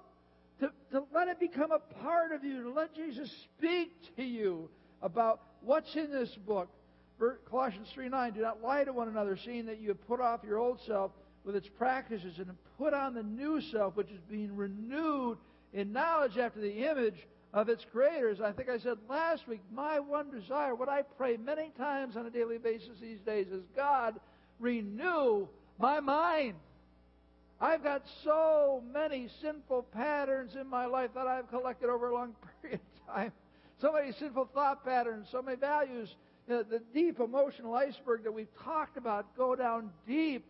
to, 0.60 0.70
to 0.92 1.04
let 1.14 1.28
it 1.28 1.40
become 1.40 1.72
a 1.72 1.78
part 2.02 2.32
of 2.32 2.44
you, 2.44 2.62
to 2.62 2.70
let 2.70 2.94
Jesus 2.94 3.30
speak 3.58 3.90
to 4.16 4.22
you 4.22 4.68
about 5.00 5.40
what's 5.62 5.94
in 5.96 6.10
this 6.10 6.30
book. 6.46 6.68
Colossians 7.48 7.88
3 7.94 8.08
9, 8.08 8.32
do 8.32 8.40
not 8.40 8.62
lie 8.62 8.84
to 8.84 8.92
one 8.92 9.08
another, 9.08 9.38
seeing 9.44 9.66
that 9.66 9.80
you 9.80 9.88
have 9.88 10.06
put 10.08 10.20
off 10.20 10.40
your 10.44 10.58
old 10.58 10.80
self 10.86 11.12
with 11.44 11.56
its 11.56 11.68
practices 11.68 12.38
and 12.38 12.50
put 12.78 12.92
on 12.94 13.14
the 13.14 13.22
new 13.22 13.60
self, 13.60 13.96
which 13.96 14.10
is 14.10 14.20
being 14.28 14.54
renewed 14.56 15.38
in 15.72 15.92
knowledge 15.92 16.36
after 16.36 16.60
the 16.60 16.88
image 16.88 17.26
of 17.52 17.68
its 17.68 17.84
creators. 17.92 18.40
I 18.40 18.52
think 18.52 18.68
I 18.68 18.78
said 18.78 18.98
last 19.08 19.46
week, 19.46 19.60
my 19.72 20.00
one 20.00 20.30
desire, 20.30 20.74
what 20.74 20.88
I 20.88 21.02
pray 21.02 21.36
many 21.36 21.70
times 21.76 22.16
on 22.16 22.26
a 22.26 22.30
daily 22.30 22.58
basis 22.58 22.98
these 23.00 23.20
days 23.20 23.46
is 23.48 23.62
God, 23.76 24.18
renew 24.58 25.48
my 25.78 26.00
mind. 26.00 26.54
I've 27.62 27.84
got 27.84 28.02
so 28.24 28.82
many 28.92 29.28
sinful 29.40 29.84
patterns 29.94 30.56
in 30.60 30.66
my 30.66 30.86
life 30.86 31.10
that 31.14 31.28
I've 31.28 31.48
collected 31.48 31.88
over 31.88 32.08
a 32.08 32.14
long 32.14 32.34
period 32.60 32.80
of 32.80 33.14
time. 33.14 33.32
So 33.80 33.92
many 33.92 34.10
sinful 34.18 34.48
thought 34.52 34.84
patterns, 34.84 35.28
so 35.30 35.40
many 35.40 35.56
values. 35.56 36.12
You 36.48 36.56
know, 36.56 36.62
the 36.64 36.82
deep 36.92 37.20
emotional 37.20 37.72
iceberg 37.74 38.24
that 38.24 38.32
we've 38.32 38.52
talked 38.64 38.96
about, 38.96 39.36
go 39.36 39.54
down 39.54 39.90
deep. 40.08 40.44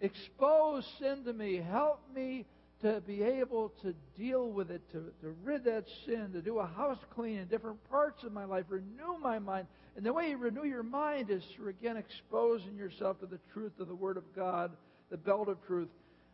Expose 0.00 0.86
sin 0.98 1.24
to 1.24 1.34
me. 1.34 1.56
Help 1.56 2.00
me 2.14 2.46
to 2.80 3.02
be 3.06 3.22
able 3.22 3.70
to 3.82 3.94
deal 4.18 4.50
with 4.50 4.70
it, 4.70 4.80
to, 4.92 5.12
to 5.20 5.34
rid 5.44 5.64
that 5.64 5.84
sin, 6.06 6.30
to 6.32 6.40
do 6.40 6.58
a 6.58 6.66
house 6.66 6.98
clean 7.14 7.38
in 7.38 7.48
different 7.48 7.82
parts 7.90 8.24
of 8.24 8.32
my 8.32 8.44
life, 8.46 8.64
renew 8.70 9.18
my 9.22 9.38
mind. 9.38 9.66
And 9.94 10.06
the 10.06 10.12
way 10.12 10.30
you 10.30 10.38
renew 10.38 10.64
your 10.64 10.82
mind 10.82 11.28
is 11.28 11.42
through, 11.54 11.68
again, 11.68 11.98
exposing 11.98 12.76
yourself 12.76 13.20
to 13.20 13.26
the 13.26 13.40
truth 13.52 13.72
of 13.78 13.88
the 13.88 13.94
Word 13.94 14.16
of 14.16 14.24
God, 14.34 14.72
the 15.10 15.18
belt 15.18 15.48
of 15.48 15.58
truth. 15.66 15.88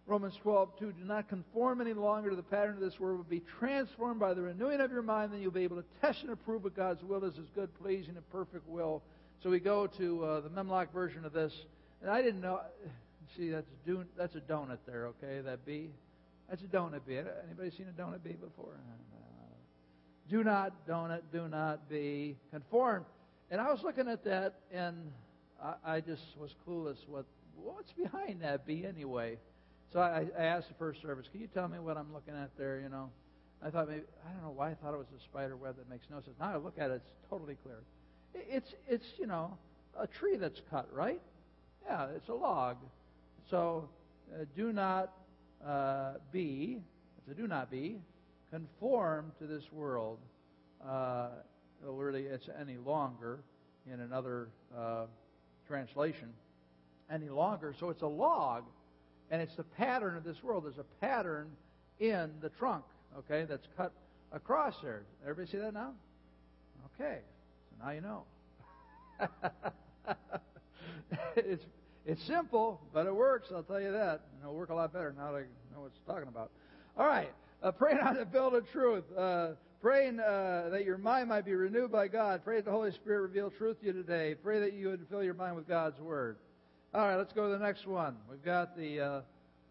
Romans 0.06 0.34
12, 0.42 0.78
2, 0.78 0.92
do 0.92 1.04
not 1.04 1.28
conform 1.28 1.80
any 1.80 1.92
longer 1.92 2.30
to 2.30 2.36
the 2.36 2.42
pattern 2.42 2.74
of 2.74 2.80
this 2.80 2.98
world, 2.98 3.18
but 3.18 3.30
be 3.30 3.42
transformed 3.58 4.18
by 4.18 4.34
the 4.34 4.42
renewing 4.42 4.80
of 4.80 4.90
your 4.90 5.02
mind, 5.02 5.32
then 5.32 5.40
you'll 5.40 5.52
be 5.52 5.62
able 5.62 5.76
to 5.76 5.84
test 6.00 6.22
and 6.22 6.30
approve 6.30 6.64
what 6.64 6.74
God's 6.74 7.02
will 7.04 7.24
is, 7.24 7.36
his 7.36 7.46
good, 7.54 7.72
pleasing, 7.80 8.16
and 8.16 8.30
perfect 8.30 8.68
will. 8.68 9.02
So 9.42 9.50
we 9.50 9.60
go 9.60 9.86
to 9.86 10.24
uh, 10.24 10.40
the 10.40 10.48
Memlok 10.48 10.92
version 10.92 11.24
of 11.24 11.32
this. 11.32 11.52
And 12.00 12.10
I 12.10 12.20
didn't 12.20 12.40
know. 12.40 12.60
See, 13.36 13.50
that's, 13.50 13.66
do, 13.86 14.04
that's 14.16 14.34
a 14.34 14.40
donut 14.40 14.78
there, 14.86 15.06
okay? 15.06 15.40
That 15.40 15.64
B. 15.64 15.90
That's 16.50 16.62
a 16.62 16.66
donut 16.66 17.06
bee. 17.06 17.16
Anybody 17.16 17.70
seen 17.70 17.86
a 17.88 18.00
donut 18.00 18.22
bee 18.22 18.32
before? 18.32 18.74
Do 20.28 20.44
not, 20.44 20.86
donut, 20.86 21.22
do 21.32 21.48
not 21.48 21.88
be 21.88 22.36
conformed. 22.50 23.06
And 23.50 23.60
I 23.60 23.70
was 23.70 23.82
looking 23.82 24.08
at 24.08 24.24
that, 24.24 24.60
and 24.72 24.96
I, 25.62 25.74
I 25.84 26.00
just 26.00 26.22
was 26.38 26.54
clueless. 26.66 26.96
What 27.06 27.24
what's 27.56 27.92
behind 27.92 28.42
that 28.42 28.66
bee 28.66 28.84
anyway? 28.86 29.38
So 29.92 30.00
I, 30.00 30.26
I 30.38 30.44
asked 30.44 30.68
the 30.68 30.74
first 30.74 31.02
service, 31.02 31.26
"Can 31.30 31.40
you 31.40 31.48
tell 31.48 31.68
me 31.68 31.78
what 31.78 31.96
I'm 31.96 32.12
looking 32.12 32.34
at 32.34 32.56
there?" 32.56 32.80
You 32.80 32.88
know, 32.88 33.10
I 33.62 33.70
thought 33.70 33.88
maybe 33.88 34.02
I 34.26 34.32
don't 34.32 34.42
know 34.42 34.54
why 34.54 34.70
I 34.70 34.74
thought 34.74 34.94
it 34.94 34.98
was 34.98 35.06
a 35.16 35.22
spider 35.22 35.56
web 35.56 35.76
that 35.76 35.88
makes 35.88 36.06
no 36.10 36.20
sense. 36.20 36.36
Now 36.40 36.54
I 36.54 36.56
look 36.56 36.78
at 36.78 36.90
it, 36.90 36.94
it's 36.94 37.10
totally 37.28 37.56
clear. 37.62 37.82
It's 38.34 38.74
it's 38.88 39.06
you 39.18 39.26
know 39.26 39.58
a 39.98 40.06
tree 40.06 40.36
that's 40.36 40.60
cut, 40.70 40.88
right? 40.92 41.20
Yeah, 41.84 42.06
it's 42.16 42.28
a 42.28 42.34
log. 42.34 42.78
So 43.50 43.88
uh, 44.32 44.44
do 44.56 44.72
not 44.72 45.12
uh, 45.64 46.14
be, 46.30 46.80
it's 47.18 47.28
a 47.28 47.34
do 47.34 47.46
not 47.46 47.70
be, 47.70 48.00
conform 48.50 49.32
to 49.38 49.46
this 49.46 49.64
world. 49.72 50.18
Uh, 50.84 51.28
really, 51.84 52.22
it's 52.22 52.48
any 52.60 52.76
longer 52.76 53.40
in 53.92 54.00
another 54.00 54.48
uh, 54.76 55.06
translation. 55.66 56.32
Any 57.10 57.28
longer. 57.28 57.74
So 57.78 57.90
it's 57.90 58.02
a 58.02 58.06
log, 58.06 58.64
and 59.32 59.40
it's 59.40 59.56
the 59.56 59.64
pattern 59.64 60.16
of 60.16 60.24
this 60.24 60.36
world. 60.42 60.64
There's 60.64 60.78
a 60.78 61.04
pattern 61.04 61.48
in 61.98 62.30
the 62.42 62.50
trunk, 62.50 62.84
okay, 63.18 63.46
that's 63.48 63.66
cut 63.76 63.92
across 64.30 64.74
there. 64.82 65.02
Everybody 65.22 65.50
see 65.50 65.58
that 65.58 65.72
now? 65.72 65.92
Okay, 66.94 67.18
so 67.70 67.84
now 67.84 67.90
you 67.92 68.00
know. 68.02 68.24
it's 71.36 71.64
it's 72.04 72.22
simple, 72.26 72.80
but 72.92 73.06
it 73.06 73.14
works. 73.14 73.48
I'll 73.54 73.62
tell 73.62 73.80
you 73.80 73.92
that. 73.92 74.20
And 74.32 74.42
it'll 74.42 74.54
work 74.54 74.70
a 74.70 74.74
lot 74.74 74.92
better 74.92 75.14
now 75.16 75.32
that 75.32 75.38
I 75.38 75.74
know 75.74 75.82
what 75.82 75.86
it's 75.86 76.06
talking 76.06 76.28
about. 76.28 76.50
All 76.98 77.06
right, 77.06 77.32
uh, 77.62 77.72
praying 77.72 78.00
on 78.00 78.16
the 78.16 78.26
belt 78.26 78.52
of 78.52 78.68
truth. 78.70 79.04
Uh, 79.16 79.52
praying 79.80 80.20
uh, 80.20 80.68
that 80.72 80.84
your 80.84 80.98
mind 80.98 81.30
might 81.30 81.46
be 81.46 81.54
renewed 81.54 81.90
by 81.90 82.06
God. 82.06 82.42
Pray 82.44 82.56
that 82.56 82.66
the 82.66 82.70
Holy 82.70 82.92
Spirit 82.92 83.22
reveal 83.22 83.50
truth 83.50 83.80
to 83.80 83.86
you 83.86 83.92
today. 83.94 84.34
Pray 84.34 84.60
that 84.60 84.74
you 84.74 84.88
would 84.88 85.06
fill 85.08 85.22
your 85.22 85.34
mind 85.34 85.56
with 85.56 85.66
God's 85.66 85.98
Word. 86.00 86.36
All 86.94 87.08
right, 87.08 87.16
let's 87.16 87.32
go 87.32 87.50
to 87.50 87.56
the 87.56 87.64
next 87.64 87.86
one. 87.86 88.16
We've 88.30 88.44
got 88.44 88.76
the 88.76 89.00
uh, 89.00 89.20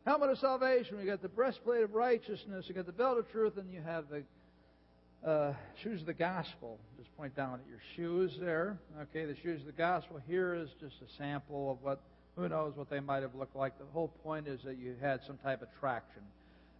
helmet 0.08 0.32
of 0.32 0.40
salvation. 0.40 0.98
We've 0.98 1.06
got 1.06 1.22
the 1.22 1.30
breastplate 1.30 1.84
of 1.84 1.94
righteousness. 1.94 2.66
We've 2.68 2.76
got 2.76 2.88
the 2.88 2.92
belt 2.92 3.20
of 3.20 3.32
truth, 3.32 3.58
and 3.58 3.72
you 3.72 3.80
have 3.80 4.06
the 4.10 5.30
uh, 5.30 5.54
shoes 5.84 6.00
of 6.00 6.08
the 6.08 6.16
gospel. 6.16 6.80
Just 6.98 7.16
point 7.16 7.36
down 7.36 7.60
at 7.60 7.70
your 7.70 7.78
shoes 7.96 8.32
there. 8.42 8.80
Okay, 9.04 9.26
the 9.26 9.36
shoes 9.44 9.60
of 9.60 9.68
the 9.68 9.72
gospel. 9.72 10.20
Here 10.28 10.56
is 10.56 10.70
just 10.80 10.96
a 10.96 11.16
sample 11.20 11.70
of 11.70 11.84
what, 11.84 12.02
who 12.36 12.50
knows 12.50 12.76
what 12.76 12.90
they 12.90 13.00
might 13.00 13.22
have 13.22 13.36
looked 13.36 13.56
like. 13.56 13.78
The 13.78 13.86
whole 13.94 14.08
point 14.24 14.48
is 14.48 14.60
that 14.64 14.80
you 14.80 14.96
had 15.00 15.20
some 15.28 15.38
type 15.38 15.62
of 15.62 15.68
traction. 15.80 16.24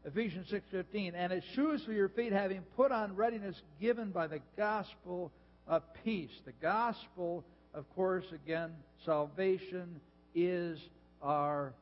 Ephesians 0.06 0.48
6:15, 0.50 1.14
and 1.14 1.32
as 1.32 1.44
shoes 1.54 1.84
for 1.84 1.94
your 1.94 2.10
feet, 2.10 2.34
having 2.34 2.64
put 2.76 2.92
on 2.92 3.16
readiness 3.16 3.62
given 3.80 4.10
by 4.10 4.26
the 4.26 4.39
gospel 4.58 5.32
of 5.68 5.84
peace. 6.04 6.32
The 6.46 6.54
gospel, 6.64 7.44
of 7.76 7.86
course, 7.94 8.26
again, 8.34 8.72
salvation 9.06 10.02
is 10.36 10.79
our 11.21 11.73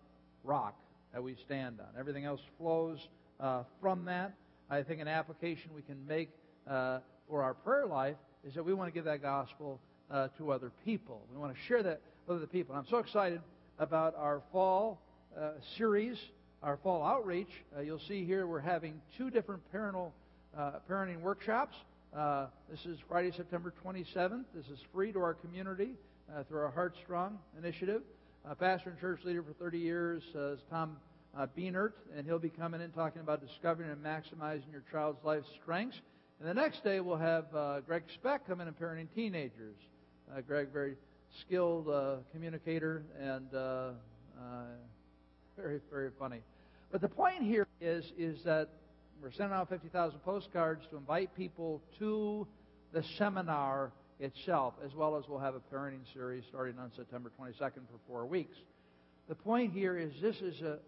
rock 0.43 0.75
that 1.13 1.23
we 1.23 1.35
stand 1.45 1.79
on. 1.79 1.87
Everything 1.99 2.25
else 2.25 2.41
flows 2.57 2.99
uh, 3.39 3.63
from 3.81 4.05
that. 4.05 4.33
I 4.69 4.83
think 4.83 5.01
an 5.01 5.07
application 5.07 5.71
we 5.75 5.81
can 5.81 6.05
make 6.07 6.29
uh, 6.69 6.99
for 7.27 7.41
our 7.43 7.53
prayer 7.53 7.85
life 7.85 8.17
is 8.45 8.53
that 8.53 8.63
we 8.63 8.73
want 8.73 8.87
to 8.87 8.93
give 8.93 9.05
that 9.05 9.21
gospel 9.21 9.79
uh, 10.11 10.27
to 10.37 10.51
other 10.51 10.71
people. 10.85 11.21
We 11.31 11.39
want 11.39 11.53
to 11.53 11.59
share 11.67 11.83
that 11.83 12.01
with 12.27 12.37
other 12.37 12.47
people. 12.47 12.75
And 12.75 12.83
I'm 12.83 12.89
so 12.89 12.97
excited 12.97 13.41
about 13.79 14.15
our 14.15 14.41
fall 14.51 15.01
uh, 15.37 15.51
series, 15.77 16.17
our 16.61 16.77
fall 16.77 17.03
outreach. 17.03 17.49
Uh, 17.75 17.81
you'll 17.81 18.01
see 18.07 18.25
here 18.25 18.45
we're 18.47 18.59
having 18.59 19.01
two 19.17 19.29
different 19.29 19.61
parental 19.71 20.13
uh, 20.57 20.73
parenting 20.89 21.21
workshops. 21.21 21.75
This 22.69 22.85
is 22.85 22.97
Friday, 23.07 23.31
September 23.35 23.73
27th. 23.85 24.45
This 24.53 24.65
is 24.67 24.79
free 24.93 25.11
to 25.11 25.19
our 25.19 25.33
community 25.33 25.91
through 26.47 26.61
our 26.61 26.71
Heart 26.71 26.95
Strong 27.03 27.39
initiative. 28.45 28.59
pastor 28.59 28.89
and 28.91 28.99
church 28.99 29.19
leader 29.23 29.43
for 29.43 29.53
30 29.53 29.77
years 29.77 30.23
is 30.35 30.59
Tom 30.69 30.97
uh, 31.37 31.47
Beanert, 31.57 31.93
and 32.15 32.25
he'll 32.25 32.39
be 32.39 32.49
coming 32.49 32.81
in 32.81 32.91
talking 32.91 33.21
about 33.21 33.45
discovering 33.45 33.89
and 33.89 34.03
maximizing 34.03 34.71
your 34.71 34.83
child's 34.91 35.23
life 35.23 35.43
strengths. 35.61 35.99
And 36.39 36.49
the 36.49 36.53
next 36.53 36.83
day 36.83 36.99
we'll 36.99 37.17
have 37.17 37.45
uh, 37.53 37.81
Greg 37.81 38.03
Speck 38.15 38.47
come 38.47 38.61
in 38.61 38.67
and 38.67 38.79
parenting 38.79 39.07
teenagers. 39.13 39.75
Uh, 40.31 40.41
Greg, 40.41 40.69
very 40.71 40.95
skilled 41.41 41.87
uh, 41.89 42.17
communicator 42.31 43.03
and 43.19 43.53
uh, 43.53 43.57
uh, 43.57 43.91
very, 45.57 45.79
very 45.91 46.11
funny. 46.17 46.41
But 46.91 47.01
the 47.01 47.09
point 47.09 47.43
here 47.43 47.67
is 47.81 48.11
is 48.17 48.43
that 48.45 48.69
we're 49.21 49.31
sending 49.31 49.53
out 49.53 49.69
50,000 49.69 50.19
postcards 50.19 50.85
to 50.91 50.97
invite 50.97 51.35
people 51.35 51.81
to 51.99 52.47
the 52.93 53.03
seminar 53.17 53.91
itself, 54.19 54.73
as 54.85 54.93
well 54.93 55.17
as 55.17 55.23
we'll 55.27 55.39
have 55.39 55.55
a 55.55 55.61
parenting 55.73 56.01
series 56.13 56.43
starting 56.49 56.77
on 56.77 56.91
September 56.95 57.31
22nd 57.39 57.85
for 57.87 57.99
four 58.07 58.25
weeks. 58.25 58.55
The 59.27 59.35
point 59.35 59.73
here 59.73 59.97
is 59.97 60.11
this 60.21 60.37
is 60.41 60.61
a 60.61 60.79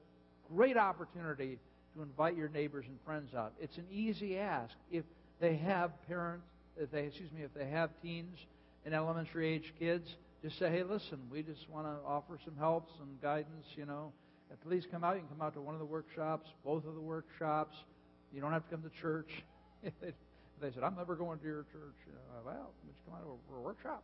great 0.53 0.77
opportunity 0.77 1.59
to 1.95 2.01
invite 2.01 2.35
your 2.35 2.49
neighbors 2.49 2.85
and 2.87 2.97
friends 3.05 3.33
out. 3.35 3.53
It's 3.59 3.77
an 3.77 3.85
easy 3.91 4.37
ask. 4.37 4.73
If 4.91 5.05
they 5.39 5.55
have 5.57 5.91
parents, 6.07 6.45
if 6.77 6.91
they, 6.91 7.05
excuse 7.05 7.31
me, 7.31 7.43
if 7.43 7.53
they 7.53 7.67
have 7.67 7.89
teens 8.01 8.37
and 8.85 8.93
elementary 8.93 9.47
age 9.47 9.73
kids, 9.79 10.15
just 10.43 10.57
say, 10.57 10.69
hey, 10.69 10.83
listen, 10.83 11.19
we 11.31 11.43
just 11.43 11.69
want 11.69 11.85
to 11.85 11.93
offer 12.05 12.39
some 12.43 12.55
help, 12.57 12.89
some 12.97 13.09
guidance, 13.21 13.65
you 13.75 13.85
know. 13.85 14.11
Please 14.67 14.85
come 14.91 15.03
out. 15.03 15.15
You 15.15 15.21
can 15.21 15.29
come 15.29 15.41
out 15.45 15.53
to 15.53 15.61
one 15.61 15.75
of 15.75 15.79
the 15.79 15.85
workshops, 15.85 16.49
both 16.65 16.85
of 16.85 16.95
the 16.95 17.01
workshops. 17.01 17.75
You 18.33 18.41
don't 18.41 18.51
have 18.51 18.63
to 18.65 18.75
come 18.75 18.83
to 18.83 19.01
church. 19.01 19.29
they, 20.61 20.71
said, 20.71 20.83
I'm 20.83 20.95
never 20.95 21.15
going 21.15 21.39
to 21.39 21.45
your 21.45 21.65
church, 21.71 21.95
you 22.05 22.13
know, 22.13 22.45
well, 22.45 22.71
would 22.85 22.95
you 22.95 23.01
come 23.05 23.15
out 23.15 23.23
to 23.23 23.55
a, 23.55 23.61
workshop? 23.61 24.03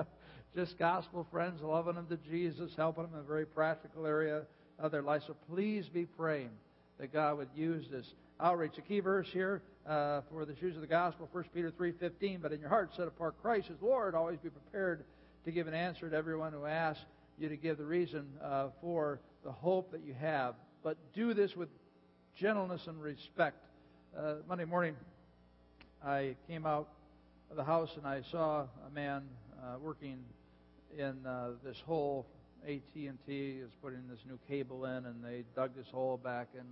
just 0.56 0.78
gospel 0.78 1.26
friends, 1.30 1.60
loving 1.62 1.94
them 1.94 2.06
to 2.08 2.16
Jesus, 2.16 2.72
helping 2.76 3.04
them 3.04 3.14
in 3.14 3.20
a 3.20 3.22
very 3.22 3.46
practical 3.46 4.06
area 4.06 4.42
of 4.78 4.90
their 4.90 5.02
life. 5.02 5.22
So 5.26 5.36
please 5.48 5.88
be 5.88 6.04
praying 6.04 6.50
that 6.98 7.12
God 7.12 7.38
would 7.38 7.48
use 7.54 7.86
this 7.90 8.06
outreach. 8.40 8.78
A 8.78 8.82
key 8.82 9.00
verse 9.00 9.28
here 9.32 9.62
uh, 9.86 10.22
for 10.30 10.44
the 10.44 10.56
shoes 10.56 10.74
of 10.74 10.80
the 10.80 10.86
gospel, 10.86 11.28
1 11.32 11.44
Peter 11.54 11.70
3.15, 11.70 12.42
but 12.42 12.52
in 12.52 12.60
your 12.60 12.68
heart 12.68 12.90
set 12.96 13.06
apart 13.06 13.40
Christ 13.42 13.68
as 13.70 13.76
Lord. 13.80 14.14
Always 14.14 14.38
be 14.38 14.50
prepared 14.50 15.04
to 15.44 15.50
give 15.50 15.66
an 15.66 15.74
answer 15.74 16.10
to 16.10 16.16
everyone 16.16 16.52
who 16.52 16.66
asks 16.66 17.04
you 17.38 17.48
to 17.48 17.56
give 17.56 17.78
the 17.78 17.84
reason 17.84 18.26
uh, 18.42 18.68
for 18.80 19.20
the 19.44 19.52
hope 19.52 19.92
that 19.92 20.02
you 20.04 20.14
have. 20.20 20.54
But 20.82 20.96
do 21.14 21.34
this 21.34 21.56
with 21.56 21.68
gentleness 22.36 22.86
and 22.86 23.00
respect. 23.00 23.64
Uh, 24.16 24.36
Monday 24.48 24.64
morning, 24.64 24.96
I 26.04 26.34
came 26.48 26.64
out 26.64 26.88
of 27.50 27.56
the 27.56 27.64
house 27.64 27.90
and 27.96 28.06
I 28.06 28.22
saw 28.30 28.66
a 28.86 28.90
man 28.94 29.22
uh, 29.62 29.78
working 29.78 30.18
in 30.96 31.26
uh, 31.26 31.50
this 31.62 31.76
hole 31.86 32.26
AT&T 32.66 33.10
is 33.28 33.70
putting 33.82 34.06
this 34.08 34.20
new 34.26 34.38
cable 34.48 34.84
in, 34.84 35.06
and 35.06 35.24
they 35.24 35.44
dug 35.54 35.74
this 35.74 35.86
hole 35.90 36.18
back 36.18 36.48
in, 36.54 36.64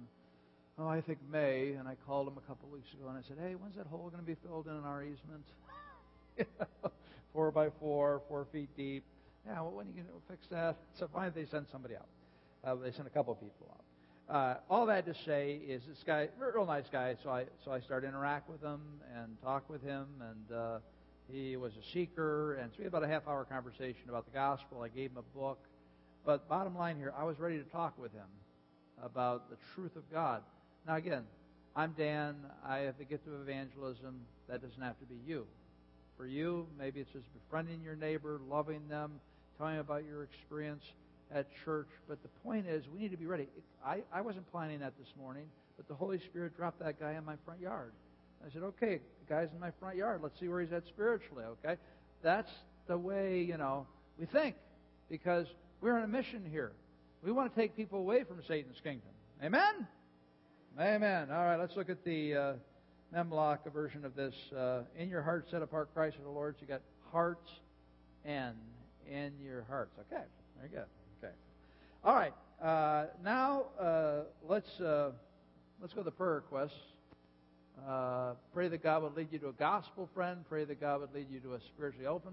oh, 0.79 0.89
I 0.89 1.01
think 1.01 1.19
May. 1.31 1.73
And 1.73 1.89
I 1.89 1.97
called 2.07 2.27
them 2.27 2.37
a 2.37 2.47
couple 2.49 2.69
weeks 2.69 2.93
ago, 2.93 3.09
and 3.09 3.19
I 3.19 3.23
said, 3.27 3.37
hey, 3.41 3.55
when's 3.55 3.77
that 3.77 3.87
hole 3.87 4.11
going 4.11 4.23
to 4.23 4.27
be 4.27 4.37
filled 4.47 4.67
in 4.67 4.77
in 4.77 4.85
our 4.85 5.03
easement? 5.03 5.45
four 7.33 7.51
by 7.51 7.69
four, 7.81 8.23
four 8.29 8.47
feet 8.53 8.69
deep. 8.77 9.05
Yeah, 9.47 9.61
well, 9.63 9.73
when 9.73 9.87
are 9.87 9.91
you 9.91 10.03
going 10.03 10.07
to 10.07 10.27
fix 10.29 10.47
that? 10.51 10.77
So 10.99 11.09
finally, 11.13 11.43
they 11.43 11.51
sent 11.51 11.71
somebody 11.71 11.97
out. 11.97 12.09
Uh, 12.65 12.75
they 12.77 12.93
sent 12.93 13.07
a 13.07 13.11
couple 13.11 13.35
people 13.35 13.69
out. 13.71 13.85
Uh, 14.29 14.57
all 14.69 14.85
that 14.85 15.07
to 15.07 15.15
say 15.25 15.59
is 15.67 15.83
this 15.89 16.03
guy, 16.07 16.29
real 16.39 16.67
nice 16.67 16.85
guy. 16.93 17.17
So 17.23 17.31
I 17.31 17.47
so 17.65 17.73
I 17.73 17.81
started 17.81 18.09
interact 18.09 18.51
with 18.51 18.61
him 18.61 18.81
and 19.17 19.41
talk 19.43 19.69
with 19.71 19.83
him, 19.83 20.07
and 20.21 20.57
uh, 20.57 20.79
he 21.33 21.57
was 21.57 21.73
a 21.73 21.93
seeker. 21.93 22.55
And 22.57 22.71
so 22.73 22.79
we 22.79 22.85
had 22.85 22.93
about 22.93 23.05
a 23.05 23.09
half 23.09 23.27
hour 23.27 23.45
conversation 23.45 24.03
about 24.09 24.27
the 24.27 24.33
gospel. 24.33 24.83
I 24.83 24.89
gave 24.89 25.13
him 25.13 25.17
a 25.17 25.39
book. 25.39 25.59
But 26.27 26.47
bottom 26.47 26.77
line 26.77 26.97
here, 26.99 27.15
I 27.17 27.25
was 27.25 27.39
ready 27.39 27.57
to 27.57 27.65
talk 27.71 27.99
with 27.99 28.13
him 28.13 28.27
about 29.03 29.49
the 29.49 29.57
truth 29.75 29.97
of 29.97 30.03
God. 30.13 30.43
Now, 30.87 30.97
again, 30.97 31.23
I'm 31.75 31.95
Dan. 31.97 32.37
I 32.67 32.81
have 32.81 32.99
the 32.99 33.05
gift 33.05 33.27
of 33.27 33.33
evangelism. 33.41 34.21
That 34.47 34.61
doesn't 34.61 34.83
have 34.83 34.99
to 34.99 35.07
be 35.07 35.17
you. 35.27 35.47
For 36.19 36.27
you, 36.27 36.67
maybe 36.79 37.01
it's 37.01 37.13
just 37.13 37.33
befriending 37.33 37.81
your 37.83 37.97
neighbor, 37.97 38.41
loving 38.51 38.89
them, 38.89 39.21
telling 39.57 39.77
them 39.77 39.81
about 39.81 40.05
your 40.05 40.25
experience 40.25 40.83
at 41.35 41.47
church. 41.65 41.89
But 42.09 42.23
the 42.23 42.29
point 42.45 42.67
is, 42.67 42.85
we 42.93 42.99
need 42.99 43.11
to 43.11 43.17
be 43.17 43.27
ready. 43.27 43.49
I, 43.85 44.03
I 44.13 44.21
wasn't 44.21 44.51
planning 44.51 44.81
that 44.81 44.95
this 44.99 45.09
morning, 45.21 45.45
but 45.77 45.89
the 45.89 45.95
Holy 45.95 46.19
Spirit 46.19 46.57
dropped 46.57 46.81
that 46.81 46.99
guy 46.99 47.13
in 47.13 47.25
my 47.25 47.35
front 47.45 47.61
yard. 47.61 47.93
I 48.47 48.53
said, 48.53 48.63
okay, 48.63 49.01
the 49.27 49.35
guy's 49.35 49.49
in 49.53 49.61
my 49.61 49.73
front 49.81 49.97
yard. 49.97 50.21
Let's 50.23 50.39
see 50.39 50.49
where 50.49 50.61
he's 50.61 50.73
at 50.73 50.87
spiritually, 50.87 51.45
okay? 51.65 51.77
That's 52.23 52.51
the 52.87 52.97
way, 52.97 53.43
you 53.43 53.57
know, 53.57 53.87
we 54.19 54.27
think. 54.27 54.57
Because 55.11 55.47
we're 55.81 55.97
on 55.97 56.05
a 56.05 56.09
mission 56.09 56.45
here. 56.51 56.73
We 57.23 57.33
want 57.33 57.53
to 57.53 57.61
take 57.61 57.77
people 57.77 57.99
away 57.99 58.25
from 58.25 58.43
Satan's 58.47 58.81
kingdom. 58.83 59.11
Amen? 59.43 59.87
Amen. 60.79 61.31
All 61.31 61.45
right, 61.45 61.57
let's 61.57 61.77
look 61.77 61.91
at 61.91 62.05
the 62.05 62.35
uh, 62.35 62.53
Memlok 63.15 63.73
version 63.73 64.05
of 64.05 64.15
this. 64.15 64.35
Uh, 64.57 64.83
in 64.97 65.09
your 65.09 65.23
heart, 65.23 65.47
set 65.51 65.63
apart 65.63 65.93
Christ 65.95 66.17
for 66.17 66.23
the 66.23 66.31
Lord. 66.31 66.57
So 66.57 66.63
you 66.63 66.69
got 66.69 66.83
hearts 67.11 67.51
and 68.25 68.55
in 69.11 69.33
your 69.43 69.65
hearts. 69.69 69.95
Okay, 69.99 70.23
very 70.59 70.69
good. 70.69 70.98
All 72.05 72.15
right. 72.15 72.33
Uh, 72.63 73.07
now 73.25 73.65
uh, 73.81 74.21
let's 74.49 74.81
uh, 74.81 75.11
let's 75.81 75.93
go 75.93 76.01
to 76.01 76.05
the 76.05 76.11
prayer 76.11 76.35
requests. 76.35 76.79
Uh, 77.89 78.35
pray 78.55 78.69
that 78.69 78.83
God 78.83 79.03
would 79.03 79.17
lead 79.17 79.29
you 79.33 79.39
to 79.41 79.49
a 79.49 79.53
gospel 79.53 80.09
friend. 80.15 80.45
Pray 80.49 80.65
that 80.65 80.81
God 80.81 81.01
would 81.01 81.15
lead 81.15 81.27
you 81.31 81.41
to 81.41 81.55
a 81.55 81.61
spiritually 81.61 82.07
open 82.07 82.33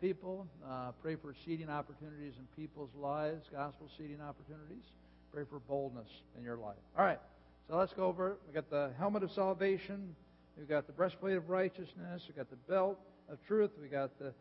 people. 0.00 0.46
Uh, 0.68 0.90
pray 1.02 1.16
for 1.16 1.34
seeding 1.44 1.68
opportunities 1.68 2.34
in 2.38 2.46
people's 2.60 2.90
lives, 3.00 3.46
gospel 3.52 3.88
seeding 3.96 4.20
opportunities. 4.20 4.84
Pray 5.32 5.44
for 5.48 5.60
boldness 5.60 6.08
in 6.36 6.44
your 6.44 6.56
life. 6.56 6.76
All 6.98 7.04
right, 7.04 7.20
so 7.68 7.76
let's 7.76 7.92
go 7.92 8.04
over 8.06 8.32
it. 8.32 8.38
We've 8.46 8.54
got 8.54 8.70
the 8.70 8.90
helmet 8.98 9.22
of 9.22 9.30
salvation. 9.32 10.14
We've 10.56 10.68
got 10.68 10.86
the 10.86 10.92
breastplate 10.92 11.36
of 11.36 11.48
righteousness. 11.48 12.22
We've 12.26 12.36
got 12.36 12.50
the 12.50 12.72
belt 12.72 12.98
of 13.28 13.38
truth. 13.46 13.70
We've 13.80 13.90
got 13.90 14.18
the 14.18 14.32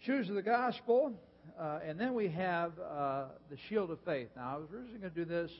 shoes 0.00 0.28
of 0.28 0.34
the 0.34 0.42
gospel. 0.42 1.12
Uh, 1.58 1.80
and 1.86 1.98
then 1.98 2.14
we 2.14 2.28
have 2.28 2.72
uh, 2.78 3.24
the 3.50 3.56
shield 3.68 3.90
of 3.90 3.98
faith. 4.00 4.28
Now, 4.36 4.54
I 4.54 4.58
was 4.58 4.68
originally 4.72 4.98
going 4.98 5.12
to 5.12 5.16
do 5.16 5.24
this, 5.24 5.50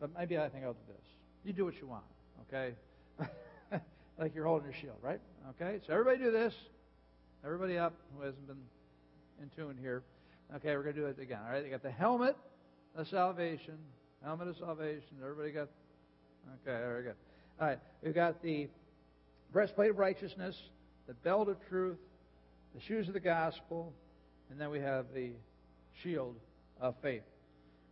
but 0.00 0.10
maybe 0.16 0.38
I 0.38 0.48
think 0.48 0.64
I'll 0.64 0.72
do 0.72 0.78
this. 0.88 1.06
You 1.44 1.52
do 1.52 1.64
what 1.64 1.74
you 1.80 1.86
want, 1.86 2.04
okay? 2.48 2.74
like 4.18 4.34
you're 4.34 4.46
holding 4.46 4.70
your 4.70 4.80
shield, 4.80 4.96
right? 5.02 5.20
Okay, 5.50 5.80
so 5.86 5.92
everybody 5.92 6.18
do 6.18 6.30
this. 6.30 6.54
Everybody 7.44 7.78
up 7.78 7.94
who 8.16 8.24
hasn't 8.24 8.46
been 8.46 8.56
in 9.40 9.50
tune 9.56 9.76
here. 9.80 10.02
Okay, 10.56 10.76
we're 10.76 10.82
going 10.82 10.94
to 10.94 11.00
do 11.00 11.06
it 11.06 11.18
again. 11.18 11.40
All 11.44 11.52
right, 11.52 11.64
you 11.64 11.70
got 11.70 11.82
the 11.82 11.90
helmet 11.90 12.36
of 12.94 13.08
salvation. 13.08 13.74
Helmet 14.24 14.48
of 14.48 14.56
salvation. 14.56 15.16
Everybody 15.20 15.50
got 15.50 15.68
Okay, 16.66 16.78
very 16.78 17.02
good. 17.04 17.14
All 17.60 17.68
right, 17.68 17.78
we've 18.02 18.14
got 18.14 18.42
the 18.42 18.68
breastplate 19.52 19.90
of 19.90 19.98
righteousness, 19.98 20.56
the 21.06 21.14
belt 21.14 21.48
of 21.48 21.56
truth, 21.68 21.98
the 22.74 22.80
shoes 22.80 23.08
of 23.08 23.14
the 23.14 23.20
gospel, 23.20 23.92
and 24.52 24.60
then 24.60 24.70
we 24.70 24.80
have 24.80 25.06
the 25.14 25.30
shield 26.02 26.36
of 26.78 26.94
faith. 27.00 27.22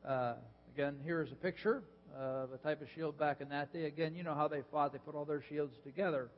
Uh, 0.07 0.35
again, 0.75 0.99
here 1.03 1.23
is 1.23 1.33
a 1.33 1.37
picture 1.37 1.83
of 2.15 2.53
a 2.53 2.59
type 2.59 2.83
of 2.83 2.89
shield 2.95 3.19
back 3.19 3.41
in 3.41 3.49
that 3.49 3.73
day. 3.73 3.87
Again, 3.87 4.15
you 4.15 4.23
know 4.23 4.35
how 4.35 4.47
they 4.47 4.61
fought; 4.71 4.93
they 4.93 4.99
put 4.99 5.15
all 5.15 5.25
their 5.25 5.43
shields 5.49 5.75
together. 5.85 6.29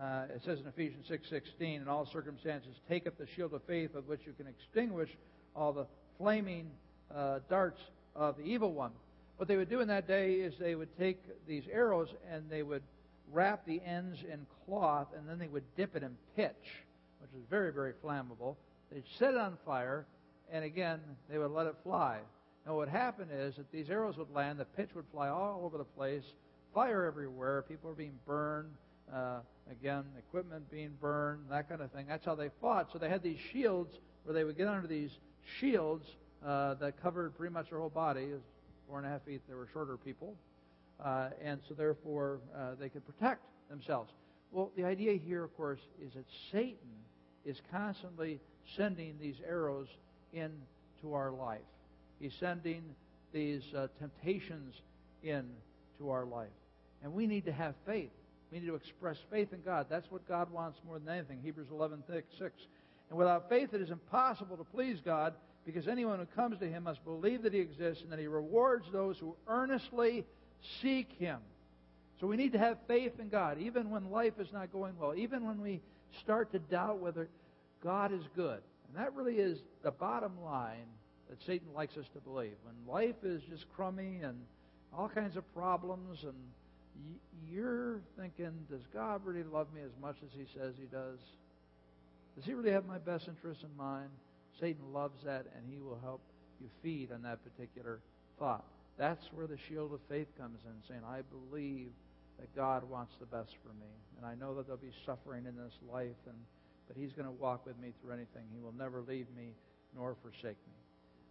Uh, 0.00 0.24
it 0.34 0.40
says 0.46 0.60
in 0.60 0.66
Ephesians 0.66 1.06
6:16, 1.08 1.82
"In 1.82 1.88
all 1.88 2.06
circumstances, 2.06 2.74
take 2.88 3.06
up 3.06 3.18
the 3.18 3.26
shield 3.26 3.52
of 3.52 3.62
faith 3.64 3.94
with 3.94 4.06
which 4.06 4.24
you 4.24 4.32
can 4.32 4.46
extinguish 4.46 5.14
all 5.54 5.74
the 5.74 5.86
flaming 6.16 6.70
uh, 7.14 7.40
darts 7.50 7.82
of 8.14 8.38
the 8.38 8.44
evil 8.44 8.72
one." 8.72 8.92
What 9.36 9.46
they 9.46 9.58
would 9.58 9.68
do 9.68 9.80
in 9.80 9.88
that 9.88 10.06
day 10.06 10.36
is 10.36 10.54
they 10.58 10.74
would 10.74 10.96
take 10.96 11.18
these 11.46 11.64
arrows 11.70 12.08
and 12.30 12.48
they 12.48 12.62
would 12.62 12.82
wrap 13.30 13.66
the 13.66 13.82
ends 13.84 14.20
in 14.22 14.46
cloth 14.64 15.08
and 15.14 15.28
then 15.28 15.38
they 15.38 15.48
would 15.48 15.64
dip 15.76 15.96
it 15.96 16.02
in 16.02 16.16
pitch, 16.34 16.84
which 17.20 17.30
is 17.34 17.46
very, 17.50 17.70
very 17.70 17.92
flammable. 18.02 18.56
They'd 18.92 19.04
set 19.18 19.34
it 19.34 19.38
on 19.38 19.58
fire 19.64 20.06
and 20.52 20.64
again 20.64 21.00
they 21.28 21.38
would 21.38 21.50
let 21.50 21.66
it 21.66 21.74
fly. 21.82 22.18
Now 22.64 22.74
what 22.74 22.86
would 22.86 22.96
happen 22.96 23.28
is 23.30 23.56
that 23.56 23.70
these 23.72 23.90
arrows 23.90 24.16
would 24.16 24.30
land, 24.32 24.58
the 24.58 24.64
pitch 24.64 24.90
would 24.94 25.06
fly 25.12 25.28
all 25.28 25.62
over 25.64 25.78
the 25.78 25.84
place, 25.84 26.24
fire 26.74 27.04
everywhere, 27.04 27.62
people 27.62 27.90
were 27.90 27.96
being 27.96 28.18
burned, 28.26 28.72
uh, 29.12 29.38
again, 29.70 30.04
equipment 30.18 30.68
being 30.70 30.92
burned, 31.00 31.40
that 31.50 31.68
kind 31.68 31.80
of 31.80 31.90
thing. 31.92 32.06
That's 32.08 32.24
how 32.24 32.34
they 32.34 32.50
fought. 32.60 32.88
So 32.92 32.98
they 32.98 33.08
had 33.08 33.22
these 33.22 33.38
shields 33.52 33.98
where 34.24 34.34
they 34.34 34.44
would 34.44 34.56
get 34.56 34.68
under 34.68 34.86
these 34.86 35.10
shields 35.60 36.04
uh, 36.44 36.74
that 36.74 37.00
covered 37.02 37.36
pretty 37.36 37.52
much 37.52 37.70
their 37.70 37.78
whole 37.78 37.88
body 37.88 38.28
four 38.88 38.98
and 38.98 39.06
a 39.06 39.10
half 39.10 39.24
feet. 39.24 39.42
They 39.48 39.54
were 39.54 39.68
shorter 39.72 39.96
people. 39.96 40.34
Uh, 41.02 41.28
and 41.42 41.60
so 41.68 41.74
therefore 41.74 42.40
uh, 42.56 42.74
they 42.80 42.88
could 42.88 43.04
protect 43.06 43.42
themselves. 43.68 44.10
Well, 44.50 44.70
the 44.76 44.84
idea 44.84 45.14
here, 45.14 45.44
of 45.44 45.56
course, 45.56 45.80
is 46.02 46.14
that 46.14 46.24
Satan 46.50 46.78
is 47.46 47.60
constantly 47.70 48.40
sending 48.76 49.14
these 49.20 49.36
arrows 49.48 49.86
into 50.32 51.14
our 51.14 51.30
life. 51.30 51.60
He's 52.20 52.34
sending 52.38 52.82
these 53.32 53.62
uh, 53.76 53.86
temptations 53.98 54.74
into 55.22 56.10
our 56.10 56.24
life. 56.24 56.48
And 57.02 57.12
we 57.14 57.26
need 57.26 57.44
to 57.44 57.52
have 57.52 57.74
faith. 57.86 58.10
We 58.50 58.60
need 58.60 58.66
to 58.66 58.74
express 58.74 59.16
faith 59.30 59.52
in 59.52 59.62
God. 59.62 59.86
That's 59.88 60.10
what 60.10 60.26
God 60.28 60.50
wants 60.50 60.78
more 60.86 60.98
than 60.98 61.08
anything. 61.08 61.40
Hebrews 61.42 61.68
11, 61.70 62.02
6. 62.08 62.52
And 63.10 63.18
without 63.18 63.48
faith, 63.48 63.72
it 63.72 63.80
is 63.80 63.90
impossible 63.90 64.56
to 64.56 64.64
please 64.64 64.98
God 65.04 65.34
because 65.64 65.88
anyone 65.88 66.18
who 66.18 66.26
comes 66.26 66.58
to 66.58 66.66
him 66.66 66.84
must 66.84 67.04
believe 67.04 67.42
that 67.42 67.52
he 67.52 67.60
exists 67.60 68.02
and 68.02 68.12
that 68.12 68.18
he 68.18 68.26
rewards 68.26 68.86
those 68.92 69.18
who 69.18 69.34
earnestly 69.48 70.24
seek 70.80 71.12
him. 71.18 71.38
So 72.20 72.26
we 72.26 72.36
need 72.36 72.52
to 72.52 72.58
have 72.58 72.78
faith 72.88 73.12
in 73.20 73.28
God, 73.28 73.58
even 73.58 73.90
when 73.90 74.10
life 74.10 74.34
is 74.38 74.48
not 74.52 74.72
going 74.72 74.94
well, 74.98 75.14
even 75.14 75.44
when 75.44 75.60
we 75.60 75.82
start 76.20 76.52
to 76.52 76.58
doubt 76.58 76.98
whether 76.98 77.28
God 77.82 78.12
is 78.12 78.22
good. 78.34 78.60
And 78.88 78.96
that 78.96 79.14
really 79.14 79.36
is 79.36 79.58
the 79.82 79.90
bottom 79.90 80.32
line 80.44 80.86
that 81.28 81.42
Satan 81.44 81.68
likes 81.74 81.96
us 81.96 82.06
to 82.14 82.20
believe. 82.20 82.54
When 82.64 82.94
life 82.94 83.24
is 83.24 83.42
just 83.50 83.66
crummy 83.74 84.20
and 84.22 84.36
all 84.96 85.08
kinds 85.08 85.36
of 85.36 85.54
problems, 85.54 86.22
and 86.22 86.34
you're 87.50 88.00
thinking, 88.18 88.52
does 88.70 88.86
God 88.94 89.22
really 89.24 89.42
love 89.42 89.66
me 89.74 89.80
as 89.82 89.90
much 90.00 90.16
as 90.22 90.30
he 90.32 90.46
says 90.58 90.74
he 90.78 90.86
does? 90.86 91.18
Does 92.36 92.44
he 92.44 92.54
really 92.54 92.70
have 92.70 92.86
my 92.86 92.98
best 92.98 93.28
interest 93.28 93.62
in 93.62 93.76
mind? 93.76 94.10
Satan 94.60 94.92
loves 94.92 95.22
that, 95.24 95.46
and 95.56 95.64
he 95.68 95.80
will 95.80 95.98
help 96.02 96.20
you 96.60 96.68
feed 96.82 97.12
on 97.12 97.22
that 97.22 97.40
particular 97.44 98.00
thought. 98.38 98.64
That's 98.98 99.24
where 99.34 99.46
the 99.46 99.58
shield 99.68 99.92
of 99.92 100.00
faith 100.08 100.28
comes 100.38 100.58
in, 100.64 100.88
saying, 100.88 101.02
I 101.06 101.20
believe 101.50 101.90
that 102.38 102.54
God 102.54 102.88
wants 102.88 103.12
the 103.20 103.26
best 103.26 103.52
for 103.62 103.72
me. 103.74 103.90
And 104.16 104.26
I 104.26 104.34
know 104.34 104.54
that 104.54 104.66
there'll 104.66 104.80
be 104.80 104.92
suffering 105.04 105.46
in 105.46 105.56
this 105.56 105.72
life, 105.92 106.20
and, 106.26 106.36
but 106.88 106.96
He's 106.96 107.12
going 107.12 107.26
to 107.26 107.32
walk 107.32 107.66
with 107.66 107.78
me 107.78 107.92
through 108.00 108.12
anything. 108.12 108.44
He 108.52 108.60
will 108.60 108.74
never 108.76 109.00
leave 109.00 109.26
me 109.36 109.54
nor 109.94 110.16
forsake 110.22 110.44
me. 110.44 110.76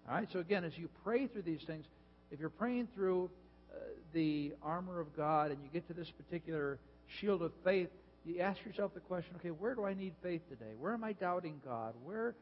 All 0.08 0.16
right, 0.16 0.28
so 0.32 0.40
again, 0.40 0.64
as 0.64 0.78
you 0.78 0.90
pray 1.04 1.28
through 1.28 1.44
these 1.44 1.64
things, 1.66 1.86
if 2.32 2.40
you're 2.40 2.50
praying 2.50 2.88
through 2.94 3.30
uh, 3.72 3.78
the 4.14 4.54
armor 4.62 5.00
of 5.00 5.16
God 5.16 5.52
and 5.52 5.60
you 5.64 5.70
get 5.72 5.88
to 5.88 5.94
this 5.94 6.12
particular 6.12 6.80
shield 7.20 7.42
of 7.42 7.52
faith, 7.64 7.90
you 8.26 8.40
ask 8.40 8.64
yourself 8.66 8.94
the 8.94 9.00
question 9.00 9.36
okay, 9.38 9.50
where 9.50 9.76
do 9.76 9.86
I 9.86 9.94
need 9.94 10.14
faith 10.24 10.42
today? 10.50 10.74
Where 10.80 10.94
am 10.94 11.04
I 11.04 11.14
doubting 11.14 11.62
God? 11.64 11.94
Where 12.04 12.36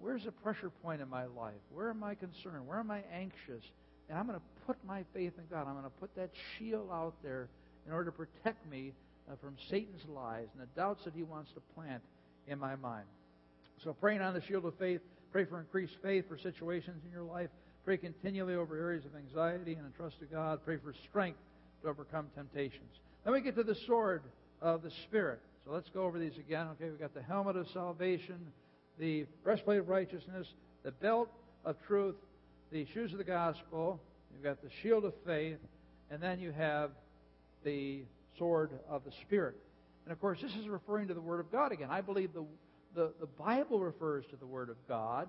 where's 0.00 0.24
the 0.24 0.32
pressure 0.32 0.70
point 0.82 1.00
in 1.00 1.08
my 1.08 1.24
life? 1.24 1.60
Where 1.72 1.90
am 1.90 2.04
I 2.04 2.14
concerned? 2.14 2.66
Where 2.66 2.78
am 2.78 2.90
I 2.90 3.02
anxious? 3.12 3.64
And 4.08 4.18
I'm 4.18 4.26
going 4.26 4.38
to 4.38 4.44
put 4.66 4.76
my 4.86 5.04
faith 5.12 5.32
in 5.38 5.44
God. 5.50 5.66
I'm 5.66 5.74
going 5.74 5.84
to 5.84 5.90
put 6.00 6.14
that 6.16 6.30
shield 6.56 6.88
out 6.92 7.14
there 7.22 7.48
in 7.88 7.94
order 7.94 8.10
to 8.10 8.16
protect 8.16 8.70
me 8.70 8.92
uh, 9.30 9.34
from 9.40 9.56
Satan's 9.70 10.04
lies 10.14 10.46
and 10.52 10.62
the 10.62 10.80
doubts 10.80 11.04
that 11.04 11.14
he 11.14 11.22
wants 11.22 11.50
to 11.52 11.60
plant 11.74 12.02
in 12.46 12.58
my 12.58 12.76
mind. 12.76 13.06
So, 13.82 13.94
praying 13.94 14.20
on 14.20 14.34
the 14.34 14.42
shield 14.42 14.66
of 14.66 14.74
faith, 14.78 15.00
pray 15.32 15.46
for 15.46 15.58
increased 15.58 15.94
faith 16.02 16.28
for 16.28 16.38
situations 16.38 17.02
in 17.06 17.10
your 17.10 17.22
life. 17.22 17.48
Pray 17.84 17.96
continually 17.96 18.54
over 18.54 18.76
areas 18.76 19.04
of 19.06 19.16
anxiety 19.16 19.74
and 19.74 19.86
entrust 19.86 20.18
to 20.20 20.26
God. 20.26 20.60
Pray 20.64 20.76
for 20.76 20.92
strength 21.08 21.38
to 21.82 21.88
overcome 21.88 22.26
temptations. 22.34 22.90
Then 23.24 23.32
we 23.32 23.40
get 23.40 23.56
to 23.56 23.62
the 23.62 23.76
sword 23.86 24.22
of 24.60 24.82
the 24.82 24.90
Spirit. 25.04 25.40
So 25.64 25.72
let's 25.72 25.88
go 25.88 26.02
over 26.02 26.18
these 26.18 26.36
again. 26.38 26.66
Okay, 26.72 26.90
we've 26.90 27.00
got 27.00 27.14
the 27.14 27.22
helmet 27.22 27.56
of 27.56 27.66
salvation, 27.72 28.38
the 28.98 29.24
breastplate 29.44 29.78
of 29.78 29.88
righteousness, 29.88 30.46
the 30.82 30.90
belt 30.90 31.30
of 31.64 31.76
truth, 31.86 32.16
the 32.70 32.86
shoes 32.92 33.12
of 33.12 33.18
the 33.18 33.24
gospel, 33.24 33.98
you've 34.34 34.44
got 34.44 34.60
the 34.62 34.70
shield 34.82 35.04
of 35.04 35.14
faith, 35.24 35.58
and 36.10 36.22
then 36.22 36.40
you 36.40 36.52
have 36.52 36.90
the 37.64 38.02
sword 38.38 38.70
of 38.88 39.04
the 39.04 39.12
Spirit. 39.22 39.56
And 40.04 40.12
of 40.12 40.20
course, 40.20 40.38
this 40.40 40.54
is 40.54 40.68
referring 40.68 41.08
to 41.08 41.14
the 41.14 41.20
Word 41.20 41.40
of 41.40 41.52
God 41.52 41.72
again. 41.72 41.88
I 41.90 42.00
believe 42.00 42.32
the, 42.32 42.44
the, 42.94 43.12
the 43.20 43.26
Bible 43.26 43.80
refers 43.80 44.24
to 44.30 44.36
the 44.36 44.46
Word 44.46 44.70
of 44.70 44.76
God, 44.88 45.28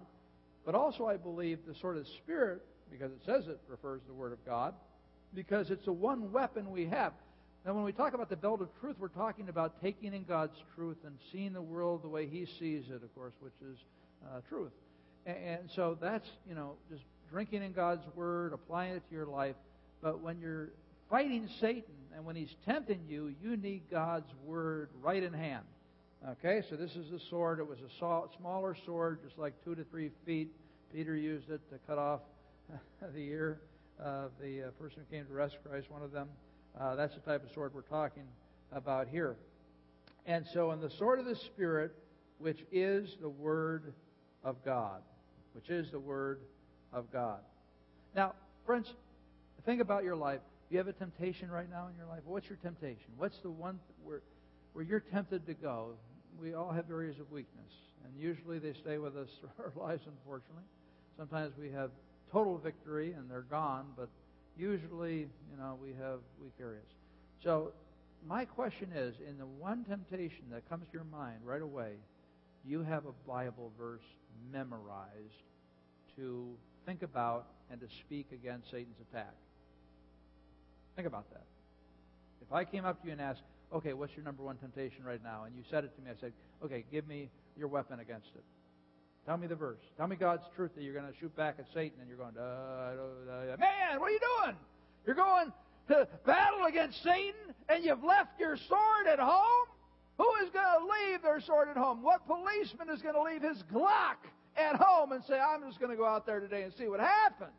but 0.65 0.75
also 0.75 1.05
I 1.05 1.17
believe 1.17 1.59
the 1.67 1.75
sword 1.75 1.97
of 1.97 2.05
the 2.05 2.09
Spirit, 2.23 2.61
because 2.91 3.11
it 3.11 3.19
says 3.25 3.47
it 3.47 3.59
refers 3.67 4.01
to 4.01 4.07
the 4.07 4.13
Word 4.13 4.31
of 4.31 4.45
God, 4.45 4.73
because 5.33 5.69
it's 5.69 5.85
the 5.85 5.91
one 5.91 6.31
weapon 6.31 6.71
we 6.71 6.85
have. 6.87 7.13
Now, 7.65 7.73
when 7.73 7.83
we 7.83 7.91
talk 7.91 8.13
about 8.13 8.29
the 8.29 8.37
belt 8.37 8.61
of 8.61 8.69
truth, 8.79 8.95
we're 8.99 9.09
talking 9.09 9.49
about 9.49 9.81
taking 9.81 10.13
in 10.13 10.23
God's 10.23 10.55
truth 10.75 10.97
and 11.05 11.15
seeing 11.31 11.51
the 11.51 11.61
world 11.61 12.03
the 12.03 12.07
way 12.07 12.25
He 12.25 12.47
sees 12.57 12.85
it, 12.89 13.03
of 13.03 13.13
course, 13.15 13.33
which 13.41 13.53
is 13.69 13.77
uh, 14.25 14.39
truth. 14.47 14.71
And, 15.25 15.37
and 15.37 15.69
so 15.75 15.97
that's, 15.99 16.27
you 16.47 16.55
know, 16.55 16.75
just 16.89 17.03
drinking 17.29 17.63
in 17.63 17.73
God's 17.73 18.05
Word, 18.15 18.53
applying 18.53 18.93
it 18.93 19.03
to 19.09 19.15
your 19.15 19.25
life. 19.25 19.55
But 20.01 20.21
when 20.21 20.39
you're 20.39 20.69
fighting 21.09 21.49
Satan 21.59 21.83
and 22.15 22.25
when 22.25 22.35
he's 22.35 22.53
tempting 22.65 23.01
you, 23.07 23.33
you 23.41 23.57
need 23.57 23.83
God's 23.89 24.29
Word 24.45 24.89
right 25.01 25.21
in 25.21 25.33
hand. 25.33 25.63
Okay, 26.27 26.61
so 26.69 26.75
this 26.75 26.95
is 26.95 27.09
the 27.11 27.19
sword. 27.29 27.59
It 27.59 27.67
was 27.67 27.79
a 27.79 28.37
smaller 28.37 28.75
sword, 28.85 29.19
just 29.23 29.37
like 29.37 29.53
two 29.63 29.75
to 29.75 29.83
three 29.85 30.11
feet. 30.25 30.51
Peter 30.93 31.15
used 31.15 31.49
it 31.49 31.61
to 31.69 31.77
cut 31.87 31.97
off 31.97 32.19
the 33.13 33.19
ear 33.19 33.61
of 33.99 34.31
the 34.41 34.63
uh, 34.63 34.71
person 34.71 34.99
who 34.99 35.15
came 35.15 35.25
to 35.25 35.33
rescue 35.33 35.59
Christ, 35.69 35.89
one 35.89 36.01
of 36.01 36.11
them. 36.11 36.27
Uh, 36.79 36.95
that's 36.95 37.13
the 37.13 37.21
type 37.21 37.43
of 37.43 37.51
sword 37.53 37.73
we're 37.73 37.81
talking 37.81 38.23
about 38.71 39.07
here. 39.07 39.37
And 40.25 40.45
so, 40.53 40.71
in 40.71 40.81
the 40.81 40.89
sword 40.89 41.19
of 41.19 41.25
the 41.25 41.35
Spirit, 41.35 41.95
which 42.37 42.59
is 42.71 43.15
the 43.21 43.29
Word 43.29 43.93
of 44.43 44.63
God, 44.63 45.01
which 45.53 45.69
is 45.69 45.89
the 45.91 45.99
Word 45.99 46.39
of 46.93 47.11
God. 47.11 47.39
Now, 48.15 48.33
friends, 48.65 48.93
think 49.65 49.81
about 49.81 50.03
your 50.03 50.15
life. 50.15 50.41
You 50.69 50.77
have 50.77 50.87
a 50.87 50.93
temptation 50.93 51.49
right 51.49 51.69
now 51.69 51.87
in 51.87 51.95
your 51.97 52.05
life? 52.05 52.21
What's 52.25 52.47
your 52.47 52.59
temptation? 52.61 53.11
What's 53.17 53.37
the 53.39 53.49
one 53.49 53.79
where, 54.03 54.21
where 54.73 54.85
you're 54.85 54.99
tempted 54.99 55.47
to 55.47 55.55
go? 55.55 55.93
We 56.39 56.53
all 56.53 56.71
have 56.71 56.91
areas 56.91 57.19
of 57.19 57.31
weakness, 57.31 57.73
and 58.05 58.15
usually 58.15 58.59
they 58.59 58.73
stay 58.73 58.99
with 58.99 59.17
us 59.17 59.29
through 59.39 59.49
our 59.65 59.87
lives, 59.87 60.03
unfortunately. 60.05 60.63
Sometimes 61.17 61.53
we 61.59 61.71
have 61.71 61.89
total 62.31 62.57
victory 62.59 63.13
and 63.13 63.29
they're 63.29 63.41
gone, 63.41 63.87
but 63.97 64.09
usually, 64.57 65.27
you 65.51 65.57
know, 65.57 65.75
we 65.81 65.89
have 65.99 66.19
weak 66.39 66.53
areas. 66.61 66.85
So, 67.43 67.71
my 68.27 68.45
question 68.45 68.89
is 68.93 69.15
in 69.27 69.37
the 69.37 69.45
one 69.45 69.85
temptation 69.85 70.43
that 70.51 70.69
comes 70.69 70.85
to 70.87 70.93
your 70.93 71.05
mind 71.05 71.39
right 71.43 71.61
away, 71.61 71.93
do 72.63 72.69
you 72.69 72.83
have 72.83 73.05
a 73.05 73.13
Bible 73.27 73.71
verse 73.77 74.03
memorized 74.51 75.43
to 76.17 76.49
think 76.85 77.01
about 77.01 77.47
and 77.71 77.79
to 77.79 77.87
speak 78.05 78.27
against 78.33 78.69
Satan's 78.69 78.97
attack? 79.09 79.33
Think 80.99 81.07
about 81.07 81.29
that. 81.31 81.45
If 82.41 82.51
I 82.51 82.65
came 82.65 82.83
up 82.83 82.99
to 82.99 83.07
you 83.07 83.13
and 83.13 83.21
asked, 83.21 83.39
okay, 83.73 83.93
what's 83.93 84.11
your 84.17 84.25
number 84.25 84.43
one 84.43 84.57
temptation 84.57 85.05
right 85.05 85.23
now? 85.23 85.45
And 85.45 85.55
you 85.55 85.63
said 85.71 85.85
it 85.85 85.95
to 85.95 86.01
me, 86.01 86.11
I 86.11 86.19
said, 86.19 86.33
okay, 86.61 86.83
give 86.91 87.07
me 87.07 87.29
your 87.55 87.69
weapon 87.69 88.01
against 88.01 88.27
it. 88.35 88.43
Tell 89.25 89.37
me 89.37 89.47
the 89.47 89.55
verse. 89.55 89.79
Tell 89.95 90.07
me 90.07 90.17
God's 90.17 90.43
truth 90.57 90.71
that 90.75 90.83
you're 90.83 90.93
going 90.93 91.09
to 91.09 91.17
shoot 91.17 91.33
back 91.37 91.55
at 91.57 91.67
Satan 91.73 92.01
and 92.01 92.09
you're 92.09 92.17
going, 92.17 92.35
uh, 92.37 93.55
man, 93.57 93.97
what 94.01 94.09
are 94.09 94.11
you 94.11 94.19
doing? 94.43 94.57
You're 95.05 95.15
going 95.15 95.53
to 95.87 96.05
battle 96.25 96.65
against 96.67 97.01
Satan 97.01 97.55
and 97.69 97.81
you've 97.85 98.03
left 98.03 98.37
your 98.37 98.57
sword 98.57 99.07
at 99.09 99.19
home? 99.19 99.69
Who 100.17 100.27
is 100.43 100.49
going 100.49 100.65
to 100.65 100.83
leave 100.83 101.21
their 101.21 101.39
sword 101.39 101.69
at 101.69 101.77
home? 101.77 102.03
What 102.03 102.27
policeman 102.27 102.89
is 102.89 103.01
going 103.01 103.15
to 103.15 103.23
leave 103.23 103.41
his 103.41 103.63
Glock 103.73 104.19
at 104.57 104.75
home 104.75 105.13
and 105.13 105.23
say, 105.23 105.39
I'm 105.39 105.63
just 105.65 105.79
going 105.79 105.91
to 105.91 105.97
go 105.97 106.05
out 106.05 106.25
there 106.25 106.41
today 106.41 106.63
and 106.63 106.73
see 106.77 106.89
what 106.89 106.99
happens? 106.99 107.51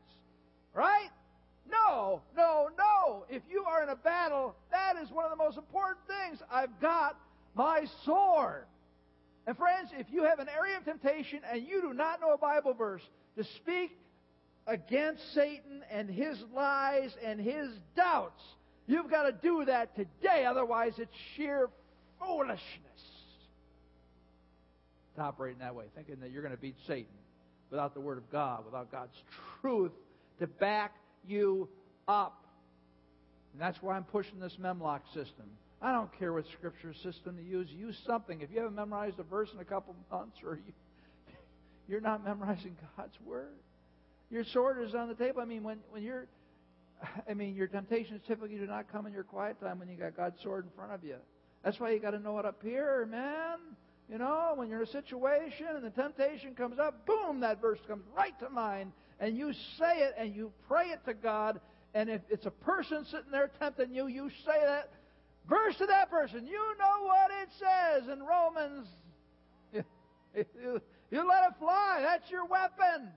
Right? 0.75 1.09
No, 1.71 2.23
no, 2.37 2.69
no. 2.77 3.25
If 3.29 3.43
you 3.51 3.65
are 3.65 3.83
in 3.83 3.89
a 3.89 3.97
battle, 3.97 4.55
that 4.71 4.95
is 5.03 5.11
one 5.11 5.25
of 5.25 5.31
the 5.31 5.37
most 5.37 5.57
important 5.57 5.99
things. 6.07 6.41
I've 6.51 6.81
got 6.81 7.17
my 7.55 7.85
sword. 8.05 8.65
And 9.47 9.57
friends, 9.57 9.91
if 9.99 10.07
you 10.11 10.25
have 10.25 10.39
an 10.39 10.49
area 10.49 10.77
of 10.77 10.85
temptation 10.85 11.41
and 11.51 11.67
you 11.67 11.81
do 11.81 11.93
not 11.93 12.21
know 12.21 12.33
a 12.33 12.39
Bible 12.39 12.75
verse 12.75 13.03
to 13.37 13.45
speak 13.57 13.97
against 14.67 15.35
Satan 15.35 15.83
and 15.91 16.09
his 16.09 16.37
lies 16.55 17.11
and 17.25 17.41
his 17.41 17.69
doubts, 17.97 18.43
you've 18.87 19.11
got 19.11 19.25
to 19.25 19.33
do 19.33 19.65
that 19.65 19.97
today. 19.97 20.45
Otherwise, 20.45 20.93
it's 20.99 21.15
sheer 21.37 21.69
foolishness 22.19 22.61
to 25.17 25.23
operate 25.23 25.55
in 25.55 25.59
that 25.61 25.75
way, 25.75 25.87
thinking 25.95 26.17
that 26.21 26.31
you're 26.31 26.43
going 26.43 26.55
to 26.55 26.61
beat 26.61 26.77
Satan 26.87 27.07
without 27.71 27.95
the 27.95 28.01
Word 28.01 28.19
of 28.19 28.31
God, 28.31 28.65
without 28.65 28.93
God's 28.93 29.17
truth 29.61 29.93
to 30.39 30.47
back 30.47 30.95
you 31.27 31.69
up. 32.09 32.45
And 33.53 33.61
that's 33.61 33.81
why 33.83 33.97
I'm 33.97 34.05
pushing 34.05 34.39
this 34.39 34.57
Memlok 34.61 35.01
system. 35.15 35.47
I 35.83 35.93
don't 35.93 36.13
care 36.19 36.33
what 36.33 36.45
scripture 36.53 36.93
system 37.03 37.39
you 37.39 37.59
use. 37.59 37.69
Use 37.71 37.99
something. 38.07 38.41
If 38.43 38.51
you 38.51 38.59
haven't 38.59 38.75
memorized 38.75 39.19
a 39.19 39.23
verse 39.23 39.49
in 39.55 39.61
a 39.61 39.65
couple 39.65 39.97
months, 40.11 40.37
or 40.45 40.57
you, 40.57 40.73
you're 41.89 42.01
not 42.01 42.25
memorizing 42.25 42.77
God's 42.97 43.17
word, 43.25 43.57
your 44.31 44.45
sword 44.45 44.83
is 44.83 44.95
on 44.95 45.09
the 45.09 45.15
table. 45.15 45.41
I 45.41 45.47
mean, 45.47 45.63
when 45.63 45.79
when 45.91 46.03
you're, 46.03 46.27
I 47.29 47.35
mean, 47.35 47.55
your 47.57 47.67
temptations 47.67 48.21
typically 48.27 48.59
do 48.59 48.67
not 48.67 48.93
come 48.93 49.07
in 49.07 49.13
your 49.13 49.25
quiet 49.25 49.59
time 49.61 49.79
when 49.79 49.89
you 49.89 49.97
got 49.97 50.17
God's 50.17 50.41
sword 50.43 50.65
in 50.67 50.71
front 50.77 50.93
of 50.93 51.03
you. 51.03 51.17
That's 51.65 51.81
why 51.81 51.91
you 51.91 51.99
got 51.99 52.13
to 52.13 52.19
know 52.19 52.39
it 52.39 52.45
up 52.45 52.63
here, 52.63 53.07
man. 53.11 53.59
You 54.11 54.19
know, 54.19 54.53
when 54.57 54.69
you're 54.69 54.83
in 54.83 54.89
a 54.89 54.91
situation 54.91 55.67
and 55.75 55.85
the 55.85 55.91
temptation 55.91 56.55
comes 56.55 56.79
up, 56.79 57.07
boom, 57.07 57.41
that 57.41 57.61
verse 57.61 57.79
comes 57.87 58.03
right 58.17 58.37
to 58.41 58.51
mind, 58.51 58.93
and 59.21 59.37
you 59.37 59.53
say 59.79 59.99
it 59.99 60.15
and 60.19 60.35
you 60.35 60.51
pray 60.67 60.87
it 60.87 61.05
to 61.05 61.15
God. 61.15 61.61
And 61.95 62.09
if 62.09 62.23
it's 62.31 62.47
a 62.47 62.51
person 62.51 63.05
sitting 63.05 63.31
there 63.31 63.51
tempting 63.59 63.93
you, 63.93 64.07
you 64.07 64.31
say 64.45 64.59
that 64.65 64.91
verse 65.49 65.77
to 65.77 65.87
that 65.87 66.11
person. 66.11 66.47
You 66.47 66.75
know 66.79 67.05
what 67.05 67.31
it 67.43 67.49
says 67.59 68.09
in 68.09 68.23
Romans. 68.23 68.87
You, 70.33 70.81
you 71.11 71.29
let 71.29 71.51
it 71.51 71.59
fly. 71.59 71.99
That's 72.03 72.31
your 72.31 72.45
weapon. 72.45 73.09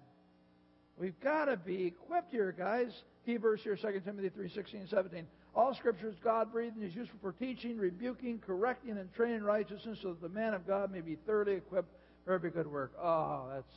We've 0.98 1.20
got 1.20 1.46
to 1.46 1.58
be 1.58 1.86
equipped 1.86 2.32
here, 2.32 2.52
guys. 2.52 2.92
Key 3.24 3.38
verse 3.38 3.62
here, 3.62 3.76
2 3.76 4.02
Timothy 4.04 4.30
3 4.30 4.50
16 4.50 4.80
and 4.80 4.90
17. 4.90 5.28
All 5.56 5.76
scripture 5.76 6.10
is 6.10 6.16
God 6.24 6.52
breathed 6.52 6.76
and 6.76 6.84
is 6.84 6.96
useful 6.96 7.20
for 7.22 7.34
teaching, 7.34 7.78
rebuking, 7.78 8.40
correcting, 8.40 8.98
and 8.98 9.14
training 9.14 9.44
righteousness 9.44 10.00
so 10.02 10.10
that 10.10 10.22
the 10.22 10.30
man 10.30 10.56
of 10.56 10.66
God 10.66 10.92
may 10.92 11.02
be 11.02 11.18
thoroughly 11.28 11.54
equipped 11.54 11.94
for 12.26 12.34
every 12.34 12.50
good 12.50 12.66
work. 12.66 12.94
Oh, 13.00 13.46
that's 13.54 13.76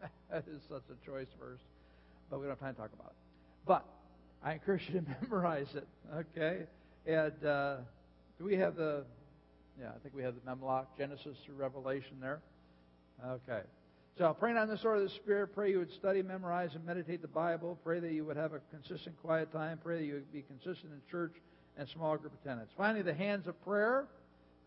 that 0.30 0.44
is 0.48 0.62
such 0.68 0.82
a 0.90 1.06
choice 1.06 1.28
verse. 1.40 1.60
But 2.30 2.40
we 2.40 2.46
don't 2.46 2.52
have 2.52 2.60
time 2.60 2.74
to 2.74 2.80
talk 2.80 2.92
about 2.92 3.10
it. 3.10 3.16
But 3.66 3.84
I 4.42 4.52
encourage 4.52 4.82
you 4.88 5.00
to 5.00 5.06
memorize 5.22 5.68
it. 5.74 5.86
Okay? 6.14 6.62
And 7.06 7.46
uh, 7.46 7.76
do 8.38 8.44
we 8.44 8.56
have 8.56 8.76
the? 8.76 9.04
Yeah, 9.80 9.88
I 9.88 9.98
think 10.02 10.14
we 10.14 10.22
have 10.22 10.34
the 10.34 10.40
Memlok 10.40 10.86
Genesis 10.96 11.36
through 11.44 11.56
Revelation 11.56 12.16
there. 12.20 12.40
Okay. 13.26 13.60
So 14.16 14.32
praying 14.38 14.56
on 14.56 14.68
the 14.68 14.78
sword 14.78 14.98
of 14.98 15.04
the 15.04 15.14
Spirit, 15.16 15.48
pray 15.54 15.70
you 15.70 15.78
would 15.78 15.92
study, 15.92 16.22
memorize, 16.22 16.70
and 16.76 16.86
meditate 16.86 17.20
the 17.20 17.28
Bible. 17.28 17.76
Pray 17.82 17.98
that 17.98 18.12
you 18.12 18.24
would 18.24 18.36
have 18.36 18.52
a 18.52 18.60
consistent 18.70 19.20
quiet 19.20 19.52
time. 19.52 19.80
Pray 19.82 19.98
that 19.98 20.04
you 20.04 20.14
would 20.14 20.32
be 20.32 20.42
consistent 20.42 20.92
in 20.92 21.00
church 21.10 21.34
and 21.76 21.88
small 21.88 22.16
group 22.16 22.32
attendance. 22.40 22.70
Finally, 22.76 23.02
the 23.02 23.14
hands 23.14 23.48
of 23.48 23.60
prayer. 23.64 24.06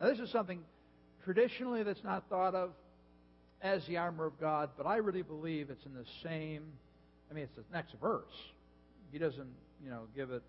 Now, 0.01 0.09
this 0.09 0.19
is 0.19 0.29
something 0.31 0.59
traditionally 1.23 1.83
that's 1.83 2.03
not 2.03 2.23
thought 2.29 2.55
of 2.55 2.71
as 3.61 3.85
the 3.87 3.97
armor 3.97 4.25
of 4.25 4.39
God, 4.39 4.69
but 4.77 4.85
I 4.85 4.97
really 4.97 5.21
believe 5.21 5.69
it's 5.69 5.85
in 5.85 5.93
the 5.93 6.05
same. 6.23 6.63
I 7.29 7.33
mean, 7.33 7.43
it's 7.45 7.55
the 7.55 7.63
next 7.73 7.95
verse. 8.01 8.25
He 9.11 9.17
doesn't, 9.17 9.49
you 9.83 9.89
know, 9.89 10.03
give 10.15 10.31
it 10.31 10.43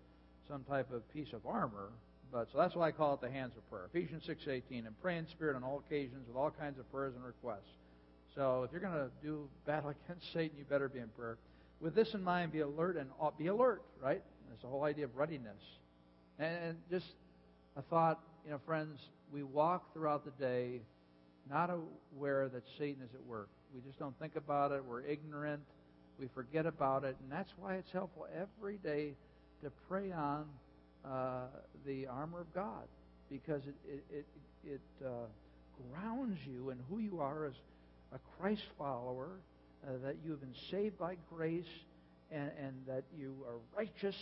some 0.47 0.63
type 0.63 0.91
of 0.91 1.11
piece 1.13 1.33
of 1.33 1.45
armor. 1.45 1.89
But 2.31 2.49
so 2.51 2.59
that's 2.59 2.75
why 2.75 2.89
I 2.89 2.91
call 2.91 3.15
it 3.15 3.21
the 3.21 3.29
hands 3.29 3.53
of 3.57 3.67
prayer. 3.69 3.89
Ephesians 3.91 4.23
six 4.25 4.47
eighteen, 4.47 4.85
and 4.85 4.99
pray 5.01 5.17
in 5.17 5.27
spirit 5.29 5.55
on 5.55 5.63
all 5.63 5.81
occasions 5.85 6.27
with 6.27 6.37
all 6.37 6.51
kinds 6.51 6.77
of 6.77 6.91
prayers 6.91 7.13
and 7.15 7.23
requests. 7.23 7.71
So 8.35 8.63
if 8.63 8.71
you're 8.71 8.81
going 8.81 8.93
to 8.93 9.09
do 9.23 9.47
battle 9.65 9.93
against 10.05 10.31
Satan, 10.31 10.57
you 10.57 10.65
better 10.65 10.87
be 10.87 10.99
in 10.99 11.07
prayer. 11.09 11.37
With 11.81 11.95
this 11.95 12.13
in 12.13 12.23
mind, 12.23 12.51
be 12.51 12.59
alert 12.59 12.97
and 12.97 13.09
uh, 13.21 13.31
be 13.37 13.47
alert, 13.47 13.81
right? 14.01 14.21
That's 14.49 14.61
the 14.61 14.67
whole 14.67 14.83
idea 14.83 15.05
of 15.05 15.15
readiness. 15.15 15.61
And 16.37 16.77
just 16.91 17.05
a 17.75 17.81
thought, 17.81 18.19
you 18.45 18.51
know, 18.51 18.59
friends, 18.65 18.99
we 19.33 19.43
walk 19.43 19.93
throughout 19.93 20.25
the 20.25 20.43
day 20.43 20.81
not 21.49 21.69
aware 22.15 22.49
that 22.49 22.63
Satan 22.77 23.03
is 23.03 23.13
at 23.13 23.25
work. 23.25 23.49
We 23.73 23.81
just 23.81 23.99
don't 23.99 24.17
think 24.19 24.35
about 24.35 24.71
it. 24.71 24.83
We're 24.83 25.01
ignorant. 25.01 25.61
We 26.19 26.27
forget 26.33 26.65
about 26.65 27.03
it. 27.03 27.15
And 27.21 27.31
that's 27.31 27.51
why 27.57 27.75
it's 27.75 27.91
helpful 27.91 28.27
every 28.35 28.77
day 28.77 29.13
to 29.63 29.71
pray 29.87 30.11
on 30.11 30.45
uh, 31.05 31.47
the 31.85 32.07
armor 32.07 32.41
of 32.41 32.53
God 32.53 32.87
because 33.29 33.61
it, 33.67 33.75
it, 33.87 34.03
it, 34.11 34.25
it 34.65 35.05
uh, 35.05 35.27
grounds 35.91 36.37
you 36.45 36.71
in 36.71 36.77
who 36.89 36.99
you 36.99 37.19
are 37.19 37.45
as 37.45 37.53
a 38.13 38.19
Christ 38.39 38.63
follower, 38.77 39.29
uh, 39.87 39.91
that 40.03 40.15
you 40.23 40.31
have 40.31 40.41
been 40.41 40.55
saved 40.71 40.97
by 40.97 41.15
grace, 41.33 41.63
and, 42.31 42.51
and 42.59 42.73
that 42.87 43.03
you 43.17 43.35
are 43.47 43.55
righteous 43.77 44.15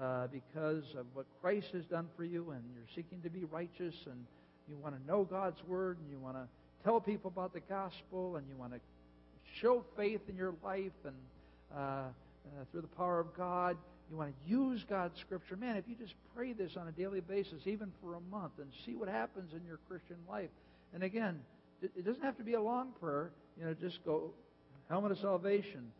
uh, 0.00 0.26
because 0.28 0.84
of 0.98 1.06
what 1.14 1.26
Christ 1.40 1.68
has 1.72 1.84
done 1.86 2.08
for 2.16 2.24
you, 2.24 2.50
and 2.50 2.62
you're 2.74 2.84
seeking 2.94 3.20
to 3.22 3.30
be 3.30 3.44
righteous, 3.44 3.94
and 4.06 4.24
you 4.72 4.82
want 4.82 4.98
to 4.98 5.06
know 5.06 5.24
God's 5.24 5.62
Word, 5.68 5.98
and 5.98 6.10
you 6.10 6.18
want 6.18 6.36
to 6.36 6.46
tell 6.82 7.00
people 7.00 7.30
about 7.30 7.52
the 7.52 7.60
gospel, 7.60 8.36
and 8.36 8.46
you 8.48 8.56
want 8.56 8.72
to 8.72 8.80
show 9.60 9.84
faith 9.96 10.22
in 10.28 10.36
your 10.36 10.54
life, 10.64 10.92
and 11.04 11.14
uh, 11.74 11.78
uh, 11.78 12.64
through 12.70 12.80
the 12.80 12.96
power 12.96 13.20
of 13.20 13.36
God, 13.36 13.76
you 14.10 14.16
want 14.16 14.30
to 14.30 14.50
use 14.50 14.84
God's 14.88 15.18
Scripture. 15.20 15.56
Man, 15.56 15.76
if 15.76 15.84
you 15.86 15.94
just 15.94 16.14
pray 16.34 16.52
this 16.52 16.76
on 16.76 16.88
a 16.88 16.92
daily 16.92 17.20
basis, 17.20 17.66
even 17.66 17.92
for 18.02 18.14
a 18.14 18.20
month, 18.30 18.52
and 18.58 18.68
see 18.86 18.94
what 18.94 19.08
happens 19.08 19.52
in 19.52 19.64
your 19.66 19.78
Christian 19.88 20.16
life. 20.28 20.50
And 20.94 21.02
again, 21.02 21.40
it 21.82 22.04
doesn't 22.04 22.22
have 22.22 22.36
to 22.38 22.44
be 22.44 22.54
a 22.54 22.62
long 22.62 22.92
prayer. 23.00 23.30
You 23.58 23.66
know, 23.66 23.74
just 23.74 24.04
go, 24.04 24.30
helmet 24.88 25.12
of 25.12 25.18
salvation, 25.18 25.90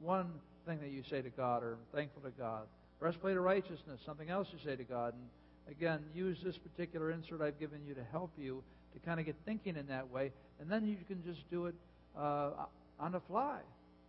one 0.00 0.30
thing 0.66 0.80
that 0.80 0.90
you 0.90 1.02
say 1.10 1.22
to 1.22 1.30
God 1.30 1.62
or 1.62 1.78
thankful 1.94 2.22
to 2.22 2.30
God. 2.30 2.62
Breastplate 3.00 3.36
of 3.36 3.42
righteousness, 3.42 4.00
something 4.04 4.28
else 4.28 4.48
you 4.52 4.58
say 4.64 4.76
to 4.76 4.84
God. 4.84 5.14
And 5.14 5.22
again, 5.70 6.00
use 6.14 6.38
this 6.42 6.56
particular 6.58 7.10
insert 7.10 7.40
I've 7.40 7.58
given 7.58 7.80
you 7.86 7.94
to 7.94 8.04
help 8.10 8.32
you 8.36 8.62
to 8.94 8.98
kind 9.00 9.20
of 9.20 9.26
get 9.26 9.36
thinking 9.44 9.76
in 9.76 9.86
that 9.88 10.10
way. 10.10 10.32
And 10.60 10.70
then 10.70 10.86
you 10.86 10.96
can 11.06 11.22
just 11.24 11.48
do 11.50 11.66
it 11.66 11.74
uh, 12.16 12.50
on 12.98 13.12
the 13.12 13.20
fly. 13.20 13.58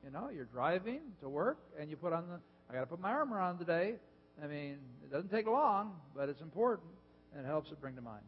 You 0.04 0.12
know, 0.12 0.30
you're 0.34 0.46
driving 0.46 1.02
to 1.22 1.30
work 1.30 1.58
and 1.80 1.90
you 1.90 1.98
put 1.98 2.14
on 2.14 2.28
the, 2.28 2.40
I 2.70 2.74
got 2.74 2.82
to 2.82 2.86
put 2.86 3.00
my 3.00 3.12
armor 3.12 3.40
on 3.40 3.58
today. 3.58 3.96
I 4.42 4.48
mean, 4.48 4.78
it 5.04 5.12
doesn't 5.12 5.30
take 5.30 5.48
long, 5.48 5.96
but 6.16 6.30
it's 6.30 6.42
important 6.42 6.90
and 7.36 7.46
it 7.46 7.48
helps 7.48 7.72
it 7.72 7.82
bring 7.82 7.96
to 7.96 8.02
mind. 8.02 8.24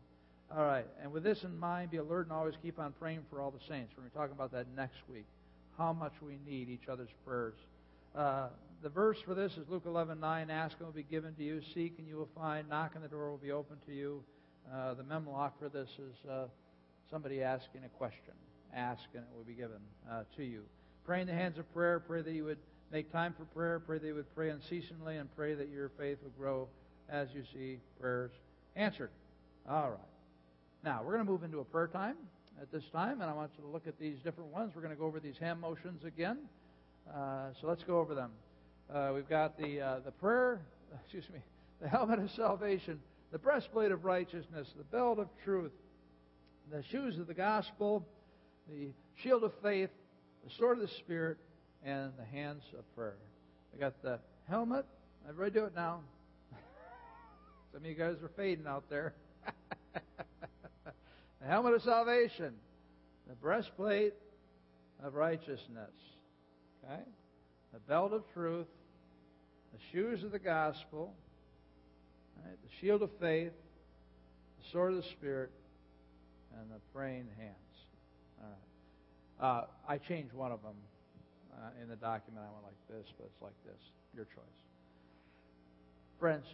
All 0.56 0.66
right. 0.66 0.86
And 1.02 1.12
with 1.14 1.24
this 1.24 1.44
in 1.44 1.58
mind, 1.58 1.92
be 1.92 1.98
alert 1.98 2.24
and 2.24 2.34
always 2.34 2.56
keep 2.62 2.78
on 2.78 2.94
praying 3.00 3.22
for 3.30 3.42
all 3.42 3.52
the 3.52 3.60
saints. 3.70 3.94
We're 3.96 4.02
going 4.02 4.12
to 4.12 4.14
be 4.14 4.20
talking 4.20 4.36
about 4.36 4.52
that 4.52 4.68
next 4.76 4.98
week. 5.10 5.26
How 5.78 5.94
much 5.94 6.14
we 6.22 6.38
need 6.46 6.70
each 6.70 6.90
other's 6.90 7.10
prayers. 7.26 7.56
Uh, 8.14 8.48
the 8.82 8.90
verse 8.90 9.18
for 9.26 9.36
this 9.36 9.52
is 9.58 9.70
Luke 9.70 9.86
11:9. 9.86 10.50
Ask 10.50 10.74
and 10.74 10.82
it 10.82 10.86
will 10.86 10.92
be 10.92 11.04
given 11.04 11.36
to 11.36 11.44
you. 11.44 11.62
Seek 11.74 12.00
and 12.00 12.08
you 12.08 12.16
will 12.16 12.30
find. 12.36 12.68
Knock 12.68 12.96
and 12.96 13.04
the 13.04 13.08
door 13.08 13.30
will 13.30 13.38
be 13.38 13.52
open 13.52 13.78
to 13.86 13.94
you. 13.94 14.24
Uh, 14.72 14.96
the 14.96 15.04
memlok 15.04 15.52
for 15.60 15.70
this 15.70 15.90
is 16.00 16.30
uh, 16.30 16.46
somebody 17.10 17.44
asking 17.44 17.84
a 17.86 17.90
question. 17.90 18.34
Ask 18.74 19.04
and 19.14 19.24
it 19.24 19.38
will 19.38 19.44
be 19.44 19.54
given 19.54 19.82
uh, 20.10 20.24
to 20.36 20.44
you. 20.44 20.64
Pray 21.06 21.22
in 21.22 21.28
the 21.28 21.34
hands 21.34 21.60
of 21.60 21.72
prayer. 21.74 22.00
Pray 22.00 22.22
that 22.22 22.32
you 22.32 22.44
would 22.46 22.58
make 22.92 23.12
time 23.12 23.34
for 23.38 23.46
prayer. 23.46 23.80
Pray 23.80 24.00
that 24.00 24.08
you 24.08 24.16
would 24.16 24.34
pray 24.36 24.50
unceasingly 24.50 25.18
and 25.18 25.34
pray 25.36 25.54
that 25.54 25.70
your 25.70 25.90
faith 26.00 26.18
would 26.24 26.36
grow 26.38 26.68
as 27.10 27.28
you 27.36 27.44
see 27.54 27.80
prayers 28.00 28.32
answered. 28.76 29.12
All 29.70 29.92
right. 29.92 30.00
Now, 30.84 31.02
we're 31.04 31.14
going 31.14 31.26
to 31.26 31.32
move 31.32 31.44
into 31.44 31.60
a 31.60 31.66
prayer 31.66 31.88
time 31.88 32.16
at 32.60 32.72
this 32.72 32.84
time, 32.92 33.22
and 33.22 33.30
I 33.30 33.34
want 33.34 33.52
you 33.58 33.64
to 33.64 33.70
look 33.70 33.86
at 33.86 34.00
these 34.00 34.18
different 34.24 34.52
ones. 34.52 34.72
We're 34.76 34.82
going 34.82 34.94
to 34.94 35.00
go 35.00 35.06
over 35.06 35.20
these 35.20 35.38
hand 35.38 35.62
motions 35.62 36.04
again. 36.04 36.40
Uh, 37.14 37.50
so 37.60 37.68
let's 37.68 37.84
go 37.84 38.00
over 38.00 38.16
them. 38.16 38.32
Uh, 38.94 39.12
we've 39.16 39.30
got 39.30 39.58
the, 39.58 39.80
uh, 39.80 40.00
the 40.04 40.12
prayer, 40.12 40.60
excuse 41.04 41.24
me, 41.34 41.40
the 41.82 41.88
helmet 41.88 42.20
of 42.20 42.30
salvation, 42.32 43.00
the 43.32 43.38
breastplate 43.38 43.90
of 43.90 44.04
righteousness, 44.04 44.68
the 44.78 44.84
belt 44.84 45.18
of 45.18 45.30
truth, 45.46 45.72
the 46.70 46.84
shoes 46.92 47.18
of 47.18 47.26
the 47.26 47.34
gospel, 47.34 48.06
the 48.68 48.90
shield 49.24 49.46
of 49.46 49.54
faith, 49.64 49.90
the 50.44 50.54
sword 50.58 50.78
of 50.78 50.90
the 50.90 50.94
Spirit, 50.96 51.38
and 51.86 52.12
the 52.20 52.26
hands 52.26 52.64
of 52.78 52.84
prayer. 52.94 53.16
We 53.74 53.80
got 53.80 54.02
the 54.04 54.20
helmet. 54.50 54.86
Everybody 55.28 55.52
do 55.58 55.66
it 55.68 55.76
now. 55.76 56.02
Some 57.72 57.84
of 57.84 57.88
you 57.88 57.96
guys 57.96 58.16
are 58.22 58.32
fading 58.36 58.68
out 58.68 58.90
there. 58.90 59.14
the 59.94 61.48
helmet 61.48 61.76
of 61.76 61.82
salvation, 61.84 62.56
the 63.30 63.36
breastplate 63.36 64.16
of 65.02 65.14
righteousness, 65.14 65.94
okay, 66.84 67.04
the 67.72 67.80
belt 67.80 68.12
of 68.12 68.24
truth, 68.34 68.68
the 69.72 69.80
shoes 69.92 70.24
of 70.24 70.32
the 70.32 70.40
gospel, 70.40 71.14
right, 72.44 72.58
the 72.64 72.70
shield 72.80 73.02
of 73.02 73.10
faith, 73.20 73.52
the 74.62 74.70
sword 74.72 74.92
of 74.92 74.98
the 74.98 75.10
Spirit, 75.10 75.52
and 76.60 76.70
the 76.70 76.80
praying 76.94 77.28
hands. 77.38 77.56
All 78.42 78.50
right. 78.50 79.60
Uh, 79.60 79.66
I 79.88 79.98
changed 79.98 80.34
one 80.34 80.52
of 80.52 80.62
them 80.62 80.76
uh, 81.54 81.82
in 81.82 81.90
the 81.90 81.96
document. 81.96 82.46
I 82.46 82.52
went 82.52 82.66
like 82.66 82.88
this, 82.90 83.12
but 83.18 83.26
it's 83.26 83.42
like 83.42 83.56
this. 83.66 83.80
Your 84.16 84.26
choice. 84.26 84.44
Friends, 86.20 86.46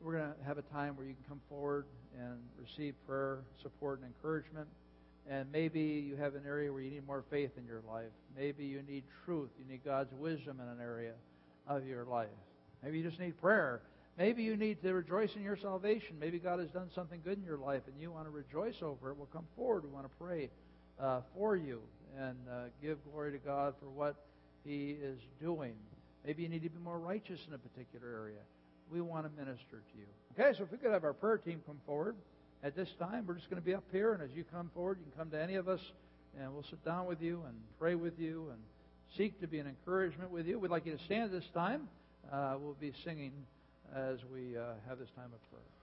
we're 0.00 0.12
going 0.12 0.30
to 0.30 0.46
have 0.46 0.58
a 0.58 0.62
time 0.62 0.96
where 0.96 1.06
you 1.06 1.14
can 1.14 1.24
come 1.28 1.40
forward 1.48 1.86
and 2.18 2.38
receive 2.60 2.94
prayer, 3.06 3.40
support, 3.62 4.00
and 4.00 4.08
encouragement. 4.08 4.68
And 5.28 5.50
maybe 5.52 5.80
you 5.80 6.16
have 6.16 6.34
an 6.36 6.42
area 6.46 6.72
where 6.72 6.80
you 6.80 6.90
need 6.90 7.06
more 7.06 7.24
faith 7.30 7.50
in 7.58 7.66
your 7.66 7.82
life. 7.86 8.12
Maybe 8.36 8.64
you 8.64 8.82
need 8.88 9.02
truth. 9.24 9.50
You 9.58 9.70
need 9.70 9.84
God's 9.84 10.12
wisdom 10.14 10.60
in 10.60 10.68
an 10.68 10.80
area 10.80 11.12
of 11.68 11.86
your 11.86 12.04
life. 12.04 12.28
Maybe 12.82 12.98
you 12.98 13.04
just 13.04 13.20
need 13.20 13.40
prayer. 13.40 13.82
Maybe 14.16 14.42
you 14.42 14.56
need 14.56 14.82
to 14.82 14.92
rejoice 14.92 15.30
in 15.36 15.42
your 15.42 15.56
salvation. 15.56 16.16
Maybe 16.18 16.38
God 16.38 16.58
has 16.58 16.70
done 16.70 16.88
something 16.94 17.20
good 17.24 17.38
in 17.38 17.44
your 17.44 17.58
life 17.58 17.82
and 17.86 18.00
you 18.00 18.10
want 18.10 18.26
to 18.26 18.30
rejoice 18.30 18.82
over 18.82 19.10
it. 19.10 19.16
We'll 19.16 19.26
come 19.26 19.46
forward. 19.54 19.84
We 19.84 19.90
want 19.90 20.06
to 20.06 20.24
pray 20.24 20.50
uh, 21.00 21.20
for 21.36 21.56
you 21.56 21.80
and 22.18 22.36
uh, 22.50 22.64
give 22.82 22.98
glory 23.12 23.32
to 23.32 23.38
God 23.38 23.74
for 23.78 23.88
what 23.88 24.16
He 24.64 24.96
is 25.00 25.18
doing. 25.40 25.74
Maybe 26.26 26.42
you 26.42 26.48
need 26.48 26.62
to 26.64 26.70
be 26.70 26.80
more 26.82 26.98
righteous 26.98 27.40
in 27.46 27.54
a 27.54 27.58
particular 27.58 28.08
area. 28.08 28.40
We 28.90 29.00
want 29.00 29.26
to 29.26 29.40
minister 29.40 29.82
to 29.92 29.98
you. 29.98 30.06
Okay, 30.32 30.56
so 30.56 30.64
if 30.64 30.72
we 30.72 30.78
could 30.78 30.92
have 30.92 31.04
our 31.04 31.12
prayer 31.12 31.38
team 31.38 31.62
come 31.66 31.78
forward 31.86 32.16
at 32.64 32.74
this 32.74 32.88
time, 32.98 33.24
we're 33.26 33.34
just 33.34 33.50
going 33.50 33.62
to 33.62 33.64
be 33.64 33.74
up 33.74 33.84
here, 33.92 34.14
and 34.14 34.22
as 34.22 34.30
you 34.34 34.44
come 34.44 34.70
forward, 34.74 34.98
you 34.98 35.04
can 35.04 35.18
come 35.18 35.30
to 35.30 35.40
any 35.40 35.54
of 35.54 35.68
us, 35.68 35.80
and 36.40 36.52
we'll 36.52 36.64
sit 36.64 36.84
down 36.84 37.06
with 37.06 37.22
you 37.22 37.42
and 37.46 37.54
pray 37.78 37.94
with 37.94 38.18
you 38.18 38.48
and 38.50 38.58
seek 39.16 39.40
to 39.40 39.46
be 39.46 39.58
an 39.58 39.66
encouragement 39.66 40.30
with 40.30 40.46
you. 40.46 40.58
We'd 40.58 40.70
like 40.70 40.86
you 40.86 40.96
to 40.96 41.04
stand 41.04 41.32
this 41.32 41.44
time. 41.54 41.88
Uh, 42.32 42.56
we'll 42.60 42.76
be 42.80 42.92
singing 43.04 43.32
as 43.94 44.18
we 44.32 44.56
uh, 44.56 44.74
have 44.88 44.98
this 44.98 45.08
time 45.16 45.30
of 45.32 45.50
prayer. 45.50 45.77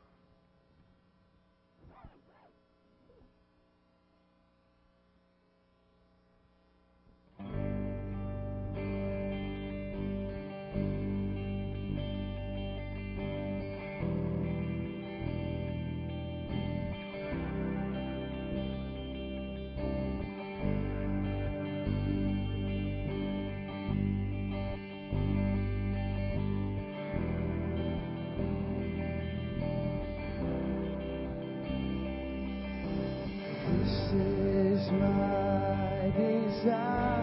Give 36.66 37.14